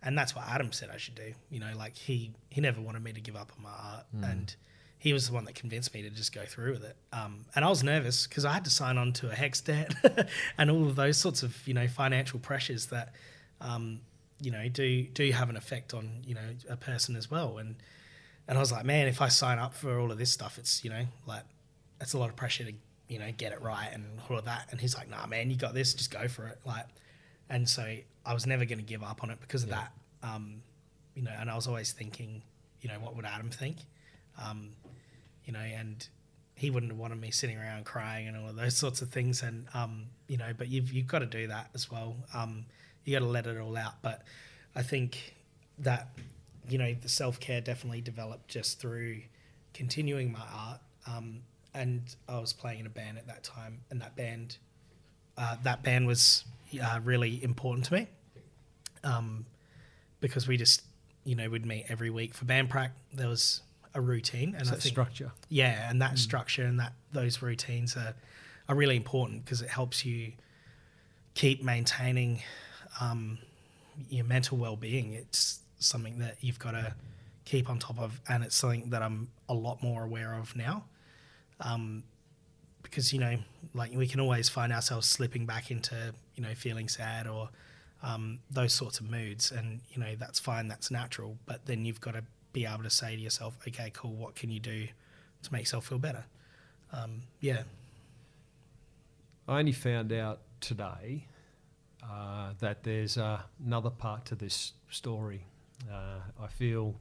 And 0.02 0.18
that's 0.18 0.36
what 0.36 0.46
Adam 0.46 0.70
said 0.70 0.90
I 0.92 0.98
should 0.98 1.14
do. 1.14 1.32
You 1.50 1.60
know, 1.60 1.72
like 1.76 1.96
he 1.96 2.32
he 2.50 2.60
never 2.60 2.80
wanted 2.80 3.02
me 3.02 3.12
to 3.12 3.20
give 3.20 3.36
up 3.36 3.52
on 3.56 3.62
my 3.62 3.70
art, 3.70 4.06
mm. 4.16 4.30
and 4.30 4.54
he 5.04 5.12
was 5.12 5.28
the 5.28 5.34
one 5.34 5.44
that 5.44 5.54
convinced 5.54 5.92
me 5.92 6.00
to 6.00 6.08
just 6.08 6.34
go 6.34 6.46
through 6.46 6.72
with 6.72 6.84
it. 6.84 6.96
Um, 7.12 7.44
and 7.54 7.62
I 7.62 7.68
was 7.68 7.82
nervous 7.82 8.26
because 8.26 8.46
I 8.46 8.54
had 8.54 8.64
to 8.64 8.70
sign 8.70 8.96
on 8.96 9.12
to 9.14 9.30
a 9.30 9.34
HECS 9.34 9.64
debt 9.64 10.28
and 10.58 10.70
all 10.70 10.86
of 10.86 10.96
those 10.96 11.18
sorts 11.18 11.42
of 11.42 11.54
you 11.68 11.74
know 11.74 11.86
financial 11.86 12.38
pressures 12.38 12.86
that 12.86 13.12
um, 13.60 14.00
you 14.40 14.50
know 14.50 14.66
do 14.68 15.02
do 15.02 15.30
have 15.30 15.50
an 15.50 15.56
effect 15.58 15.92
on 15.92 16.22
you 16.26 16.34
know 16.34 16.48
a 16.70 16.76
person 16.76 17.16
as 17.16 17.30
well. 17.30 17.58
And 17.58 17.76
and 18.46 18.59
I 18.59 18.61
was 18.61 18.72
like, 18.72 18.85
man, 18.85 19.09
if 19.09 19.22
I 19.22 19.28
sign 19.28 19.59
up 19.59 19.74
for 19.74 19.98
all 19.98 20.12
of 20.12 20.18
this 20.18 20.30
stuff, 20.30 20.59
it's 20.59 20.85
you 20.85 20.90
know 20.90 21.04
like 21.26 21.42
that's 21.98 22.12
a 22.12 22.18
lot 22.18 22.28
of 22.28 22.37
pressure 22.37 22.64
to 22.64 22.72
you 23.09 23.18
know 23.18 23.30
get 23.37 23.52
it 23.52 23.62
right 23.62 23.88
and 23.92 24.04
all 24.28 24.38
of 24.38 24.44
that. 24.44 24.68
And 24.70 24.80
he's 24.80 24.96
like, 24.96 25.09
nah, 25.09 25.26
man, 25.26 25.50
you 25.50 25.57
got 25.57 25.74
this, 25.74 25.94
just 25.94 26.11
go 26.11 26.28
for 26.28 26.46
it. 26.46 26.59
Like, 26.64 26.87
and 27.48 27.68
so 27.68 27.96
I 28.26 28.35
was 28.35 28.46
never 28.46 28.64
going 28.64 28.78
to 28.78 28.85
give 28.85 29.02
up 29.02 29.22
on 29.22 29.30
it 29.30 29.40
because 29.40 29.62
of 29.62 29.70
yeah. 29.70 29.87
that. 30.22 30.28
Um, 30.28 30.62
you 31.14 31.22
know, 31.22 31.33
and 31.38 31.50
I 31.50 31.54
was 31.54 31.66
always 31.66 31.92
thinking, 31.92 32.42
you 32.80 32.88
know, 32.88 32.98
what 32.98 33.14
would 33.16 33.24
Adam 33.24 33.50
think? 33.50 33.76
Um, 34.42 34.70
you 35.44 35.52
know, 35.52 35.61
and 35.61 36.07
he 36.57 36.70
wouldn't 36.70 36.90
have 36.92 36.98
wanted 36.98 37.20
me 37.20 37.30
sitting 37.30 37.57
around 37.59 37.85
crying 37.85 38.28
and 38.28 38.37
all 38.37 38.48
of 38.48 38.57
those 38.57 38.76
sorts 38.76 39.02
of 39.02 39.11
things. 39.11 39.42
And 39.42 39.66
um, 39.74 40.07
you 40.28 40.37
know, 40.37 40.52
but 40.57 40.68
you've 40.68 40.92
you've 40.92 41.07
got 41.07 41.20
to 41.20 41.26
do 41.26 41.46
that 41.48 41.70
as 41.74 41.90
well. 41.90 42.16
Um, 42.35 42.66
you 43.04 43.18
got 43.18 43.24
to 43.24 43.30
let 43.30 43.46
it 43.46 43.59
all 43.59 43.76
out. 43.76 44.02
But 44.02 44.22
I 44.74 44.83
think 44.83 45.35
that 45.78 46.09
you 46.68 46.79
know 46.79 46.94
the 47.00 47.09
self 47.09 47.40
care 47.40 47.61
definitely 47.61 48.00
developed 48.00 48.48
just 48.48 48.81
through 48.81 49.22
continuing 49.72 50.33
my 50.33 50.44
art. 50.53 50.81
Um, 51.07 51.40
and 51.74 52.03
I 52.29 52.38
was 52.38 52.53
playing 52.53 52.81
in 52.81 52.87
a 52.87 52.90
band 52.90 53.18
at 53.18 53.27
that 53.27 53.42
time, 53.42 53.81
and 53.90 54.00
that 54.00 54.16
band, 54.16 54.59
uh, 55.37 55.57
that 55.64 55.83
band 55.83 56.07
was 56.07 56.44
uh, 56.81 57.00
really 57.03 57.42
important 57.42 57.87
to 57.87 57.94
me, 57.94 58.09
um, 59.03 59.44
because 60.20 60.46
we 60.46 60.57
just, 60.57 60.83
you 61.24 61.35
know, 61.35 61.50
would 61.50 61.66
meet 61.66 61.87
every 61.88 62.11
week 62.11 62.33
for 62.33 62.44
band 62.44 62.70
prac. 62.70 62.92
There 63.12 63.29
was 63.29 63.61
a 63.92 64.00
routine 64.00 64.55
and 64.57 64.68
I 64.68 64.72
think, 64.72 64.83
structure. 64.83 65.33
Yeah, 65.48 65.90
and 65.90 66.00
that 66.00 66.12
mm. 66.12 66.18
structure 66.18 66.64
and 66.64 66.79
that 66.81 66.92
those 67.12 67.42
routines 67.42 67.96
are 67.96 68.14
are 68.68 68.74
really 68.74 68.96
important 68.96 69.44
because 69.44 69.61
it 69.61 69.68
helps 69.68 70.07
you 70.07 70.33
keep 71.35 71.62
maintaining 71.62 72.40
um, 73.00 73.38
your 74.09 74.24
mental 74.24 74.57
well 74.57 74.77
being. 74.77 75.12
It's 75.12 75.61
something 75.78 76.18
that 76.18 76.37
you've 76.40 76.58
got 76.58 76.72
to 76.72 76.94
keep 77.44 77.68
on 77.68 77.78
top 77.78 77.98
of, 77.98 78.20
and 78.28 78.44
it's 78.44 78.56
something 78.56 78.90
that 78.90 79.02
I'm 79.02 79.28
a 79.48 79.54
lot 79.54 79.82
more 79.82 80.04
aware 80.04 80.34
of 80.34 80.54
now. 80.56 80.84
Um, 81.60 82.04
because 82.82 83.12
you 83.12 83.18
know, 83.18 83.37
like 83.72 83.92
we 83.94 84.06
can 84.06 84.20
always 84.20 84.48
find 84.48 84.72
ourselves 84.72 85.08
slipping 85.08 85.46
back 85.46 85.70
into 85.70 86.14
you 86.37 86.42
know 86.42 86.54
feeling 86.54 86.88
sad 86.88 87.26
or 87.26 87.48
um, 88.02 88.40
those 88.50 88.72
sorts 88.72 89.00
of 89.00 89.10
moods, 89.10 89.50
and 89.50 89.80
you 89.90 90.00
know 90.00 90.14
that's 90.18 90.38
fine, 90.38 90.68
that's 90.68 90.90
natural. 90.90 91.37
But 91.46 91.66
then 91.66 91.84
you've 91.84 92.00
got 92.00 92.14
to 92.14 92.24
be 92.52 92.64
able 92.66 92.84
to 92.84 92.90
say 92.90 93.16
to 93.16 93.20
yourself, 93.20 93.58
okay, 93.68 93.90
cool, 93.92 94.12
what 94.12 94.37
can 94.37 94.50
you 94.50 94.60
do 94.60 94.87
to 95.42 95.52
make 95.52 95.62
yourself 95.62 95.88
feel 95.88 95.98
better? 95.98 96.24
Um, 96.92 97.22
yeah. 97.40 97.62
I 99.46 99.58
only 99.58 99.72
found 99.72 100.12
out 100.12 100.40
today 100.60 101.26
uh, 102.02 102.52
that 102.60 102.84
there's 102.84 103.18
uh, 103.18 103.40
another 103.64 103.90
part 103.90 104.24
to 104.26 104.34
this 104.34 104.72
story. 104.88 105.44
Uh, 105.90 106.20
I 106.42 106.46
feel 106.48 106.94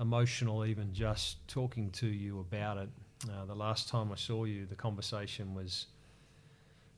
emotional 0.00 0.64
even 0.64 0.92
just 0.92 1.46
talking 1.48 1.90
to 1.90 2.06
you 2.06 2.40
about 2.40 2.78
it. 2.78 2.88
Uh, 3.28 3.44
the 3.44 3.54
last 3.54 3.88
time 3.88 4.10
I 4.12 4.16
saw 4.16 4.44
you, 4.44 4.66
the 4.66 4.74
conversation 4.74 5.54
was 5.54 5.86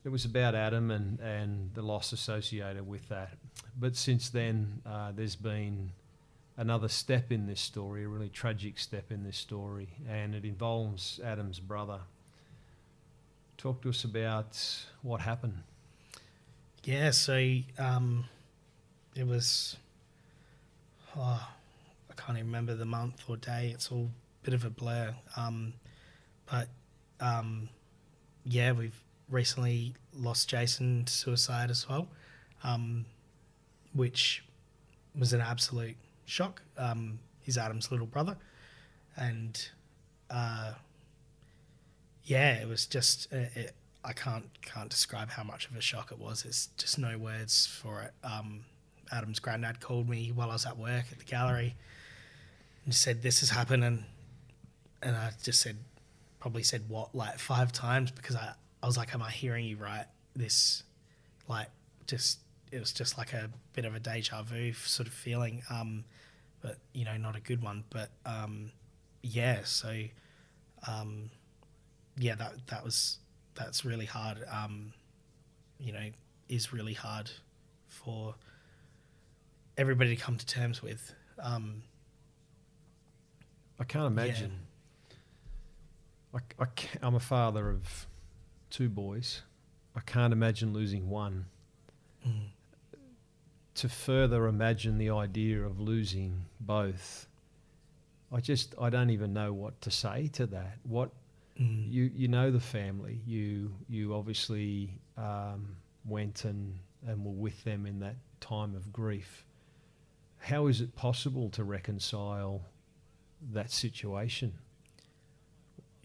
it 0.04 0.08
was 0.08 0.24
about 0.24 0.54
Adam 0.54 0.90
and, 0.90 1.20
and 1.20 1.72
the 1.74 1.82
loss 1.82 2.12
associated 2.12 2.86
with 2.86 3.08
that. 3.08 3.30
But 3.78 3.96
since 3.96 4.30
then, 4.30 4.82
uh, 4.84 5.12
there's 5.12 5.36
been 5.36 5.92
another 6.56 6.88
step 6.88 7.30
in 7.30 7.46
this 7.46 7.60
story, 7.60 8.04
a 8.04 8.08
really 8.08 8.28
tragic 8.28 8.78
step 8.78 9.10
in 9.10 9.22
this 9.22 9.36
story, 9.36 9.88
and 10.08 10.34
it 10.34 10.44
involves 10.44 11.20
Adam's 11.24 11.60
brother. 11.60 12.00
Talk 13.56 13.82
to 13.82 13.90
us 13.90 14.02
about 14.04 14.58
what 15.02 15.20
happened. 15.20 15.62
Yeah, 16.84 17.12
so 17.12 17.58
um, 17.78 18.24
it 19.14 19.26
was, 19.26 19.76
oh, 21.16 21.48
I 22.10 22.14
can't 22.14 22.38
even 22.38 22.48
remember 22.48 22.74
the 22.74 22.84
month 22.84 23.24
or 23.28 23.36
day. 23.36 23.70
It's 23.74 23.90
all 23.90 24.10
a 24.42 24.44
bit 24.44 24.54
of 24.54 24.64
a 24.64 24.70
blur. 24.70 25.14
Um, 25.36 25.74
but 26.50 26.68
um, 27.20 27.68
yeah, 28.44 28.72
we've 28.72 28.98
recently 29.30 29.94
lost 30.14 30.48
Jason 30.48 31.04
to 31.04 31.12
suicide 31.12 31.70
as 31.70 31.88
well, 31.88 32.08
um, 32.64 33.04
which 33.94 34.44
was 35.18 35.32
an 35.32 35.40
absolute 35.40 35.96
shock. 36.24 36.62
Um, 36.76 37.18
he's 37.40 37.58
Adam's 37.58 37.90
little 37.90 38.06
brother, 38.06 38.36
and 39.16 39.68
uh, 40.30 40.72
yeah, 42.24 42.54
it 42.54 42.68
was 42.68 42.86
just 42.86 43.32
it, 43.32 43.52
uh, 43.56 43.60
it, 43.60 43.74
I 44.04 44.12
can't 44.12 44.46
can't 44.62 44.90
describe 44.90 45.30
how 45.30 45.44
much 45.44 45.68
of 45.68 45.76
a 45.76 45.80
shock 45.80 46.10
it 46.10 46.18
was. 46.18 46.44
It's 46.44 46.66
just 46.76 46.98
no 46.98 47.18
words 47.18 47.66
for 47.66 48.02
it. 48.02 48.12
Um, 48.24 48.64
Adam's 49.12 49.38
granddad 49.38 49.80
called 49.80 50.08
me 50.08 50.32
while 50.34 50.50
I 50.50 50.54
was 50.54 50.66
at 50.66 50.78
work 50.78 51.04
at 51.12 51.18
the 51.18 51.24
gallery 51.24 51.74
and 52.84 52.94
said 52.94 53.22
this 53.22 53.40
has 53.40 53.50
happened, 53.50 53.84
and 53.84 54.04
and 55.02 55.16
I 55.16 55.30
just 55.42 55.60
said 55.60 55.76
probably 56.40 56.62
said 56.62 56.82
what 56.88 57.14
like 57.14 57.38
five 57.38 57.72
times 57.72 58.10
because 58.10 58.36
I 58.36 58.54
I 58.82 58.86
was 58.86 58.96
like, 58.96 59.14
am 59.14 59.22
I 59.22 59.30
hearing 59.30 59.64
you 59.64 59.76
right? 59.76 60.06
This 60.34 60.82
like 61.48 61.68
just 62.06 62.38
it 62.72 62.80
was 62.80 62.92
just 62.92 63.18
like 63.18 63.32
a 63.32 63.50
bit 63.74 63.84
of 63.84 63.94
a 63.94 64.00
deja 64.00 64.42
vu 64.42 64.72
sort 64.72 65.06
of 65.06 65.14
feeling, 65.14 65.62
um, 65.70 66.04
but 66.62 66.78
you 66.92 67.04
know, 67.04 67.16
not 67.16 67.36
a 67.36 67.40
good 67.40 67.62
one. 67.62 67.84
But 67.90 68.10
um, 68.24 68.72
yeah, 69.22 69.60
so 69.64 69.94
um, 70.88 71.30
yeah, 72.18 72.34
that 72.34 72.66
that 72.68 72.84
was 72.84 73.18
that's 73.54 73.84
really 73.84 74.06
hard. 74.06 74.38
Um, 74.50 74.92
you 75.78 75.92
know, 75.92 76.08
is 76.48 76.72
really 76.72 76.94
hard 76.94 77.30
for 77.88 78.34
everybody 79.76 80.14
to 80.14 80.22
come 80.22 80.36
to 80.36 80.46
terms 80.46 80.82
with. 80.82 81.14
Um, 81.38 81.82
I 83.80 83.84
can't 83.84 84.06
imagine. 84.06 84.52
I, 86.34 86.38
I 86.58 86.64
ca- 86.64 86.98
I'm 87.02 87.14
a 87.14 87.20
father 87.20 87.70
of 87.70 88.06
two 88.70 88.88
boys. 88.88 89.42
I 89.94 90.00
can't 90.00 90.32
imagine 90.32 90.72
losing 90.72 91.10
one. 91.10 91.46
mm, 92.26 92.48
To 93.74 93.88
further 93.88 94.46
imagine 94.46 94.98
the 94.98 95.10
idea 95.10 95.62
of 95.62 95.80
losing 95.80 96.44
both, 96.60 97.26
I 98.32 98.40
just 98.40 98.74
I 98.80 98.88
don't 98.88 99.10
even 99.10 99.32
know 99.32 99.52
what 99.52 99.80
to 99.82 99.90
say 99.90 100.28
to 100.34 100.46
that. 100.46 100.78
What 100.84 101.10
mm. 101.60 101.90
you 101.90 102.10
you 102.14 102.28
know 102.28 102.50
the 102.50 102.60
family. 102.60 103.20
You 103.26 103.74
you 103.88 104.14
obviously 104.14 104.98
um, 105.18 105.76
went 106.06 106.44
and 106.44 106.78
and 107.06 107.24
were 107.24 107.32
with 107.32 107.62
them 107.64 107.84
in 107.84 107.98
that 108.00 108.16
time 108.40 108.74
of 108.74 108.92
grief. 108.92 109.44
How 110.42 110.66
is 110.66 110.80
it 110.80 110.96
possible 110.96 111.48
to 111.50 111.62
reconcile 111.62 112.62
that 113.52 113.70
situation? 113.70 114.54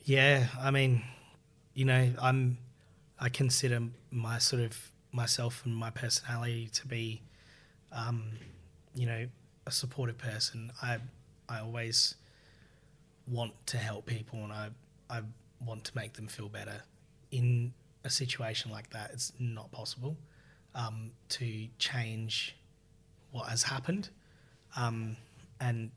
Yeah, 0.06 0.48
I 0.60 0.72
mean, 0.72 1.04
you 1.74 1.86
know, 1.86 2.12
I'm 2.22 2.60
I 3.20 3.30
consider 3.30 3.82
my 4.12 4.38
sort 4.38 4.62
of 4.62 4.92
myself 5.12 5.64
and 5.66 5.76
my 5.76 5.90
personality 5.90 6.70
to 6.74 6.88
be, 6.88 7.22
um, 7.92 8.26
you 8.94 9.08
know, 9.08 9.26
a 9.66 9.72
supportive 9.72 10.18
person. 10.18 10.72
I 10.82 11.00
I 11.50 11.60
always 11.62 12.16
want 13.28 13.54
to 13.68 13.78
help 13.78 14.06
people 14.06 14.44
and 14.44 14.54
I 14.54 14.70
I 15.10 15.22
want 15.66 15.84
to 15.86 15.92
make 15.96 16.14
them 16.14 16.28
feel 16.28 16.48
better. 16.48 16.84
In 17.32 17.74
a 18.04 18.10
situation 18.10 18.72
like 18.72 18.92
that, 18.92 19.12
it's 19.14 19.34
not 19.40 19.72
possible 19.72 20.16
um, 20.76 21.12
to 21.30 21.68
change 21.80 22.56
what 23.32 23.50
has 23.50 23.64
happened, 23.64 24.10
um, 24.76 25.18
and 25.60 25.92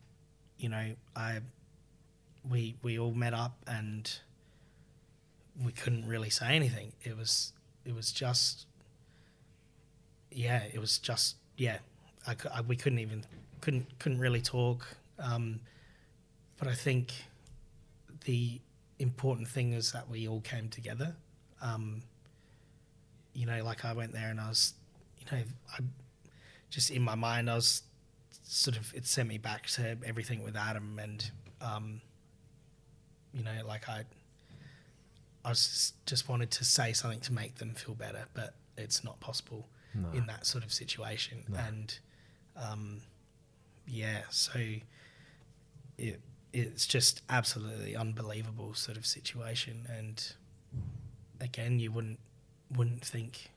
you 0.59 0.69
know, 0.69 0.95
I 1.17 1.41
we 2.49 2.75
we 2.83 2.99
all 2.99 3.13
met 3.13 3.35
up 3.35 3.57
and 3.67 4.11
we 5.63 5.73
couldn't 5.73 6.07
really 6.07 6.31
say 6.31 6.55
anything. 6.55 6.93
It 7.03 7.17
was 7.17 7.53
it 7.85 7.95
was 7.95 8.13
just 8.13 8.67
yeah, 10.31 10.63
it 10.73 10.79
was 10.79 10.99
just 10.99 11.37
yeah. 11.57 11.79
I, 12.27 12.37
I- 12.55 12.61
we 12.63 12.77
couldn't 12.77 12.99
even 13.01 13.25
couldn't 13.61 13.99
couldn't 13.99 14.19
really 14.21 14.41
talk. 14.43 14.87
Um, 15.19 15.61
but 16.59 16.69
I 16.69 16.75
think 16.75 17.13
the 18.25 18.61
important 18.99 19.49
thing 19.49 19.73
is 19.73 19.93
that 19.93 20.09
we 20.09 20.29
all 20.29 20.41
came 20.41 20.69
together. 20.69 21.15
Um, 21.63 22.03
you 23.35 23.47
know, 23.47 23.63
like 23.65 23.85
I 23.85 23.93
went 23.93 24.13
there 24.13 24.29
and 24.29 24.41
I 24.41 24.49
was, 24.49 24.75
you 25.19 25.27
know, 25.31 25.43
I 25.73 25.81
just 26.71 26.91
in 26.91 27.03
my 27.03 27.15
mind 27.15 27.51
I 27.51 27.55
was 27.55 27.83
sort 28.53 28.77
of 28.77 28.93
it 28.95 29.07
sent 29.07 29.29
me 29.29 29.39
back 29.39 29.67
to 29.69 29.97
everything 30.05 30.43
with 30.43 30.57
Adam 30.57 30.99
and 30.99 31.31
um, 31.61 32.01
you 33.33 33.45
know, 33.45 33.53
like 33.67 33.89
I, 33.89 34.03
I 35.45 35.51
was 35.51 35.61
just, 35.69 36.07
just 36.07 36.29
wanted 36.29 36.51
to 36.53 36.65
say 36.65 36.93
something 36.93 37.21
to 37.21 37.33
make 37.33 37.57
them 37.57 37.75
feel 37.75 37.95
better, 37.95 38.25
but 38.35 38.55
it's 38.77 39.05
not 39.05 39.21
possible 39.21 39.69
No. 39.95 40.09
in 40.13 40.27
that 40.27 40.47
sort 40.47 40.65
of 40.65 40.73
situation. 40.73 41.45
No. 41.49 41.59
And 41.59 41.99
um, 42.57 43.03
yeah, 43.87 44.23
so 44.31 44.59
it 45.99 46.21
it's 46.53 46.85
just 46.87 47.23
absolutely 47.29 47.95
unbelievable 47.95 48.75
sort 48.75 48.97
of 48.99 49.07
situation. 49.07 49.87
And 49.89 50.33
again, 51.41 51.79
you 51.79 51.93
wouldn't 51.93 52.19
wouldn't 52.77 53.05
think 53.05 53.51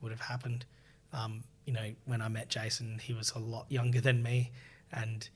would 0.00 0.10
have 0.10 0.22
happened. 0.22 0.64
Um, 1.12 1.44
you 1.66 1.72
know, 1.72 1.90
when 2.06 2.20
I 2.22 2.28
met 2.28 2.48
Jason, 2.48 2.98
he 3.02 3.12
was 3.12 3.32
a 3.32 3.38
lot 3.38 3.66
younger 3.68 4.00
than 4.00 4.22
me, 4.22 4.50
and 4.92 5.28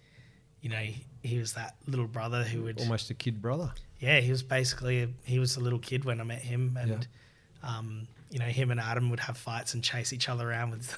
you 0.60 0.70
know, 0.70 0.84
he 1.22 1.38
was 1.38 1.52
that 1.54 1.76
little 1.86 2.06
brother 2.06 2.42
who 2.42 2.62
would 2.62 2.80
Almost 2.80 3.10
a 3.10 3.14
kid 3.14 3.42
brother. 3.42 3.72
yeah, 4.00 4.20
he 4.20 4.30
was 4.30 4.42
basically 4.42 5.02
a, 5.02 5.08
he 5.24 5.38
was 5.38 5.56
a 5.56 5.60
little 5.60 5.78
kid 5.78 6.04
when 6.04 6.20
I 6.20 6.24
met 6.24 6.40
him, 6.42 6.78
and 6.80 7.06
um, 7.62 8.08
you 8.30 8.38
know, 8.38 8.46
him 8.46 8.70
and 8.70 8.80
Adam 8.80 9.10
would 9.10 9.20
have 9.20 9.36
fights 9.36 9.74
and 9.74 9.84
chase 9.84 10.12
each 10.12 10.28
other 10.28 10.48
around 10.48 10.70
with 10.70 10.96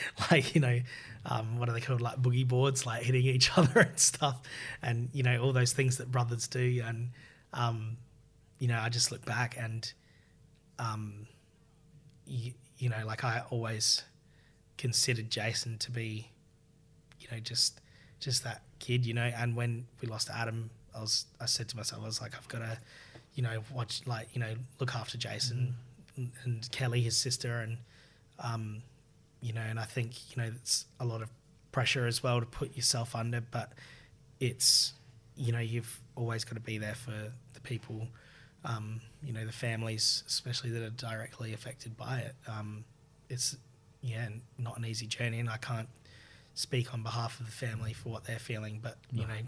like 0.30 0.54
you 0.54 0.60
know, 0.60 0.80
um, 1.26 1.58
what 1.58 1.68
are 1.68 1.72
they 1.72 1.80
called, 1.80 2.00
like 2.00 2.22
boogie 2.22 2.46
boards, 2.46 2.86
like 2.86 3.02
hitting 3.02 3.24
each 3.24 3.50
other 3.58 3.80
and 3.80 3.98
stuff, 3.98 4.40
and 4.82 5.10
you 5.12 5.22
know 5.22 5.42
all 5.42 5.52
those 5.52 5.72
things 5.72 5.98
that 5.98 6.10
brothers 6.10 6.46
do, 6.48 6.82
and 6.84 7.10
um, 7.52 7.96
you 8.58 8.68
know, 8.68 8.78
I 8.78 8.88
just 8.88 9.10
look 9.12 9.24
back 9.24 9.56
and 9.58 9.92
um, 10.78 11.26
you, 12.26 12.52
you 12.78 12.88
know, 12.88 13.04
like 13.06 13.24
I 13.24 13.42
always 13.50 14.02
considered 14.78 15.30
Jason 15.30 15.76
to 15.78 15.90
be, 15.90 16.30
you 17.20 17.26
know, 17.30 17.38
just 17.40 17.80
just 18.20 18.44
that 18.44 18.62
kid, 18.78 19.04
you 19.04 19.12
know. 19.12 19.30
And 19.36 19.54
when 19.54 19.86
we 20.00 20.08
lost 20.08 20.30
Adam, 20.30 20.70
I 20.96 21.00
was 21.00 21.26
I 21.40 21.46
said 21.46 21.68
to 21.68 21.76
myself, 21.76 22.02
I 22.02 22.06
was 22.06 22.22
like, 22.22 22.34
I've 22.34 22.48
got 22.48 22.60
to, 22.60 22.78
you 23.34 23.42
know, 23.42 23.62
watch 23.74 24.02
like 24.06 24.28
you 24.32 24.40
know, 24.40 24.54
look 24.78 24.94
after 24.94 25.18
Jason 25.18 25.74
and, 26.16 26.30
and 26.44 26.70
Kelly, 26.72 27.00
his 27.00 27.16
sister, 27.16 27.60
and 27.60 27.76
um, 28.38 28.82
you 29.40 29.52
know, 29.52 29.60
and 29.60 29.78
I 29.78 29.84
think 29.84 30.12
you 30.34 30.42
know 30.42 30.50
it's 30.54 30.86
a 31.00 31.04
lot 31.04 31.22
of 31.22 31.28
pressure 31.72 32.06
as 32.06 32.22
well 32.22 32.40
to 32.40 32.46
put 32.46 32.74
yourself 32.76 33.14
under, 33.14 33.40
but 33.40 33.72
it's 34.40 34.94
you 35.36 35.52
know 35.52 35.60
you've 35.60 36.00
always 36.16 36.44
got 36.44 36.54
to 36.54 36.60
be 36.60 36.78
there 36.78 36.94
for 36.94 37.32
the 37.52 37.60
people, 37.60 38.08
um, 38.64 39.00
you 39.22 39.32
know, 39.32 39.44
the 39.44 39.52
families, 39.52 40.24
especially 40.26 40.70
that 40.70 40.82
are 40.82 40.90
directly 40.90 41.52
affected 41.52 41.96
by 41.96 42.18
it. 42.18 42.34
Um, 42.48 42.84
it's 43.28 43.56
yeah, 44.02 44.28
not 44.58 44.78
an 44.78 44.84
easy 44.84 45.06
journey, 45.06 45.38
and 45.40 45.48
I 45.50 45.56
can't 45.56 45.88
speak 46.54 46.92
on 46.92 47.02
behalf 47.02 47.38
of 47.40 47.46
the 47.46 47.52
family 47.52 47.92
for 47.92 48.08
what 48.10 48.24
they're 48.24 48.38
feeling, 48.38 48.80
but 48.82 48.96
you 49.12 49.22
No. 49.22 49.28
know, 49.28 49.40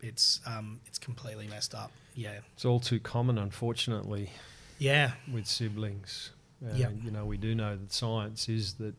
it's 0.00 0.40
um, 0.46 0.80
it's 0.86 0.98
completely 0.98 1.46
messed 1.48 1.74
up. 1.74 1.90
Yeah, 2.14 2.40
It's 2.54 2.64
all 2.64 2.80
too 2.80 3.00
common, 3.00 3.38
unfortunately, 3.38 4.30
yeah, 4.78 5.12
with 5.32 5.46
siblings. 5.46 6.30
Uh, 6.66 6.74
Yep. 6.74 6.92
You 7.04 7.10
know, 7.10 7.24
we 7.26 7.36
do 7.36 7.54
know 7.54 7.76
that 7.76 7.92
science 7.92 8.48
is 8.48 8.74
that 8.74 8.94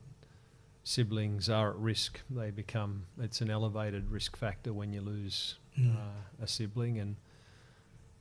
siblings 0.83 1.49
are 1.49 1.71
at 1.71 1.75
risk. 1.77 2.21
They 2.29 2.51
become, 2.51 3.05
it's 3.19 3.41
an 3.41 3.49
elevated 3.49 4.09
risk 4.11 4.37
factor 4.37 4.73
when 4.73 4.93
you 4.93 5.01
lose 5.01 5.55
Mm. 5.77 5.95
uh, 5.95 6.43
a 6.43 6.47
sibling, 6.47 6.97
and 6.99 7.15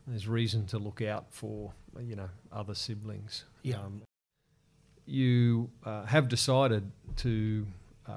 there's 0.06 0.28
reason 0.28 0.66
to 0.66 0.78
look 0.78 1.00
out 1.02 1.32
for, 1.32 1.72
you 2.00 2.14
know, 2.16 2.28
other 2.52 2.74
siblings. 2.74 3.44
Yeah. 3.62 3.80
Um, 3.80 4.02
you 5.06 5.70
uh, 5.84 6.04
have 6.04 6.28
decided 6.28 6.90
to, 7.16 7.66
uh, 8.08 8.12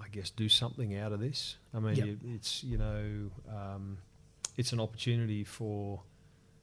I 0.00 0.08
guess, 0.12 0.30
do 0.30 0.48
something 0.48 0.96
out 0.96 1.12
of 1.12 1.20
this. 1.20 1.56
I 1.74 1.80
mean, 1.80 1.96
Yep. 1.96 2.06
you, 2.06 2.18
it's, 2.34 2.62
you 2.64 2.78
know, 2.78 3.30
um, 3.48 3.98
it's 4.56 4.72
an 4.72 4.80
opportunity 4.80 5.44
for 5.44 6.02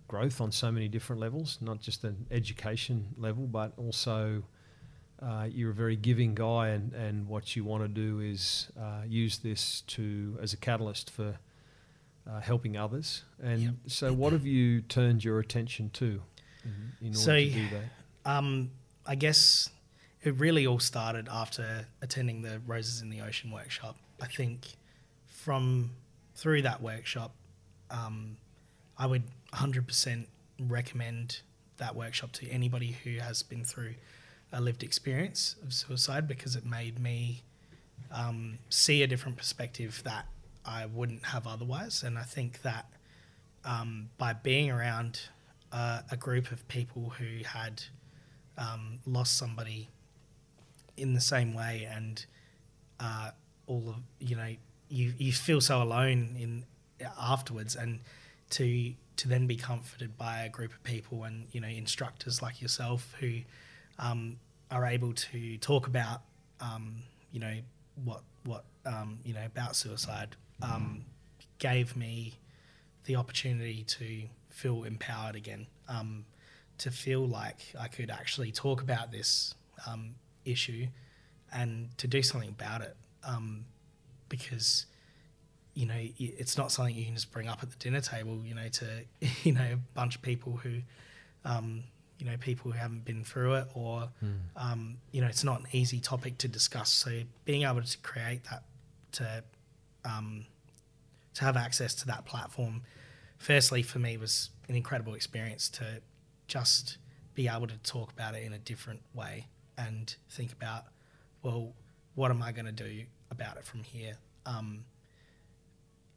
growth 0.07 0.39
on 0.39 0.51
so 0.51 0.71
many 0.71 0.87
different 0.87 1.19
levels, 1.19 1.57
not 1.61 1.81
just 1.81 2.03
an 2.03 2.25
education 2.31 3.07
level, 3.17 3.45
but 3.47 3.73
also 3.77 4.43
uh, 5.21 5.47
you're 5.51 5.71
a 5.71 5.73
very 5.73 5.95
giving 5.95 6.35
guy, 6.35 6.69
and, 6.69 6.93
and 6.93 7.27
what 7.27 7.55
you 7.55 7.63
want 7.63 7.83
to 7.83 7.87
do 7.87 8.19
is 8.19 8.69
uh, 8.79 9.01
use 9.07 9.39
this 9.39 9.81
to 9.81 10.37
as 10.41 10.53
a 10.53 10.57
catalyst 10.57 11.09
for 11.09 11.37
uh, 12.29 12.39
helping 12.39 12.77
others. 12.77 13.23
And 13.41 13.61
Yep. 13.61 13.73
so, 13.87 14.13
what 14.13 14.31
have 14.33 14.45
you 14.45 14.81
turned 14.81 15.23
your 15.23 15.39
attention 15.39 15.89
to 15.91 16.21
in, 16.63 16.91
in 17.01 17.07
order 17.07 17.17
So, 17.19 17.33
to 17.35 17.49
do 17.49 17.67
that? 17.69 18.31
Um, 18.31 18.69
I 19.07 19.15
guess 19.15 19.69
it 20.21 20.35
really 20.35 20.67
all 20.67 20.79
started 20.79 21.27
after 21.31 21.87
attending 22.01 22.41
the 22.41 22.59
Roses 22.67 23.01
in 23.01 23.09
the 23.09 23.21
Ocean 23.21 23.51
workshop. 23.51 23.95
I 24.21 24.27
think 24.27 24.67
from 25.27 25.91
through 26.35 26.63
that 26.63 26.81
workshop, 26.81 27.33
um, 27.89 28.37
I 28.97 29.07
would 29.07 29.23
100% 29.53 30.25
recommend 30.67 31.39
that 31.77 31.95
workshop 31.95 32.31
to 32.33 32.49
anybody 32.49 32.97
who 33.03 33.19
has 33.19 33.43
been 33.43 33.63
through 33.63 33.93
a 34.51 34.59
lived 34.59 34.83
experience 34.83 35.55
of 35.63 35.73
suicide 35.73 36.27
because 36.27 36.55
it 36.55 36.65
made 36.65 36.99
me 36.99 37.43
um, 38.11 38.57
see 38.69 39.03
a 39.03 39.07
different 39.07 39.37
perspective 39.37 40.01
that 40.03 40.25
I 40.65 40.85
wouldn't 40.85 41.25
have 41.27 41.47
otherwise. 41.47 42.03
And 42.03 42.17
I 42.17 42.23
think 42.23 42.61
that 42.63 42.85
um, 43.63 44.09
by 44.17 44.33
being 44.33 44.71
around 44.71 45.21
uh, 45.71 46.01
a 46.11 46.17
group 46.17 46.51
of 46.51 46.67
people 46.67 47.13
who 47.17 47.43
had 47.45 47.83
um, 48.57 48.99
lost 49.05 49.37
somebody 49.37 49.89
in 50.95 51.13
the 51.13 51.21
same 51.21 51.53
way, 51.53 51.87
and 51.91 52.25
uh, 52.99 53.31
all 53.67 53.83
of 53.89 53.95
you 54.19 54.35
know, 54.35 54.55
you 54.89 55.13
you 55.17 55.31
feel 55.31 55.61
so 55.61 55.81
alone 55.81 56.35
in 56.39 56.65
afterwards, 57.19 57.75
and 57.75 57.99
to 58.51 58.93
to 59.17 59.27
then 59.27 59.47
be 59.47 59.55
comforted 59.55 60.17
by 60.17 60.41
a 60.41 60.49
group 60.49 60.71
of 60.71 60.83
people 60.83 61.23
and 61.23 61.47
you 61.51 61.59
know 61.59 61.67
instructors 61.67 62.41
like 62.41 62.61
yourself 62.61 63.15
who 63.19 63.39
um, 63.99 64.37
are 64.69 64.85
able 64.85 65.11
to 65.13 65.57
talk 65.57 65.87
about 65.87 66.21
um, 66.61 66.97
you 67.31 67.39
know 67.39 67.55
what 68.03 68.21
what 68.45 68.63
um, 68.85 69.19
you 69.23 69.33
know 69.33 69.45
about 69.45 69.75
suicide 69.75 70.35
um, 70.61 71.03
gave 71.59 71.95
me 71.95 72.33
the 73.05 73.15
opportunity 73.15 73.83
to 73.83 74.23
feel 74.49 74.83
empowered 74.83 75.35
again, 75.35 75.67
um, 75.87 76.25
to 76.79 76.91
feel 76.91 77.27
like 77.27 77.73
I 77.79 77.87
could 77.87 78.09
actually 78.09 78.51
talk 78.51 78.81
about 78.81 79.11
this 79.11 79.55
um, 79.87 80.15
issue 80.45 80.87
and 81.53 81.89
to 81.97 82.07
do 82.07 82.21
something 82.21 82.49
about 82.49 82.81
it, 82.81 82.95
um, 83.23 83.65
because 84.29 84.85
you 85.73 85.85
know 85.85 85.95
it's 86.17 86.57
not 86.57 86.71
something 86.71 86.95
you 86.95 87.05
can 87.05 87.15
just 87.15 87.31
bring 87.31 87.47
up 87.47 87.63
at 87.63 87.69
the 87.69 87.77
dinner 87.77 88.01
table. 88.01 88.41
You 88.43 88.55
know, 88.55 88.67
to 88.67 88.85
you 89.43 89.53
know 89.53 89.73
a 89.73 89.79
bunch 89.93 90.15
of 90.15 90.21
people 90.21 90.57
who 90.57 90.81
um, 91.45 91.83
you 92.19 92.25
know 92.25 92.37
people 92.37 92.71
who 92.71 92.77
haven't 92.77 93.05
been 93.05 93.23
through 93.23 93.55
it 93.55 93.67
or 93.73 94.09
mm. 94.23 94.37
um, 94.55 94.97
you 95.11 95.21
know 95.21 95.27
it's 95.27 95.43
not 95.43 95.59
an 95.59 95.67
easy 95.71 95.99
topic 95.99 96.37
to 96.39 96.47
discuss 96.47 96.89
so 96.89 97.21
being 97.45 97.63
able 97.63 97.81
to 97.81 97.97
create 97.99 98.43
that 98.45 98.63
to 99.11 99.43
um, 100.05 100.45
to 101.33 101.43
have 101.43 101.55
access 101.55 101.93
to 101.93 102.07
that 102.07 102.25
platform 102.25 102.81
firstly 103.37 103.83
for 103.83 103.99
me 103.99 104.17
was 104.17 104.49
an 104.67 104.75
incredible 104.75 105.13
experience 105.13 105.69
to 105.69 106.01
just 106.47 106.97
be 107.33 107.47
able 107.47 107.67
to 107.67 107.77
talk 107.79 108.11
about 108.11 108.35
it 108.35 108.43
in 108.43 108.53
a 108.53 108.57
different 108.57 109.01
way 109.13 109.47
and 109.77 110.15
think 110.29 110.51
about 110.51 110.85
well 111.43 111.73
what 112.15 112.31
am 112.31 112.41
I 112.41 112.51
going 112.51 112.65
to 112.65 112.71
do 112.71 113.03
about 113.29 113.57
it 113.57 113.65
from 113.65 113.83
here 113.83 114.17
um, 114.45 114.85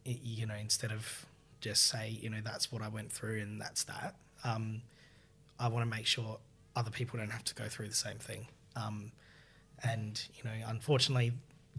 it, 0.05 0.21
you 0.23 0.47
know 0.47 0.55
instead 0.55 0.93
of 0.93 1.27
just 1.61 1.87
say 1.87 2.17
you 2.21 2.31
know 2.31 2.41
that's 2.43 2.73
what 2.73 2.83
I 2.83 2.89
went 2.89 3.13
through 3.13 3.41
and 3.41 3.61
that's 3.61 3.85
that 3.85 4.15
um, 4.45 4.83
I 5.59 5.69
want 5.69 5.89
to 5.89 5.97
make 5.97 6.07
sure 6.07 6.39
other 6.77 6.91
people 6.91 7.19
don't 7.19 7.31
have 7.31 7.45
to 7.45 7.55
go 7.55 7.69
through 7.69 7.89
the 7.89 7.95
same 7.95 8.19
thing. 8.19 8.47
Um, 8.77 9.13
and 9.83 10.23
you 10.35 10.45
know, 10.45 10.57
unfortunately, 10.67 11.33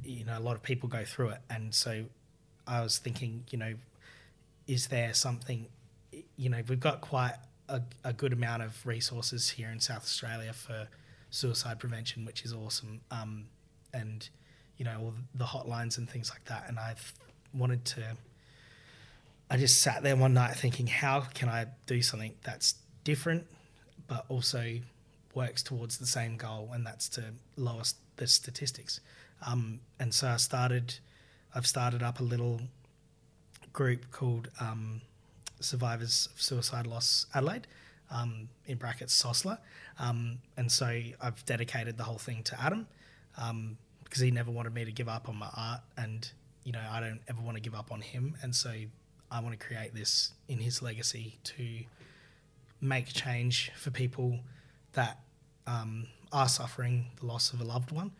you 0.03 0.25
know, 0.25 0.37
a 0.37 0.39
lot 0.39 0.55
of 0.55 0.63
people 0.63 0.89
go 0.89 1.03
through 1.03 1.29
it. 1.29 1.39
And 1.49 1.73
so, 1.73 2.05
I 2.67 2.81
was 2.81 2.97
thinking, 2.97 3.45
you 3.49 3.57
know, 3.57 3.73
is 4.67 4.87
there 4.87 5.13
something? 5.13 5.67
You 6.35 6.49
know, 6.49 6.61
we've 6.67 6.79
got 6.79 7.01
quite 7.01 7.33
a, 7.71 7.81
a 8.09 8.13
good 8.13 8.33
amount 8.33 8.63
of 8.63 8.85
resources 8.85 9.49
here 9.49 9.69
in 9.69 9.79
South 9.79 10.03
Australia 10.03 10.53
for 10.53 10.87
suicide 11.29 11.79
prevention, 11.79 12.25
which 12.25 12.43
is 12.43 12.53
awesome. 12.53 13.01
Um, 13.09 13.45
and 13.93 14.29
you 14.77 14.85
know, 14.85 14.97
all 14.99 15.13
the 15.35 15.45
hotlines 15.45 15.97
and 15.97 16.09
things 16.09 16.29
like 16.29 16.45
that. 16.45 16.65
And 16.67 16.79
I 16.79 16.95
wanted 17.53 17.85
to. 17.85 18.17
I 19.49 19.57
just 19.57 19.81
sat 19.81 20.01
there 20.01 20.15
one 20.15 20.33
night 20.33 20.55
thinking, 20.55 20.87
how 20.87 21.21
can 21.21 21.49
I 21.49 21.65
do 21.85 22.01
something 22.01 22.33
that's 22.41 22.75
different 23.03 23.45
but 24.11 24.25
also 24.27 24.79
works 25.33 25.63
towards 25.63 25.97
the 25.97 26.05
same 26.05 26.35
goal, 26.35 26.69
and 26.73 26.85
that's 26.85 27.07
to 27.07 27.23
lower 27.55 27.83
the 28.17 28.27
statistics. 28.27 28.99
Um, 29.47 29.79
and 29.99 30.13
so 30.13 30.27
I 30.27 30.35
started, 30.35 30.95
I've 31.55 31.65
started 31.65 32.03
up 32.03 32.19
a 32.19 32.23
little 32.23 32.59
group 33.71 34.11
called 34.11 34.49
um, 34.59 35.01
Survivors 35.61 36.29
of 36.33 36.41
Suicide 36.41 36.87
Loss 36.87 37.27
Adelaide, 37.33 37.67
um, 38.09 38.49
in 38.65 38.77
brackets 38.77 39.13
SOSLA. 39.13 39.57
Um, 39.99 40.39
and 40.57 40.71
so 40.71 40.85
I've 41.21 41.45
dedicated 41.45 41.97
the 41.97 42.03
whole 42.03 42.17
thing 42.17 42.43
to 42.43 42.61
Adam 42.61 42.87
um, 43.37 43.77
because 44.03 44.21
he 44.21 44.31
never 44.31 44.51
wanted 44.51 44.73
me 44.73 44.85
to 44.85 44.91
give 44.91 45.07
up 45.07 45.29
on 45.29 45.37
my 45.37 45.49
art, 45.55 45.81
and 45.97 46.29
you 46.63 46.71
know 46.71 46.81
I 46.89 46.99
don't 46.99 47.21
ever 47.27 47.41
want 47.41 47.57
to 47.57 47.61
give 47.61 47.75
up 47.75 47.91
on 47.91 48.01
him, 48.01 48.35
and 48.41 48.53
so 48.53 48.73
I 49.31 49.39
want 49.39 49.57
to 49.57 49.65
create 49.65 49.95
this 49.95 50.33
in 50.49 50.57
his 50.59 50.81
legacy 50.81 51.37
to 51.43 51.63
make 52.81 53.07
change 53.07 53.71
for 53.75 53.91
people 53.91 54.39
that 54.93 55.19
um, 55.67 56.07
are 56.33 56.49
suffering 56.49 57.05
the 57.19 57.25
loss 57.25 57.53
of 57.53 57.61
a 57.61 57.63
loved 57.63 57.91
one. 57.91 58.11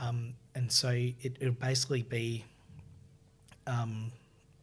Um, 0.00 0.34
and 0.54 0.70
so 0.70 0.90
it, 0.90 1.38
will 1.40 1.52
basically 1.52 2.02
be 2.02 2.44
um, 3.66 4.12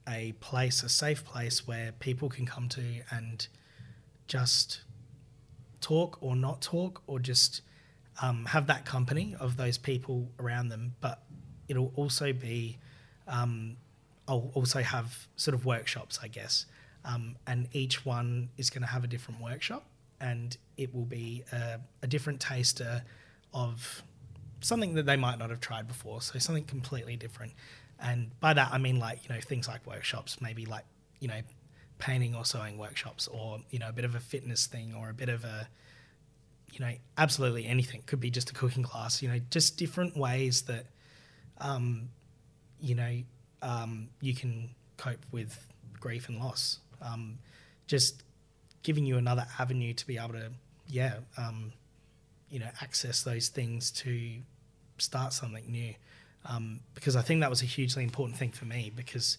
a 0.09 0.33
place, 0.39 0.83
a 0.83 0.89
safe 0.89 1.23
place 1.23 1.67
where 1.67 1.91
people 1.99 2.29
can 2.29 2.45
come 2.45 2.67
to 2.69 3.01
and 3.11 3.47
just 4.27 4.81
talk 5.81 6.17
or 6.21 6.35
not 6.35 6.61
talk 6.61 7.01
or 7.07 7.19
just 7.19 7.61
um, 8.21 8.45
have 8.45 8.67
that 8.67 8.85
company 8.85 9.35
of 9.39 9.57
those 9.57 9.77
people 9.77 10.29
around 10.39 10.69
them. 10.69 10.95
But 10.99 11.23
it'll 11.67 11.93
also 11.95 12.33
be, 12.33 12.77
um, 13.27 13.77
I'll 14.27 14.51
also 14.53 14.81
have 14.81 15.27
sort 15.35 15.55
of 15.55 15.65
workshops, 15.65 16.19
I 16.21 16.27
guess. 16.27 16.65
Um, 17.05 17.35
and 17.47 17.67
each 17.71 18.05
one 18.05 18.49
is 18.57 18.69
going 18.69 18.81
to 18.81 18.87
have 18.87 19.03
a 19.03 19.07
different 19.07 19.41
workshop, 19.41 19.85
and 20.19 20.55
it 20.75 20.93
will 20.93 21.05
be 21.05 21.43
a, 21.51 21.79
a, 22.03 22.07
different 22.07 22.41
taster 22.41 23.03
of 23.53 24.03
something 24.61 24.95
that 24.95 25.05
they 25.05 25.15
might 25.15 25.39
not 25.39 25.49
have 25.49 25.59
tried 25.59 25.87
before. 25.87 26.21
So 26.21 26.39
something 26.39 26.65
completely 26.65 27.15
different. 27.15 27.53
And 27.99 28.37
by 28.39 28.53
that 28.53 28.69
I 28.71 28.77
mean 28.77 28.99
like 28.99 29.27
you 29.27 29.33
know 29.33 29.41
things 29.41 29.67
like 29.67 29.85
workshops, 29.85 30.41
maybe 30.41 30.65
like 30.65 30.85
you 31.19 31.27
know 31.27 31.41
painting 31.97 32.35
or 32.35 32.45
sewing 32.45 32.77
workshops, 32.77 33.27
or 33.27 33.59
you 33.69 33.79
know 33.79 33.89
a 33.89 33.93
bit 33.93 34.05
of 34.05 34.15
a 34.15 34.19
fitness 34.19 34.67
thing, 34.67 34.93
or 34.93 35.09
a 35.09 35.13
bit 35.13 35.29
of 35.29 35.43
a 35.43 35.67
you 36.71 36.79
know 36.79 36.93
absolutely 37.17 37.65
anything. 37.65 38.03
Could 38.05 38.19
be 38.19 38.31
just 38.31 38.49
a 38.49 38.53
cooking 38.53 38.83
class. 38.83 39.21
You 39.21 39.29
know 39.29 39.39
just 39.49 39.77
different 39.77 40.15
ways 40.15 40.63
that 40.63 40.85
um, 41.59 42.09
you 42.79 42.95
know 42.95 43.17
um, 43.61 44.09
you 44.21 44.33
can 44.33 44.69
cope 44.97 45.25
with 45.31 45.67
grief 45.99 46.29
and 46.29 46.39
loss 46.39 46.79
um, 47.01 47.39
just 47.87 48.23
giving 48.83 49.05
you 49.05 49.17
another 49.17 49.45
avenue 49.57 49.93
to 49.93 50.07
be 50.07 50.17
able 50.17 50.33
to, 50.33 50.51
yeah, 50.87 51.15
um, 51.37 51.71
you 52.49 52.59
know, 52.59 52.69
access 52.81 53.23
those 53.23 53.49
things 53.49 53.91
to 53.91 54.39
start 54.97 55.33
something 55.33 55.69
new. 55.69 55.93
Um, 56.45 56.79
because 56.93 57.15
I 57.15 57.21
think 57.21 57.41
that 57.41 57.49
was 57.49 57.61
a 57.61 57.65
hugely 57.65 58.03
important 58.03 58.37
thing 58.37 58.51
for 58.51 58.65
me 58.65 58.91
because 58.95 59.37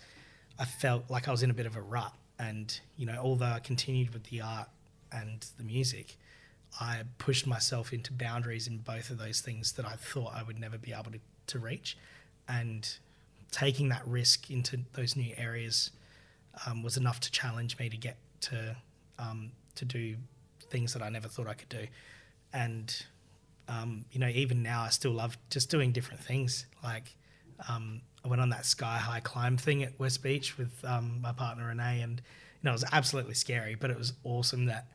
I 0.59 0.65
felt 0.65 1.11
like 1.11 1.29
I 1.29 1.31
was 1.31 1.43
in 1.43 1.51
a 1.51 1.55
bit 1.55 1.67
of 1.67 1.77
a 1.77 1.81
rut. 1.81 2.13
And, 2.39 2.79
you 2.97 3.07
know, 3.07 3.19
although 3.23 3.47
I 3.47 3.59
continued 3.61 4.13
with 4.13 4.25
the 4.25 4.43
art 4.43 4.69
and 5.13 5.45
the 5.57 5.65
music, 5.65 6.17
I 6.79 7.03
pushed 7.19 7.47
myself 7.47 7.93
into 7.93 8.13
boundaries 8.13 8.67
in 8.67 8.79
both 8.79 9.11
of 9.11 9.19
those 9.19 9.41
things 9.41 9.73
that 9.73 9.87
I 9.87 9.93
thought 9.93 10.33
I 10.35 10.43
would 10.43 10.59
never 10.59 10.79
be 10.79 10.93
able 10.93 11.11
to, 11.13 11.21
to 11.49 11.59
reach. 11.59 11.97
And 12.49 12.89
taking 13.51 13.89
that 13.89 14.07
risk 14.07 14.51
into 14.51 14.79
those 14.93 15.17
new 15.17 15.35
areas 15.37 15.91
um, 16.67 16.83
was 16.83 16.97
enough 16.97 17.21
to 17.21 17.31
challenge 17.31 17.79
me 17.79 17.89
to 17.89 17.97
get 17.97 18.19
to 18.43 18.77
um, 19.19 19.53
to 19.75 19.85
do 19.85 20.17
things 20.71 20.93
that 20.95 21.03
I 21.03 21.09
never 21.11 21.29
thought 21.29 21.47
I 21.47 21.55
could 21.55 21.69
do, 21.69 21.87
and 22.53 23.05
um, 23.69 24.05
you 24.13 24.21
know 24.21 24.29
even 24.29 24.63
now 24.63 24.83
I 24.83 24.89
still 24.89 25.13
love 25.13 25.37
just 25.51 25.71
doing 25.71 25.93
different 25.93 26.23
things. 26.23 26.67
Like 26.83 27.15
um, 27.69 28.01
I 28.25 28.29
went 28.29 28.41
on 28.41 28.51
that 28.51 28.67
sky 28.67 28.99
high 28.99 29.21
climb 29.21 29.57
thing 29.57 29.83
at 29.83 29.99
West 29.99 30.23
Beach 30.23 30.59
with 30.59 30.73
um, 30.85 31.21
my 31.21 31.33
partner 31.33 31.67
Renee, 31.67 32.01
and 32.03 32.21
you 32.21 32.65
know 32.65 32.71
it 32.71 32.75
was 32.75 32.85
absolutely 32.93 33.35
scary, 33.35 33.75
but 33.75 33.91
it 33.91 33.99
was 33.99 34.13
awesome 34.25 34.67
that 34.67 34.87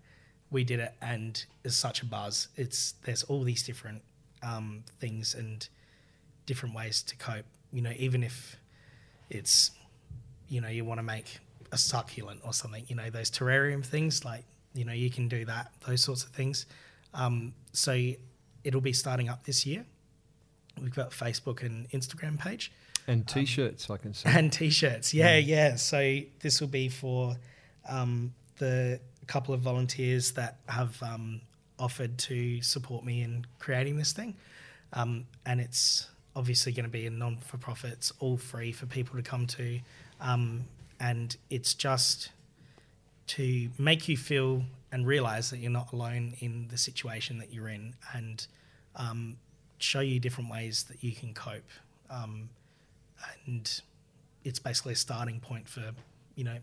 we 0.51 0.63
did 0.63 0.79
it, 0.79 0.93
and 1.01 1.43
it's 1.63 1.75
such 1.75 2.01
a 2.01 2.05
buzz. 2.05 2.49
It's 2.55 2.93
there's 3.03 3.23
all 3.23 3.43
these 3.43 3.63
different 3.63 4.01
um, 4.43 4.83
things 4.99 5.35
and 5.35 5.67
different 6.45 6.75
ways 6.75 7.01
to 7.03 7.15
cope. 7.17 7.45
You 7.71 7.81
know, 7.81 7.93
even 7.97 8.23
if 8.23 8.57
it's 9.29 9.71
you 10.47 10.61
know 10.61 10.69
you 10.69 10.85
want 10.85 10.99
to 10.99 11.03
make 11.03 11.39
a 11.71 11.77
succulent 11.77 12.39
or 12.43 12.53
something. 12.53 12.83
You 12.87 12.95
know, 12.95 13.09
those 13.09 13.29
terrarium 13.29 13.85
things, 13.85 14.25
like, 14.25 14.45
you 14.73 14.85
know, 14.85 14.93
you 14.93 15.09
can 15.09 15.27
do 15.27 15.45
that, 15.45 15.71
those 15.87 16.01
sorts 16.01 16.23
of 16.23 16.29
things. 16.29 16.65
Um, 17.15 17.53
so 17.71 18.11
it'll 18.63 18.81
be 18.81 18.93
starting 18.93 19.29
up 19.29 19.45
this 19.45 19.65
year. 19.65 19.85
We've 20.79 20.93
got 20.93 21.11
Facebook 21.11 21.63
and 21.63 21.89
Instagram 21.89 22.37
page. 22.37 22.71
And 23.07 23.21
um, 23.21 23.25
t-shirts, 23.25 23.89
um, 23.89 23.93
I 23.95 23.97
can 23.97 24.13
see. 24.13 24.29
And 24.29 24.51
t-shirts, 24.51 25.13
yeah, 25.13 25.37
yeah. 25.37 25.69
yeah. 25.69 25.75
So 25.75 26.19
this 26.41 26.61
will 26.61 26.67
be 26.67 26.89
for 26.89 27.35
um, 27.89 28.33
the 28.57 28.99
couple 29.27 29.55
of 29.55 29.61
volunteers 29.61 30.33
that 30.33 30.57
have 30.67 31.01
um, 31.01 31.41
offered 31.79 32.17
to 32.17 32.61
support 32.61 33.03
me 33.03 33.21
in 33.21 33.45
creating 33.59 33.97
this 33.97 34.13
thing. 34.13 34.35
Um, 34.93 35.25
and 35.45 35.59
it's 35.59 36.07
obviously 36.35 36.71
going 36.73 36.85
to 36.85 36.91
be 36.91 37.07
a 37.07 37.09
non-for-profit. 37.09 37.91
It's 37.93 38.13
all 38.19 38.37
free 38.37 38.71
for 38.71 38.85
people 38.85 39.15
to 39.15 39.23
come 39.23 39.47
to. 39.47 39.79
Um, 40.21 40.65
and 40.99 41.35
it's 41.49 41.73
just 41.73 42.31
to 43.27 43.69
make 43.77 44.07
you 44.07 44.17
feel 44.17 44.63
and 44.95 45.05
realize 45.05 45.49
that 45.49 45.57
you're 45.57 45.69
not 45.69 45.91
alone 45.91 46.33
in 46.39 46.69
the 46.69 46.77
situation 46.77 47.37
that 47.37 47.53
you're 47.53 47.67
in 47.67 47.93
and 48.13 48.47
um, 48.95 49.35
show 49.77 49.99
you 49.99 50.21
different 50.21 50.49
ways 50.49 50.85
that 50.85 51.03
you 51.03 51.11
can 51.11 51.33
cope 51.33 51.69
um, 52.09 52.49
and 53.45 53.81
it's 54.45 54.57
basically 54.57 54.93
a 54.93 54.95
starting 54.95 55.41
point 55.41 55.67
for 55.67 55.91
you 56.35 56.45
know 56.45 56.55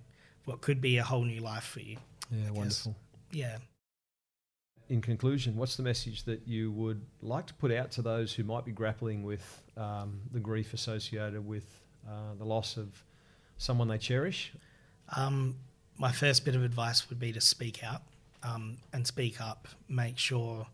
what 0.46 0.62
could 0.62 0.80
be 0.80 0.96
a 0.96 1.02
whole 1.02 1.24
new 1.24 1.40
life 1.40 1.64
for 1.64 1.80
you 1.80 1.98
yeah 2.30 2.50
wonderful. 2.50 2.96
Yeah. 3.32 3.58
In 4.88 5.00
conclusion, 5.00 5.56
what's 5.56 5.76
the 5.76 5.82
message 5.82 6.24
that 6.24 6.46
you 6.46 6.70
would 6.72 7.00
like 7.22 7.46
to 7.46 7.54
put 7.54 7.72
out 7.72 7.90
to 7.92 8.02
those 8.02 8.34
who 8.34 8.44
might 8.44 8.64
be 8.64 8.72
grappling 8.72 9.22
with 9.22 9.62
um, 9.76 10.20
the 10.32 10.40
grief 10.40 10.74
associated 10.74 11.46
with 11.46 11.80
uh, 12.06 12.34
the 12.38 12.44
loss 12.44 12.76
of 12.76 13.02
someone 13.56 13.88
they 13.88 13.96
cherish? 13.96 14.52
Um, 15.16 15.56
my 15.98 16.12
first 16.12 16.44
bit 16.44 16.54
of 16.54 16.62
advice 16.62 17.08
would 17.08 17.18
be 17.18 17.32
to 17.32 17.40
speak 17.40 17.82
out 17.82 18.02
um, 18.42 18.78
and 18.92 19.06
speak 19.06 19.40
up. 19.40 19.68
Make 19.88 20.18
sure 20.18 20.66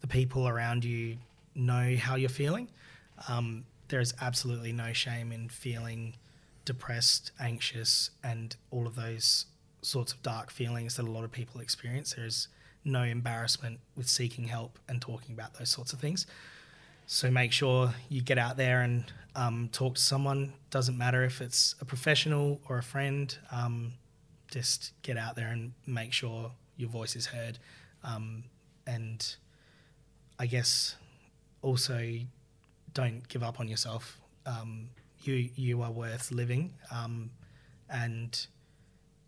the 0.00 0.06
people 0.06 0.48
around 0.48 0.84
you 0.84 1.18
know 1.54 1.96
how 1.96 2.16
you're 2.16 2.28
feeling. 2.28 2.68
Um, 3.28 3.64
there 3.88 4.00
is 4.00 4.14
absolutely 4.20 4.72
no 4.72 4.92
shame 4.92 5.32
in 5.32 5.48
feeling 5.48 6.14
depressed, 6.64 7.32
anxious, 7.40 8.10
and 8.22 8.54
all 8.70 8.86
of 8.86 8.94
those 8.94 9.46
sorts 9.82 10.12
of 10.12 10.22
dark 10.22 10.50
feelings 10.50 10.96
that 10.96 11.06
a 11.06 11.10
lot 11.10 11.24
of 11.24 11.32
people 11.32 11.60
experience. 11.60 12.14
There 12.14 12.26
is 12.26 12.48
no 12.84 13.02
embarrassment 13.02 13.80
with 13.96 14.08
seeking 14.08 14.48
help 14.48 14.78
and 14.88 15.00
talking 15.00 15.34
about 15.34 15.54
those 15.54 15.70
sorts 15.70 15.92
of 15.92 16.00
things. 16.00 16.26
So 17.06 17.30
make 17.30 17.52
sure 17.52 17.94
you 18.10 18.20
get 18.20 18.36
out 18.36 18.58
there 18.58 18.82
and 18.82 19.10
um, 19.34 19.70
talk 19.72 19.94
to 19.94 20.00
someone. 20.00 20.52
Doesn't 20.70 20.98
matter 20.98 21.24
if 21.24 21.40
it's 21.40 21.74
a 21.80 21.84
professional 21.84 22.60
or 22.68 22.78
a 22.78 22.82
friend. 22.82 23.36
Um, 23.50 23.94
just 24.50 24.92
get 25.02 25.16
out 25.16 25.36
there 25.36 25.48
and 25.48 25.72
make 25.86 26.12
sure 26.12 26.52
your 26.78 26.88
voice 26.88 27.14
is 27.14 27.26
heard. 27.26 27.58
Um, 28.02 28.44
and 28.86 29.36
I 30.38 30.46
guess 30.46 30.96
also 31.60 32.00
don't 32.94 33.28
give 33.28 33.42
up 33.42 33.60
on 33.60 33.68
yourself. 33.68 34.18
Um, 34.46 34.88
you 35.24 35.50
you 35.56 35.82
are 35.82 35.90
worth 35.90 36.30
living, 36.30 36.72
um, 36.90 37.30
and 37.90 38.46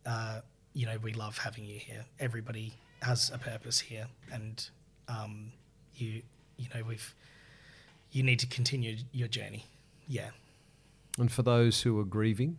uh, 0.06 0.40
you 0.72 0.86
know 0.86 0.96
we 1.02 1.12
love 1.12 1.36
having 1.36 1.66
you 1.66 1.78
here. 1.78 2.06
Everybody 2.18 2.72
has 3.02 3.30
a 3.34 3.38
purpose 3.38 3.80
here, 3.80 4.06
and 4.32 4.66
um, 5.08 5.52
you 5.96 6.22
you 6.56 6.68
know 6.74 6.82
we've 6.88 7.14
you 8.12 8.22
need 8.22 8.38
to 8.38 8.46
continue 8.46 8.96
your 9.12 9.28
journey. 9.28 9.66
Yeah. 10.08 10.30
And 11.18 11.30
for 11.30 11.42
those 11.42 11.82
who 11.82 11.98
are 12.00 12.04
grieving, 12.04 12.58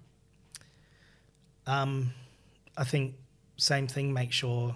um, 1.66 2.14
I 2.78 2.84
think 2.84 3.16
same 3.62 3.86
thing. 3.86 4.12
Make 4.12 4.32
sure 4.32 4.76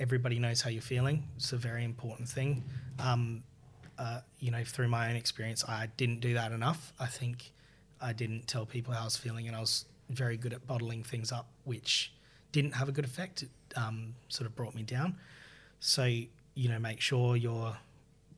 everybody 0.00 0.40
knows 0.40 0.60
how 0.60 0.68
you're 0.68 0.82
feeling. 0.82 1.22
It's 1.36 1.52
a 1.52 1.56
very 1.56 1.84
important 1.84 2.28
thing. 2.28 2.64
Um, 2.98 3.44
uh, 3.98 4.20
you 4.40 4.50
know, 4.50 4.64
through 4.64 4.88
my 4.88 5.08
own 5.08 5.14
experience, 5.14 5.64
I 5.64 5.88
didn't 5.96 6.20
do 6.20 6.34
that 6.34 6.50
enough. 6.50 6.92
I 6.98 7.06
think 7.06 7.52
I 8.00 8.12
didn't 8.12 8.48
tell 8.48 8.66
people 8.66 8.92
how 8.92 9.02
I 9.02 9.04
was 9.04 9.16
feeling, 9.16 9.46
and 9.46 9.56
I 9.56 9.60
was 9.60 9.84
very 10.10 10.36
good 10.36 10.52
at 10.52 10.66
bottling 10.66 11.04
things 11.04 11.30
up, 11.30 11.46
which 11.62 12.12
didn't 12.50 12.72
have 12.72 12.88
a 12.88 12.92
good 12.92 13.04
effect. 13.04 13.44
It 13.44 13.50
um, 13.76 14.16
sort 14.28 14.48
of 14.48 14.56
brought 14.56 14.74
me 14.74 14.82
down. 14.82 15.16
So, 15.78 16.04
you 16.04 16.68
know, 16.68 16.80
make 16.80 17.00
sure 17.00 17.36
you're 17.36 17.76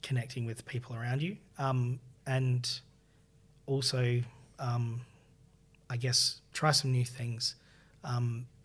connecting 0.03 0.45
with 0.45 0.67
people 0.67 0.97
around 0.97 1.23
you. 1.23 1.39
Um, 1.57 1.99
and 2.27 2.71
also, 3.67 4.21
um, 4.59 5.01
I 5.89 5.97
guess, 5.97 6.43
try 6.53 6.73
some 6.73 6.93
new 6.93 7.07
things. 7.07 7.55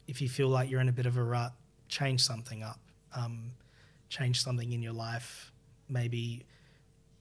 If 0.07 0.21
you 0.21 0.29
feel 0.29 0.47
like 0.47 0.69
you're 0.69 0.81
in 0.81 0.89
a 0.89 0.93
bit 0.93 1.05
of 1.05 1.17
a 1.17 1.23
rut, 1.23 1.53
change 1.87 2.21
something 2.21 2.63
up. 2.63 2.79
Um, 3.15 3.51
change 4.09 4.41
something 4.41 4.71
in 4.71 4.81
your 4.81 4.93
life. 4.93 5.51
Maybe 5.89 6.45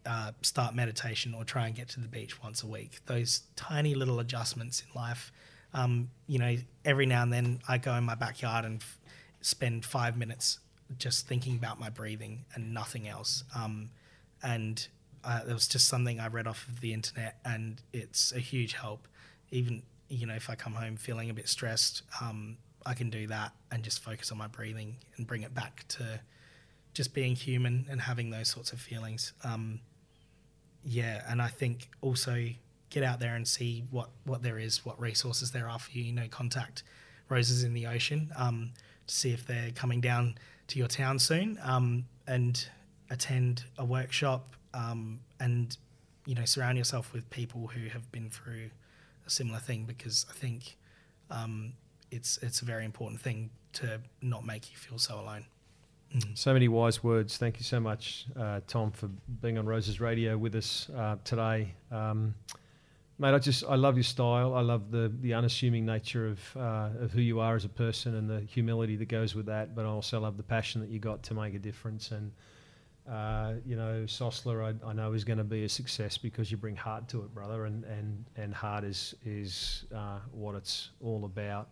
uh, 0.04 0.32
start 0.42 0.74
meditation 0.74 1.34
or 1.34 1.44
try 1.44 1.66
and 1.66 1.74
get 1.74 1.88
to 1.90 2.00
the 2.00 2.08
beach 2.08 2.42
once 2.42 2.62
a 2.62 2.66
week. 2.66 3.00
Those 3.06 3.42
tiny 3.56 3.94
little 3.94 4.20
adjustments 4.20 4.82
in 4.82 5.00
life. 5.00 5.32
Um, 5.74 6.10
you 6.26 6.38
know, 6.38 6.56
every 6.84 7.06
now 7.06 7.22
and 7.22 7.32
then 7.32 7.60
I 7.68 7.78
go 7.78 7.94
in 7.94 8.04
my 8.04 8.14
backyard 8.14 8.64
and 8.64 8.82
f- 8.82 8.98
spend 9.40 9.84
five 9.84 10.16
minutes 10.16 10.58
just 10.98 11.26
thinking 11.26 11.56
about 11.56 11.80
my 11.80 11.88
breathing 11.88 12.44
and 12.54 12.74
nothing 12.74 13.08
else. 13.08 13.44
Um, 13.56 13.90
and 14.42 14.86
uh, 15.24 15.40
was 15.46 15.68
just 15.68 15.88
something 15.88 16.20
I 16.20 16.28
read 16.28 16.46
off 16.46 16.66
of 16.68 16.80
the 16.80 16.92
internet, 16.92 17.38
and 17.44 17.80
it's 17.92 18.32
a 18.32 18.38
huge 18.40 18.74
help. 18.74 19.06
Even 19.50 19.82
you 20.08 20.26
know, 20.26 20.34
if 20.34 20.50
I 20.50 20.54
come 20.54 20.74
home 20.74 20.96
feeling 20.96 21.30
a 21.30 21.34
bit 21.34 21.48
stressed, 21.48 22.02
um, 22.20 22.58
I 22.86 22.94
can 22.94 23.10
do 23.10 23.26
that 23.28 23.52
and 23.70 23.82
just 23.82 24.02
focus 24.02 24.32
on 24.32 24.38
my 24.38 24.46
breathing 24.46 24.96
and 25.16 25.26
bring 25.26 25.42
it 25.42 25.54
back 25.54 25.84
to 25.88 26.20
just 26.94 27.14
being 27.14 27.34
human 27.34 27.86
and 27.90 28.00
having 28.00 28.30
those 28.30 28.48
sorts 28.48 28.72
of 28.72 28.80
feelings. 28.80 29.32
Um, 29.44 29.80
yeah, 30.84 31.22
and 31.28 31.40
I 31.40 31.48
think 31.48 31.88
also 32.00 32.46
get 32.90 33.02
out 33.02 33.20
there 33.20 33.34
and 33.34 33.46
see 33.46 33.84
what 33.90 34.10
what 34.24 34.42
there 34.42 34.58
is, 34.58 34.84
what 34.84 35.00
resources 35.00 35.52
there 35.52 35.68
are 35.68 35.78
for 35.78 35.90
you. 35.92 36.04
You 36.04 36.12
know, 36.12 36.28
contact 36.28 36.82
Roses 37.28 37.64
in 37.64 37.72
the 37.72 37.86
Ocean 37.86 38.30
um, 38.36 38.72
to 39.06 39.14
see 39.14 39.32
if 39.32 39.46
they're 39.46 39.70
coming 39.70 40.00
down 40.00 40.36
to 40.68 40.78
your 40.78 40.88
town 40.88 41.18
soon, 41.18 41.58
um, 41.62 42.04
and 42.26 42.66
attend 43.10 43.64
a 43.78 43.84
workshop 43.84 44.56
um, 44.74 45.20
and 45.40 45.76
you 46.26 46.34
know 46.34 46.44
surround 46.44 46.78
yourself 46.78 47.12
with 47.12 47.28
people 47.30 47.68
who 47.68 47.88
have 47.88 48.10
been 48.12 48.30
through 48.30 48.70
a 49.26 49.30
similar 49.30 49.58
thing 49.58 49.84
because 49.84 50.26
I 50.30 50.32
think 50.32 50.76
um, 51.30 51.74
it's 52.12 52.38
it's 52.42 52.62
a 52.62 52.64
very 52.64 52.84
important 52.84 53.20
thing 53.20 53.50
to 53.74 54.00
not 54.20 54.44
make 54.44 54.70
you 54.70 54.76
feel 54.76 54.98
so 54.98 55.18
alone. 55.18 55.46
Mm. 56.14 56.36
So 56.36 56.52
many 56.52 56.68
wise 56.68 57.02
words. 57.02 57.38
Thank 57.38 57.58
you 57.58 57.64
so 57.64 57.80
much, 57.80 58.26
uh, 58.38 58.60
Tom, 58.66 58.92
for 58.92 59.08
being 59.40 59.56
on 59.56 59.66
Roses 59.66 59.98
Radio 60.00 60.36
with 60.36 60.54
us 60.54 60.90
uh, 60.94 61.16
today. 61.24 61.72
Um, 61.90 62.34
mate, 63.18 63.34
I 63.34 63.38
just 63.38 63.64
I 63.64 63.76
love 63.76 63.96
your 63.96 64.04
style. 64.04 64.54
I 64.54 64.60
love 64.60 64.90
the 64.90 65.10
the 65.20 65.32
unassuming 65.32 65.86
nature 65.86 66.28
of 66.28 66.56
uh, 66.56 66.90
of 67.00 67.12
who 67.12 67.22
you 67.22 67.40
are 67.40 67.56
as 67.56 67.64
a 67.64 67.70
person 67.70 68.14
and 68.14 68.28
the 68.28 68.40
humility 68.40 68.96
that 68.96 69.08
goes 69.08 69.34
with 69.34 69.46
that. 69.46 69.74
But 69.74 69.86
I 69.86 69.88
also 69.88 70.20
love 70.20 70.36
the 70.36 70.42
passion 70.42 70.82
that 70.82 70.90
you 70.90 70.98
got 70.98 71.22
to 71.24 71.34
make 71.34 71.54
a 71.54 71.58
difference. 71.58 72.10
And 72.10 72.30
uh, 73.10 73.54
you 73.64 73.74
know, 73.74 74.04
SOSLA, 74.06 74.78
I, 74.84 74.90
I, 74.90 74.92
know 74.92 75.12
is 75.12 75.24
going 75.24 75.38
to 75.38 75.44
be 75.44 75.64
a 75.64 75.68
success 75.68 76.16
because 76.18 76.52
you 76.52 76.56
bring 76.56 76.76
heart 76.76 77.08
to 77.08 77.22
it, 77.22 77.34
brother. 77.34 77.64
And 77.64 77.84
and 77.84 78.24
and 78.36 78.54
heart 78.54 78.84
is 78.84 79.14
is 79.24 79.86
uh, 79.94 80.18
what 80.30 80.56
it's 80.56 80.90
all 81.00 81.24
about. 81.24 81.70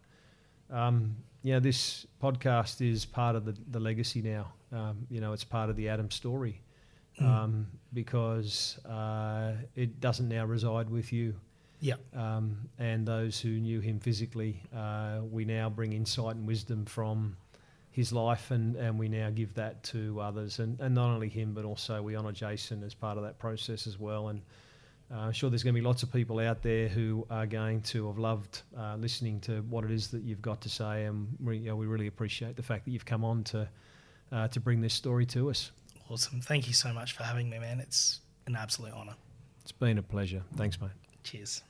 Um, 0.70 1.16
you 1.42 1.54
know, 1.54 1.60
this 1.60 2.06
podcast 2.22 2.86
is 2.86 3.04
part 3.04 3.36
of 3.36 3.44
the, 3.44 3.56
the 3.70 3.80
legacy 3.80 4.22
now. 4.22 4.52
Um, 4.72 5.06
you 5.08 5.20
know, 5.20 5.32
it's 5.32 5.44
part 5.44 5.70
of 5.70 5.76
the 5.76 5.88
Adam 5.88 6.10
story 6.10 6.60
hmm. 7.18 7.26
um, 7.26 7.66
because 7.92 8.78
uh, 8.86 9.52
it 9.74 10.00
doesn't 10.00 10.28
now 10.28 10.44
reside 10.44 10.90
with 10.90 11.12
you. 11.12 11.34
Yeah. 11.80 11.94
Um, 12.14 12.68
and 12.78 13.06
those 13.06 13.40
who 13.40 13.48
knew 13.48 13.80
him 13.80 14.00
physically, 14.00 14.62
uh, 14.76 15.20
we 15.22 15.44
now 15.44 15.70
bring 15.70 15.94
insight 15.94 16.36
and 16.36 16.46
wisdom 16.46 16.84
from 16.84 17.36
his 17.90 18.12
life, 18.12 18.50
and, 18.50 18.76
and 18.76 18.98
we 18.98 19.08
now 19.08 19.30
give 19.30 19.54
that 19.54 19.82
to 19.84 20.20
others. 20.20 20.58
And, 20.58 20.78
and 20.80 20.94
not 20.94 21.10
only 21.10 21.28
him, 21.28 21.54
but 21.54 21.64
also 21.64 22.02
we 22.02 22.16
honour 22.16 22.32
Jason 22.32 22.84
as 22.84 22.94
part 22.94 23.16
of 23.16 23.24
that 23.24 23.38
process 23.38 23.86
as 23.86 23.98
well. 23.98 24.28
And 24.28 24.42
uh, 25.12 25.18
I'm 25.18 25.32
sure 25.32 25.50
there's 25.50 25.62
going 25.62 25.74
to 25.74 25.80
be 25.80 25.86
lots 25.86 26.02
of 26.02 26.12
people 26.12 26.38
out 26.38 26.62
there 26.62 26.88
who 26.88 27.26
are 27.30 27.46
going 27.46 27.82
to 27.82 28.06
have 28.06 28.18
loved 28.18 28.62
uh, 28.78 28.96
listening 28.96 29.40
to 29.40 29.62
what 29.62 29.84
it 29.84 29.90
is 29.90 30.08
that 30.08 30.22
you've 30.22 30.42
got 30.42 30.60
to 30.62 30.68
say, 30.68 31.04
and 31.04 31.28
we, 31.42 31.58
you 31.58 31.68
know, 31.68 31.76
we 31.76 31.86
really 31.86 32.06
appreciate 32.06 32.56
the 32.56 32.62
fact 32.62 32.84
that 32.84 32.92
you've 32.92 33.06
come 33.06 33.24
on 33.24 33.44
to 33.44 33.68
uh, 34.32 34.46
to 34.48 34.60
bring 34.60 34.80
this 34.80 34.94
story 34.94 35.26
to 35.26 35.50
us. 35.50 35.72
Awesome! 36.08 36.40
Thank 36.40 36.68
you 36.68 36.74
so 36.74 36.92
much 36.92 37.12
for 37.12 37.24
having 37.24 37.50
me, 37.50 37.58
man. 37.58 37.80
It's 37.80 38.20
an 38.46 38.56
absolute 38.56 38.92
honour. 38.92 39.14
It's 39.62 39.72
been 39.72 39.98
a 39.98 40.02
pleasure. 40.02 40.42
Thanks, 40.56 40.80
mate. 40.80 40.90
Cheers. 41.24 41.62